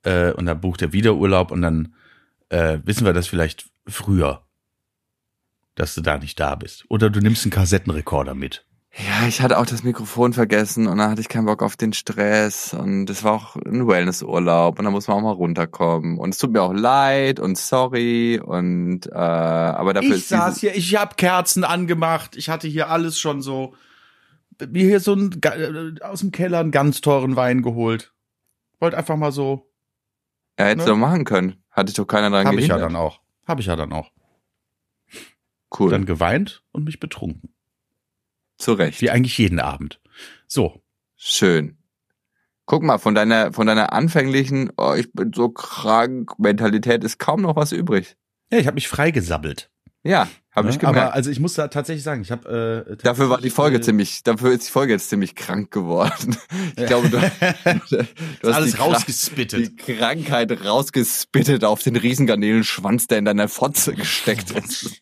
äh, 0.02 0.32
und 0.32 0.46
dann 0.46 0.60
bucht 0.60 0.82
er 0.82 0.92
wieder 0.92 1.14
Urlaub 1.14 1.50
und 1.50 1.62
dann 1.62 1.94
äh, 2.48 2.78
wissen 2.84 3.04
wir 3.04 3.12
das 3.12 3.26
vielleicht 3.26 3.68
früher, 3.86 4.42
dass 5.74 5.94
du 5.94 6.00
da 6.00 6.18
nicht 6.18 6.40
da 6.40 6.54
bist. 6.54 6.84
Oder 6.88 7.10
du 7.10 7.20
nimmst 7.20 7.44
einen 7.44 7.52
Kassettenrekorder 7.52 8.34
mit. 8.34 8.64
Ja, 8.98 9.28
ich 9.28 9.42
hatte 9.42 9.58
auch 9.58 9.66
das 9.66 9.82
Mikrofon 9.82 10.32
vergessen 10.32 10.86
und 10.86 10.96
dann 10.96 11.10
hatte 11.10 11.20
ich 11.20 11.28
keinen 11.28 11.44
Bock 11.44 11.62
auf 11.62 11.76
den 11.76 11.92
Stress 11.92 12.72
und 12.72 13.10
es 13.10 13.24
war 13.24 13.34
auch 13.34 13.56
ein 13.56 13.86
Wellnessurlaub 13.86 14.78
und 14.78 14.84
da 14.86 14.90
muss 14.90 15.06
man 15.06 15.18
auch 15.18 15.22
mal 15.22 15.32
runterkommen 15.32 16.18
und 16.18 16.30
es 16.30 16.38
tut 16.38 16.52
mir 16.52 16.62
auch 16.62 16.72
leid 16.72 17.38
und 17.38 17.58
sorry 17.58 18.40
und 18.42 19.06
äh, 19.06 19.14
aber 19.14 19.92
dafür 19.92 20.12
ich 20.12 20.22
ist 20.22 20.28
saß 20.30 20.60
hier, 20.60 20.74
ich 20.74 20.96
habe 20.96 21.14
Kerzen 21.16 21.62
angemacht, 21.62 22.36
ich 22.36 22.48
hatte 22.48 22.68
hier 22.68 22.88
alles 22.88 23.18
schon 23.18 23.42
so 23.42 23.74
mir 24.66 24.84
hier 24.84 25.00
so 25.00 25.14
ein 25.14 25.40
äh, 25.42 26.00
aus 26.02 26.20
dem 26.20 26.32
Keller 26.32 26.60
einen 26.60 26.70
ganz 26.70 27.00
teuren 27.00 27.36
Wein 27.36 27.62
geholt. 27.62 28.14
Wollte 28.80 28.96
einfach 28.96 29.16
mal 29.16 29.32
so. 29.32 29.70
Ja, 30.58 30.66
hättest 30.66 30.86
ne? 30.86 30.94
du 30.94 30.98
machen 30.98 31.24
können. 31.24 31.62
Hatte 31.70 31.90
ich 31.90 31.96
doch 31.96 32.06
keiner 32.06 32.30
dran 32.30 32.46
Hab 32.46 32.54
gehindert. 32.54 32.78
ich 32.78 32.82
ja 32.82 32.88
dann 32.88 32.96
auch. 32.96 33.20
Hab 33.46 33.60
ich 33.60 33.66
ja 33.66 33.76
dann 33.76 33.92
auch. 33.92 34.10
Cool. 35.78 35.90
Dann 35.90 36.06
geweint 36.06 36.62
und 36.72 36.84
mich 36.84 37.00
betrunken. 37.00 37.50
Zu 38.58 38.72
Recht. 38.74 39.00
Wie 39.00 39.10
eigentlich 39.10 39.38
jeden 39.38 39.60
Abend. 39.60 40.00
So. 40.46 40.82
Schön. 41.16 41.78
Guck 42.66 42.82
mal, 42.82 42.98
von 42.98 43.14
deiner, 43.14 43.52
von 43.52 43.66
deiner 43.66 43.92
anfänglichen, 43.92 44.72
oh, 44.76 44.94
ich 44.96 45.12
bin 45.12 45.32
so 45.32 45.48
krank, 45.48 46.38
Mentalität 46.38 47.04
ist 47.04 47.18
kaum 47.18 47.42
noch 47.42 47.56
was 47.56 47.72
übrig. 47.72 48.16
Ja, 48.50 48.58
ich 48.58 48.66
habe 48.66 48.74
mich 48.74 48.88
freigesabbelt. 48.88 49.70
Ja, 50.06 50.28
habe 50.54 50.68
ja, 50.68 50.74
ich 50.74 50.78
gemerkt. 50.78 50.98
Aber 50.98 51.14
also 51.14 51.30
ich 51.30 51.40
muss 51.40 51.54
da 51.54 51.66
tatsächlich 51.68 52.04
sagen, 52.04 52.22
ich 52.22 52.30
habe 52.30 52.86
äh, 52.88 52.96
dafür 52.96 53.28
war 53.28 53.40
die 53.40 53.50
Folge 53.50 53.78
äh, 53.78 53.80
ziemlich, 53.80 54.22
dafür 54.22 54.52
ist 54.52 54.68
die 54.68 54.70
Folge 54.70 54.92
jetzt 54.92 55.10
ziemlich 55.10 55.34
krank 55.34 55.70
geworden. 55.70 56.36
Ich 56.76 56.86
glaube, 56.86 57.08
du, 57.08 57.18
du 57.18 58.48
hast 58.48 58.54
alles 58.54 58.78
rausgespittet. 58.78 59.60
Die 59.60 59.94
Krankheit 59.94 60.64
rausgespittet 60.64 61.64
auf 61.64 61.82
den 61.82 61.96
Riesengarnelenschwanz, 61.96 63.06
der 63.06 63.18
in 63.18 63.24
deiner 63.24 63.48
Fotze 63.48 63.94
gesteckt 63.94 64.50
ist. 64.64 65.00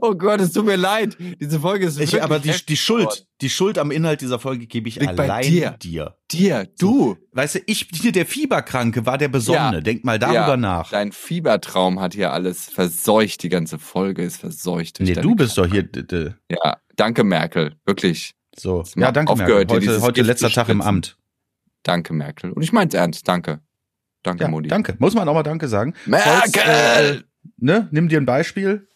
Oh 0.00 0.14
Gott, 0.14 0.40
es 0.40 0.52
tut 0.52 0.64
mir 0.64 0.76
leid. 0.76 1.16
Diese 1.40 1.60
Folge 1.60 1.86
ist 1.86 2.00
ich, 2.00 2.22
aber 2.22 2.38
die, 2.38 2.52
die 2.68 2.76
Schuld, 2.76 3.26
die 3.40 3.50
Schuld 3.50 3.78
am 3.78 3.90
Inhalt 3.90 4.20
dieser 4.20 4.38
Folge 4.38 4.66
gebe 4.66 4.88
ich 4.88 4.96
Liegt 4.96 5.18
allein 5.18 5.42
dir. 5.42 5.70
dir. 5.82 6.16
Dir, 6.30 6.68
du. 6.78 6.92
So, 6.92 7.16
weißt 7.32 7.56
du, 7.56 7.58
ich 7.66 7.88
hier 7.92 8.12
der 8.12 8.26
Fieberkranke 8.26 9.04
war 9.04 9.18
der 9.18 9.28
Besonnene. 9.28 9.76
Ja. 9.76 9.80
Denk 9.80 10.04
mal 10.04 10.18
darüber 10.18 10.48
ja. 10.48 10.56
nach. 10.56 10.90
Dein 10.90 11.12
Fiebertraum 11.12 12.00
hat 12.00 12.14
hier 12.14 12.32
alles 12.32 12.70
verseucht. 12.70 13.42
Die 13.42 13.48
ganze 13.48 13.78
Folge 13.78 14.22
ist 14.22 14.38
verseucht. 14.38 14.98
Nee, 15.00 15.14
du 15.14 15.34
bist 15.34 15.58
doch 15.58 15.66
hier. 15.66 15.88
Ja, 16.48 16.78
danke 16.96 17.24
Merkel, 17.24 17.76
wirklich. 17.84 18.34
So, 18.56 18.84
ja, 18.96 19.12
danke 19.12 19.34
Merkel. 19.34 19.66
Heute, 19.68 20.00
heute 20.02 20.22
letzter 20.22 20.50
Tag 20.50 20.68
im 20.68 20.82
Amt. 20.82 21.16
Danke 21.82 22.12
Merkel. 22.12 22.52
Und 22.52 22.62
ich 22.62 22.72
mein's 22.72 22.94
ernst. 22.94 23.26
Danke. 23.26 23.60
Danke, 24.22 24.44
ja, 24.44 24.48
Modi. 24.48 24.68
Danke. 24.68 24.94
Muss 24.98 25.14
man 25.14 25.28
auch 25.28 25.34
mal 25.34 25.42
Danke 25.42 25.68
sagen. 25.68 25.94
Merkel! 26.06 26.52
Falls, 26.52 26.56
äh, 26.56 27.22
ne, 27.56 27.88
nimm 27.90 28.08
dir 28.08 28.20
ein 28.20 28.26
Beispiel 28.26 28.86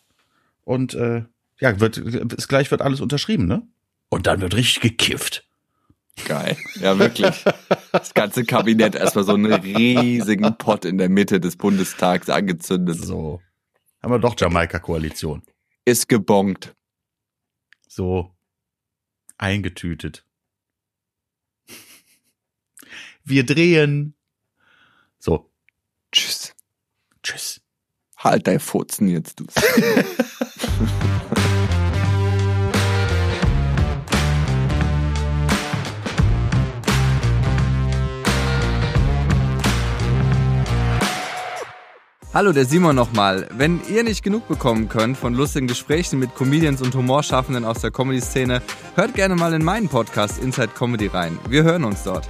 und 0.67 0.95
äh, 0.95 1.25
ja, 1.61 1.81
wird, 1.81 1.97
ist 1.97 2.49
gleich 2.49 2.71
wird 2.71 2.83
alles 2.83 3.01
unterschrieben, 3.01 3.47
ne? 3.47 3.67
Und 4.09 4.27
dann 4.27 4.41
wird 4.41 4.55
richtig 4.57 4.83
gekifft. 4.83 5.49
Geil. 6.25 6.57
Ja, 6.81 6.99
wirklich. 6.99 7.45
Das 7.93 8.15
ganze 8.15 8.45
Kabinett 8.45 8.95
erstmal 8.95 9.25
so 9.25 9.35
einen 9.35 9.53
riesigen 9.53 10.59
Pott 10.59 10.85
in 10.85 10.99
der 10.99 11.09
Mitte 11.09 11.41
des 11.41 11.57
Bundestags 11.57 12.29
angezündet. 12.29 12.99
So. 12.99 13.41
Haben 14.03 14.13
wir 14.13 14.19
doch 14.19 14.35
Jamaika-Koalition. 14.39 15.43
Ist 15.85 16.09
gebongt. 16.09 16.75
So. 17.87 18.35
Eingetütet. 19.39 20.25
Wir 23.25 23.47
drehen. 23.47 24.15
So. 25.19 25.51
Tschüss. 26.11 26.55
Tschüss. 27.23 27.61
Halt 28.17 28.47
dein 28.47 28.61
Furzen 28.61 29.09
jetzt, 29.09 29.39
du. 29.39 29.47
Hallo, 42.37 42.53
der 42.53 42.67
Simon 42.67 42.95
nochmal. 42.95 43.49
Wenn 43.57 43.81
ihr 43.89 44.05
nicht 44.05 44.23
genug 44.23 44.47
bekommen 44.47 44.91
könnt 44.91 45.17
von 45.17 45.33
lustigen 45.33 45.69
Gesprächen 45.69 46.19
mit 46.19 46.35
Comedians 46.35 46.83
und 46.83 46.95
Humorschaffenden 46.95 47.65
aus 47.65 47.81
der 47.81 47.91
Comedy-Szene, 47.91 48.61
hört 48.95 49.15
gerne 49.15 49.37
mal 49.37 49.55
in 49.55 49.65
meinen 49.65 49.89
Podcast 49.89 50.39
Inside 50.39 50.73
Comedy 50.77 51.07
rein. 51.07 51.39
Wir 51.49 51.63
hören 51.63 51.85
uns 51.85 52.03
dort. 52.03 52.29